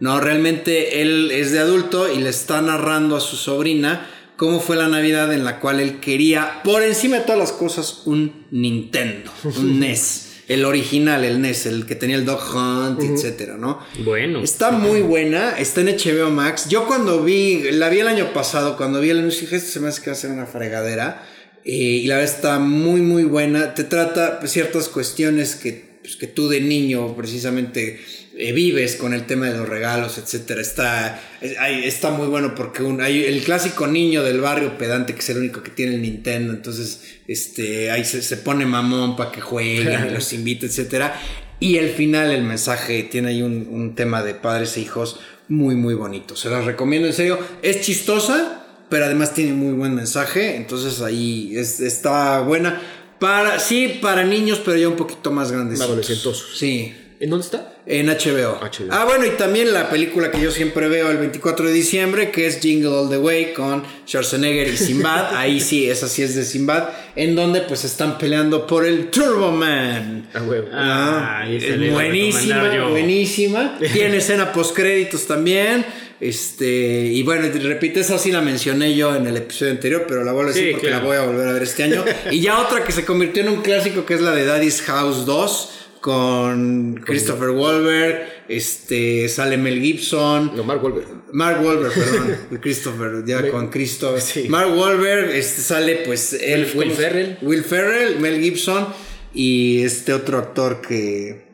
[0.00, 4.06] No, realmente él es de adulto y le está narrando a su sobrina
[4.36, 8.02] cómo fue la Navidad en la cual él quería, por encima de todas las cosas,
[8.04, 10.25] un Nintendo, un NES.
[10.48, 13.80] El original, el NES, el que tenía el Dog Hunt, etcétera, ¿no?
[14.04, 14.42] Bueno.
[14.42, 16.68] Está muy buena, está en HBO Max.
[16.68, 19.80] Yo cuando vi, la vi el año pasado, cuando vi el anuncio dije, esto se
[19.80, 21.26] me hace que va a ser una fregadera.
[21.64, 23.74] Eh, y la verdad está muy, muy buena.
[23.74, 27.98] Te trata pues, ciertas cuestiones que, pues, que tú de niño precisamente
[28.38, 30.60] eh, vives con el tema de los regalos, etcétera.
[30.60, 35.30] Está, está muy bueno porque un, hay el clásico niño del barrio pedante que es
[35.30, 36.52] el único que tiene el Nintendo.
[36.52, 41.18] Entonces, este, ahí se, se pone mamón para que jueguen los invita, etcétera.
[41.58, 45.18] Y el final, el mensaje, tiene ahí un, un tema de padres e hijos
[45.48, 46.36] muy, muy bonito.
[46.36, 47.38] Se las recomiendo en serio.
[47.62, 50.56] Es chistosa, pero además tiene muy buen mensaje.
[50.56, 52.82] Entonces ahí es- está buena.
[53.18, 55.80] Para, sí, para niños, pero ya un poquito más grandes.
[55.80, 56.58] Adolescentosos.
[56.58, 56.92] Sí.
[57.18, 57.72] ¿En dónde está?
[57.88, 58.58] En HBO.
[58.60, 58.88] HBO.
[58.90, 62.46] Ah, bueno, y también la película que yo siempre veo el 24 de diciembre, que
[62.46, 65.26] es Jingle All the Way con Schwarzenegger y Sinbad.
[65.36, 69.52] Ahí sí, esa sí es de Sinbad, en donde pues están peleando por el Turbo
[69.52, 70.28] Man.
[70.34, 73.78] Ah, Ah, esa es buenísima, buenísima.
[73.92, 75.86] Tiene escena post créditos también.
[76.18, 76.66] Este,
[77.12, 80.50] y bueno, repito, esa sí la mencioné yo en el episodio anterior, pero la vuelvo
[80.50, 81.02] a decir Sí, porque claro.
[81.04, 82.04] la voy a volver a ver este año.
[82.32, 85.24] y ya otra que se convirtió en un clásico que es la de Daddy's House
[85.24, 85.72] 2
[86.06, 90.52] con Christopher Wahlberg, este, sale Mel Gibson.
[90.54, 91.08] No, Mark Wahlberg.
[91.32, 94.16] Mark Wahlberg, perdón, Christopher, ya Me- con Cristo.
[94.20, 94.48] Sí.
[94.48, 97.38] Mark Wahlberg, este sale pues él, Will ¿cómo se- Ferrell.
[97.42, 98.86] Will Ferrell, Mel Gibson
[99.34, 101.44] y este otro actor que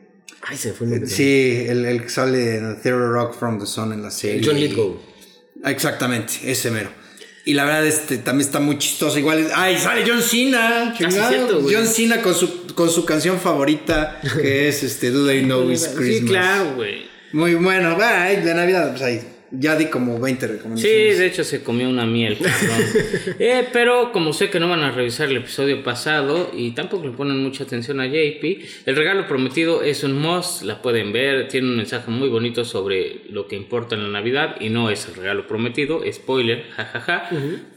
[0.43, 3.91] Ay, se fue el sí, el, el que sale en Theater Rock from the Sun
[3.91, 4.41] en la serie.
[4.45, 4.99] John Lithgow.
[5.65, 6.89] Exactamente, ese mero.
[7.45, 9.17] Y la verdad, este también está muy chistoso.
[9.19, 9.77] Igual, es- ¡ay!
[9.77, 10.93] Sale John Cena.
[10.97, 11.75] sí, cierto, güey.
[11.75, 15.89] John Cena con su, con su canción favorita, que es este Do They Know It's
[15.89, 16.19] Christmas.
[16.21, 17.05] Sí, claro, güey.
[17.33, 17.97] Muy bueno.
[18.01, 19.21] Ay, de Navidad, pues ahí.
[19.55, 21.17] Ya di como 20 Sí, recomendaciones.
[21.19, 22.37] de hecho se comió una miel.
[23.39, 27.13] Eh, pero como sé que no van a revisar el episodio pasado y tampoco le
[27.13, 28.43] ponen mucha atención a JP,
[28.85, 33.21] el regalo prometido es un must, la pueden ver, tiene un mensaje muy bonito sobre
[33.29, 37.29] lo que importa en la Navidad y no es el regalo prometido, spoiler, jajaja.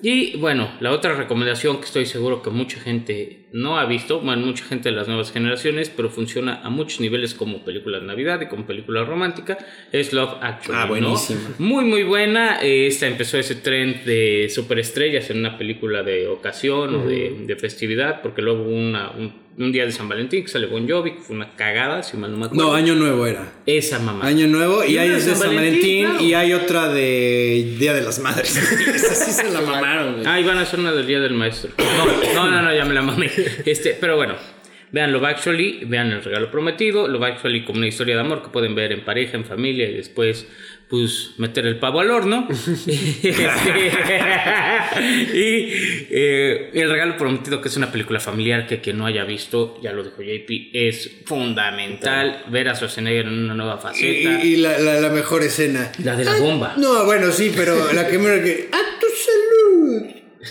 [0.02, 4.44] Y bueno, la otra recomendación que estoy seguro que mucha gente no ha visto, bueno,
[4.44, 8.38] mucha gente de las nuevas generaciones, pero funciona a muchos niveles como película de Navidad
[8.42, 9.56] y como película romántica,
[9.92, 10.78] es Love Actually.
[10.78, 10.88] Ah, ¿no?
[10.88, 11.54] buenísima.
[11.58, 12.58] Muy, muy buena.
[12.60, 18.20] Esta empezó ese trend de superestrellas en una película de ocasión o de, de festividad,
[18.20, 21.20] porque luego hubo una, un, un día de San Valentín que sale Bon Jovi, que
[21.20, 22.64] fue una cagada, si mal no me acuerdo.
[22.64, 23.52] No, Año Nuevo era.
[23.64, 24.26] Esa mamá.
[24.26, 26.24] Año Nuevo y Y hay una de San Valentín, claro.
[26.24, 28.56] y hay otra de Día de las Madres.
[28.94, 30.26] Esa sí se la mamaron, güey.
[30.26, 31.70] Ah, iban a hacer una del Día del Maestro.
[31.78, 33.30] No, no, no, no, ya me la mamé.
[33.64, 34.34] Este, pero bueno.
[34.92, 38.48] Vean Love Actually, vean El Regalo Prometido, Love Actually como una historia de amor que
[38.48, 40.46] pueden ver en pareja, en familia y después
[40.88, 42.46] pues meter el pavo al horno.
[42.86, 43.30] y
[46.10, 49.92] eh, El Regalo Prometido, que es una película familiar que quien no haya visto, ya
[49.92, 54.44] lo dijo JP, es fundamental ver a Schwarzenegger en una nueva faceta.
[54.44, 55.90] Y, y la, la- la mejor escena.
[56.04, 56.74] La de la bomba.
[56.76, 58.68] No, bueno, sí, pero la que me que.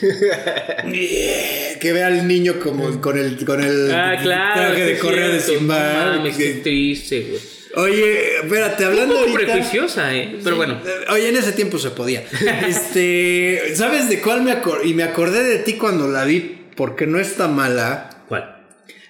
[1.79, 4.61] Que vea al niño como con el, con el Ah, claro.
[4.61, 7.41] traje de correo de mames, qué que- triste, güey.
[7.77, 10.37] Oye, espérate, hablando ahorita- prejuiciosa, ¿eh?
[10.43, 10.79] Pero bueno.
[11.11, 12.23] Oye, en ese tiempo se podía.
[12.67, 14.87] Este, ¿sabes de cuál me acordé?
[14.87, 18.23] Y me acordé de ti cuando la vi, porque no está mala.
[18.29, 18.63] ¿Cuál?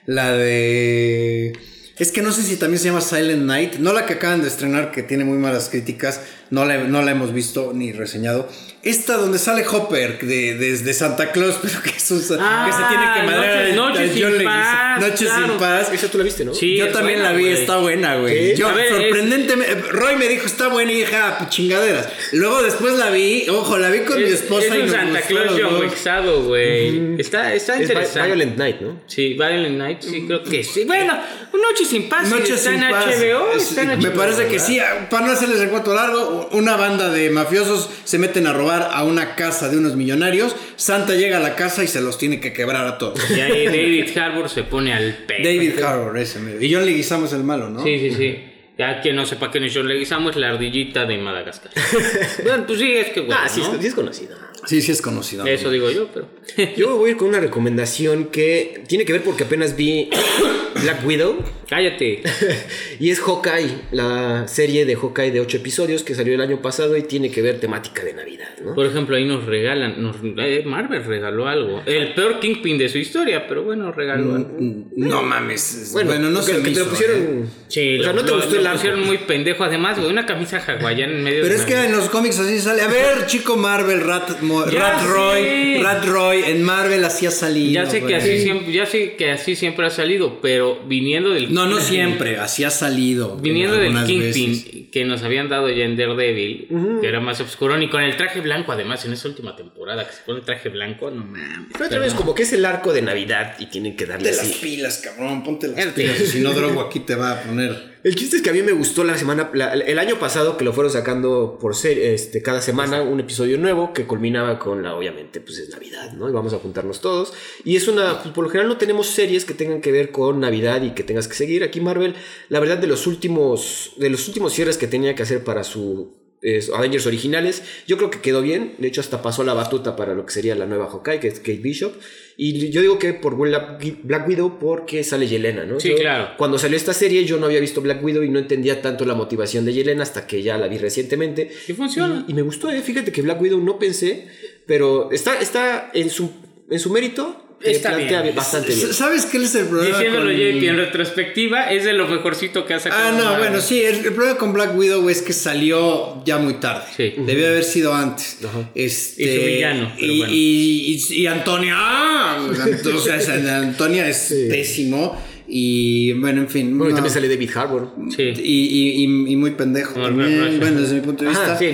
[0.07, 1.53] La de.
[1.99, 3.75] Es que no sé si también se llama Silent Night.
[3.75, 6.21] No la que acaban de estrenar, que tiene muy malas críticas.
[6.51, 8.47] No la, no la hemos visto ni reseñado.
[8.84, 12.35] Esta donde sale Hopper de, de, de Santa Claus, pero que, es un- que se
[12.35, 14.43] tiene que madrear Noches- John sin Leguizamo.
[14.45, 15.47] paz, Noches claro.
[15.47, 15.91] sin paz.
[15.91, 16.53] Esa tú la viste, ¿no?
[16.53, 18.55] Sí, Yo también buena, la vi, está buena, güey.
[18.55, 22.09] Yo, es- sorprendentemente, Roy me dijo, está buena y dije, ah, pues chingaderas.
[22.34, 24.95] Luego después la vi, ojo, la vi con mi Es, esposa es y un nos
[24.95, 25.81] Santa Claus.
[25.81, 27.19] Wixado, güey.
[27.19, 28.27] Está, está Es interesante.
[28.27, 29.01] Violent Night, ¿no?
[29.07, 30.84] Sí, Violent Night, sí, creo que sí.
[30.85, 31.13] Bueno,
[31.53, 32.30] Noche sin paz.
[32.30, 33.05] Noche está sin en paz.
[33.07, 33.51] HBO.
[33.55, 34.80] Es- Está en me HBO, parece que sí.
[35.09, 39.03] Para no hacerles el cuento largo, una banda de mafiosos se meten a robar a
[39.03, 40.55] una casa de unos millonarios.
[40.75, 43.19] Santa llega a la casa y se los tiene que quebrar a todos.
[43.29, 45.43] Y ahí David Harbour se pone al pedo.
[45.43, 46.39] David Harbour, ese.
[46.61, 47.83] Y John Leguizamo es el malo, ¿no?
[47.83, 48.55] Sí, sí, sí.
[48.77, 51.72] Ya quien no sepa quién es John Leguizamo es la ardillita de Madagascar.
[52.43, 53.73] bueno, pues sí, es que bueno, Ah, sí, ¿no?
[53.73, 54.38] es, sí es conocida.
[54.65, 55.45] Sí, sí es conocido.
[55.45, 56.27] Eso digo yo, pero...
[56.76, 60.10] Yo voy a ir con una recomendación que tiene que ver porque apenas vi
[60.81, 61.43] Black Widow.
[61.69, 62.23] Cállate.
[62.99, 66.95] Y es Hawkeye, la serie de Hawkeye de 8 episodios que salió el año pasado
[66.95, 68.75] y tiene que ver temática de Navidad, ¿no?
[68.75, 71.81] Por ejemplo, ahí nos regalan, nos, eh, Marvel regaló algo.
[71.85, 74.57] El peor Kingpin de su historia, pero bueno, regaló algo.
[74.95, 75.91] No mames.
[75.93, 77.17] Bueno, no se que me te lo pusieron.
[77.17, 77.45] ¿eh?
[77.67, 78.77] Sí, o sea, lo, no te lo- gustó lo el arco.
[78.77, 79.63] pusieron muy pendejo.
[79.63, 82.59] Además, güey, una camisa hawaiana en medio Pero de es que en los cómics así
[82.59, 82.81] sale.
[82.81, 85.43] A ver, chico Marvel, Rat, Mo- Rat Roy.
[85.43, 85.79] sé.
[85.83, 87.71] Rat Roy, en Marvel así ha salido.
[87.73, 91.53] Ya sé, que así siempre, ya sé que así siempre ha salido, pero viniendo del...
[91.53, 93.37] No, no siempre, así ha salido.
[93.37, 94.71] Viniendo del Kingpin veces.
[94.91, 96.67] que nos habían dado ya en Daredevil,
[97.01, 100.14] que era más oscuro, y con el traje blanco, además, en esa última temporada que
[100.14, 101.68] se pone el traje blanco, no mames.
[101.73, 104.44] Pero otra vez, como que es el arco de Navidad y tienen que darle Ponte
[104.48, 106.18] las pilas, cabrón, ponte las pilas.
[106.18, 107.95] Si no drogo aquí te va a poner.
[108.06, 110.64] El chiste es que a mí me gustó la semana, la- el año pasado que
[110.64, 114.94] lo fueron sacando por ser, este, cada semana un episodio nuevo que culminaba con la,
[114.95, 116.30] obviamente, pues es Navidad, ¿no?
[116.30, 117.34] Y vamos a juntarnos todos.
[117.64, 120.40] Y es una, pues, por lo general no tenemos series que tengan que ver con
[120.40, 121.64] Navidad y que tengas que seguir.
[121.64, 122.14] Aquí Marvel,
[122.49, 126.15] la verdad, de los últimos, de los últimos cierres que tenía que hacer para su
[126.41, 128.75] eh, Avengers originales, yo creo que quedó bien.
[128.77, 131.39] De hecho, hasta pasó la batuta para lo que sería la nueva Hawkeye, que es
[131.39, 131.93] Kate Bishop.
[132.37, 135.79] Y yo digo que por Black Widow porque sale Yelena, ¿no?
[135.79, 136.29] Sí, Yo- claro.
[136.37, 139.15] cuando salió esta serie yo no había visto Black Widow y no entendía tanto la
[139.15, 141.49] motivación de Yelena hasta que ya la vi recientemente.
[141.67, 142.25] Y funciona.
[142.27, 142.81] Y, y me gustó, ¿eh?
[142.81, 144.27] fíjate que Black Widow no pensé,
[144.67, 146.29] pero está, está en, su,
[146.69, 147.41] en su mérito.
[147.61, 148.36] Está plantea bien.
[148.36, 148.94] bastante bien.
[148.94, 149.98] ¿Sabes qué es el problema?
[149.98, 153.02] Diciéndolo con- JP en retrospectiva, es de lo mejorcito que ha sacado.
[153.07, 153.40] Ah, no, Marvel.
[153.40, 156.84] bueno, sí, el, el problema con Black Widow es que salió ya muy tarde.
[156.95, 157.14] Sí.
[157.18, 158.38] Debió haber sido antes.
[158.44, 158.69] Ajá.
[158.76, 160.34] Este, Y su villano, pero Y, bueno.
[160.34, 161.73] y, y- y Antonia.
[161.77, 162.48] ¡ah!
[162.49, 165.19] O sea, Antonia es pésimo.
[165.48, 166.76] Y bueno, en fin.
[166.76, 166.95] Bueno, y no.
[166.95, 167.91] también sale David Harbour.
[168.15, 168.23] Sí.
[168.23, 170.40] Y, y- y- y muy pendejo No, también.
[170.40, 171.45] no, no, bueno, desde mi punto de vista.
[171.52, 171.69] Ajá, sí,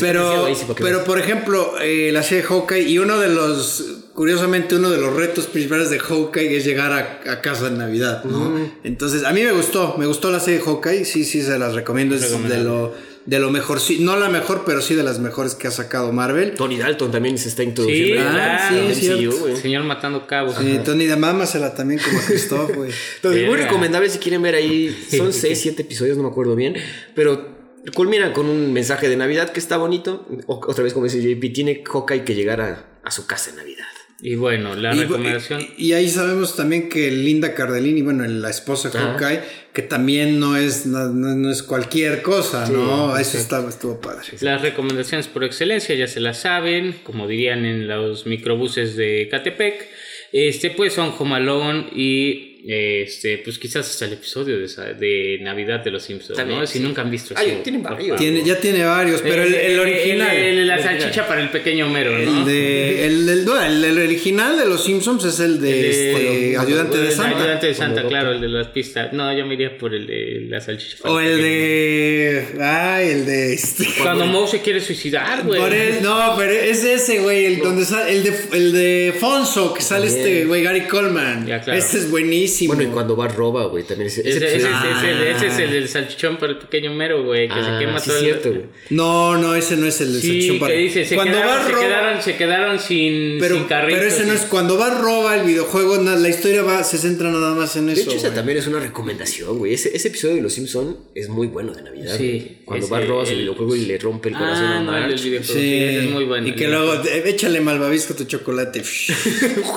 [0.00, 4.74] pero, sí, pero por ejemplo, eh, la serie de Hawkeye y uno de los, curiosamente,
[4.74, 8.68] uno de los retos principales de Hawkeye es llegar a, a casa en Navidad, ¿no?
[8.82, 11.74] Entonces, a mí me gustó, me gustó la serie de Hawkeye, sí, sí, se las
[11.74, 12.92] recomiendo, es de lo,
[13.26, 16.10] de lo mejor, sí, no la mejor, pero sí de las mejores que ha sacado
[16.10, 16.54] Marvel.
[16.56, 18.28] Tony Dalton también se está Sí, introduciendo.
[18.32, 18.88] claro.
[18.92, 19.36] Sí, cierto.
[19.38, 19.56] güey.
[19.56, 20.56] Señor matando cabos.
[20.58, 22.90] Sí, Tony de Mámasela también como Christoph, güey.
[23.16, 24.98] Entonces, muy recomendable si quieren ver ahí.
[25.16, 26.74] Son 6, 7 episodios, no me acuerdo bien.
[27.14, 27.56] Pero
[27.94, 30.26] culminan con un mensaje de Navidad que está bonito.
[30.48, 33.56] O- otra vez, como dice JP, tiene Hawkeye que llegar a, a su casa en
[33.58, 33.84] Navidad.
[34.20, 35.60] Y bueno, la Y- recomendación.
[35.76, 38.98] Y, y ahí sabemos también que Linda Cardellini, bueno, la esposa de.
[38.98, 39.40] Hawkeye,
[39.72, 43.16] que también no es, no, no- es cualquier cosa, ¿no?
[43.16, 44.26] Eso estaba, estuvo padre.
[44.40, 49.86] Las recomendaciones por excelencia ya se las saben, como dirían en los microbuses de Catepec.
[50.32, 55.38] Este, pues son Home Alone y este, pues quizás hasta el episodio de, esa- de
[55.40, 56.66] Navidad de los Simpsons, También, ¿no?
[56.66, 56.84] Si sí.
[56.84, 58.08] nunca han visto Ay, eso, tienen por varios.
[58.08, 58.20] favor.
[58.20, 60.36] Tiene, ya tiene varios, pero el, el original.
[60.36, 62.40] el- el- la salchicha para el pequeño Homero, ¿no?
[62.40, 66.10] El, de, el, original de los Simpsons es el de, El de-
[66.50, 67.38] este, Ayudante de Santa.
[67.38, 69.12] Ayudante de Santa, Cuando claro, el de las pistas.
[69.12, 70.96] No, yo me iría por el de la salchicha.
[71.02, 72.44] para O el de.
[72.60, 73.86] Ay, el de este.
[74.02, 75.60] Cuando Moe se quiere suicidar, güey.
[75.60, 79.72] Por el- no, pero es ese, güey, el, donde sale, el de, el de Fonso,
[79.74, 80.26] que sale También.
[80.26, 81.46] este güey, Gary Coleman.
[81.46, 81.78] Ya, claro.
[81.78, 82.47] Este es buenísimo.
[82.48, 82.74] Buenísimo.
[82.74, 85.02] Bueno, y cuando va roba, güey, también ese, Ese, ese- ese- Ah.
[85.02, 87.98] ese- ese es el del salchichón para el pequeño mero, güey, que se Ah, quema
[88.00, 88.62] sí, todo es el- cierto, güey.
[88.90, 91.52] No, no, ese no es el de Sí, Salchichón para- que dice, se, Cuando quedaron,
[91.58, 93.98] va se, roba- quedaron, se quedaron sin, Pero, sin carritos.
[94.00, 97.30] pero ese no es cuando va roba el videojuego, na- la historia va, se centra
[97.30, 98.02] nada más en De eso.
[98.10, 99.74] hecho, esa también es una recomendación, güey.
[99.74, 102.16] Ese, ese episodio de Los Simpson es muy bueno de Navidad.
[102.16, 102.58] Sí.
[102.64, 105.10] Cuando va roba su el- videojuego y le rompe el corazón Ah, a no, el
[105.10, 105.60] del videojuego.
[105.60, 106.46] Sí, ese es muy bueno.
[106.48, 108.82] Y que luego, échale malvavisco tu chocolate.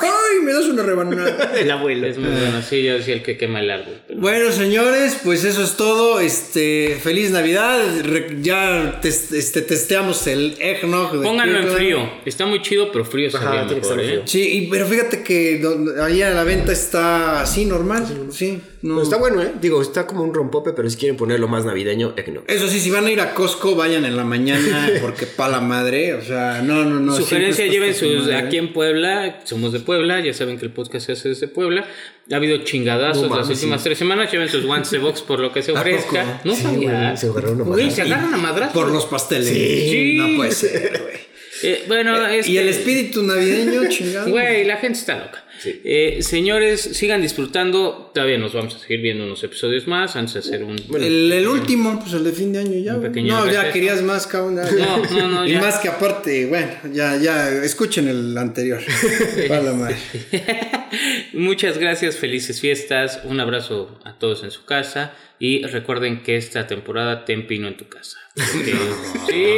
[0.02, 1.54] ¡Ay, me das una rebanada!
[1.58, 2.08] El abuelo.
[2.08, 3.94] Es muy bueno, sí, yo decía el que quema el árbol.
[4.08, 6.20] pero- Bueno, señores, pues eso es todo.
[6.20, 7.80] Este, feliz Navidad.
[8.04, 11.12] Re- ya tes- este, testeamos el eggnog.
[11.20, 12.10] de Pónganlo en frío.
[12.26, 14.04] Está muy chido, pero frío Ajá, mejor, ¿eh?
[14.06, 14.22] frío.
[14.26, 15.62] Sí, y- pero fíjate que
[16.02, 18.06] ahí a la venta está así, normal.
[18.32, 18.96] Sí, no.
[18.96, 19.52] Pero está bueno, ¿eh?
[19.62, 22.44] Digo, está como un rompope, pero si quieren ponerlo más navideño, eggnog.
[22.48, 25.60] Eso sí, si van a ir a Costco, vayan en la mañana porque pa' la
[25.62, 26.14] madre.
[26.16, 27.16] O sea, no, no, no.
[27.16, 28.22] Sugerencia, lleven sus.
[28.24, 28.36] madre.
[28.38, 31.86] Aquí en Puebla, somos de Puebla, ya saben que el podcast se hace desde Puebla.
[32.32, 34.32] Ha habido chingadazos No las últimas tres semanas.
[34.32, 36.42] Lleven sus guantes de box por lo que se ¿A ofrezca.
[36.44, 37.04] No Sí, sabía.
[37.08, 37.94] güey, se agarraron a Güey, madrazos.
[37.96, 38.74] se agarran a madrazos.
[38.74, 39.48] Por los pasteles.
[39.50, 40.16] Sí.
[40.18, 41.22] No puede ser, güey.
[41.64, 44.30] Eh, bueno, es Y el que- espíritu navideño, chingado.
[44.32, 45.44] Güey, la gente está loca.
[45.62, 45.80] Sí.
[45.84, 48.12] Eh, señores, sigan disfrutando.
[48.14, 50.76] Todavía nos vamos a seguir viendo unos episodios más antes de hacer un.
[50.96, 53.00] el, el último, pues el de fin de año ya.
[53.00, 54.56] pequeño No, ya querías más, cabrón.
[54.56, 54.64] No,
[55.12, 55.62] no, no, Y ya.
[55.62, 58.82] más que aparte, bueno, ya, ya, escuchen el anterior.
[59.48, 59.98] Pa' la madre.
[61.34, 63.22] Muchas gracias, felices fiestas.
[63.24, 65.14] Un abrazo a todos en su casa.
[65.38, 68.18] Y recuerden que esta temporada ten pino en tu casa.
[68.36, 68.74] Sí,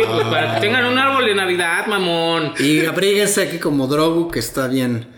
[0.08, 2.54] pues para que tengan un árbol de Navidad, mamón.
[2.60, 5.13] Y abríguense aquí como Drogu, que está bien.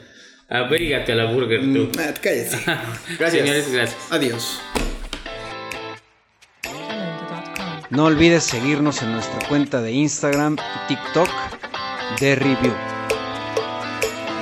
[0.50, 1.92] Abrígate a la burger, tú.
[2.00, 2.58] Ah, cállate.
[3.18, 3.32] Gracias.
[3.32, 4.12] Señores, gracias.
[4.12, 4.62] Adiós.
[7.90, 11.30] No olvides seguirnos en nuestra cuenta de Instagram y TikTok
[12.20, 12.74] de Review.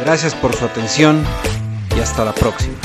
[0.02, 1.24] Gracias por su atención
[1.96, 2.76] y hasta la próxima.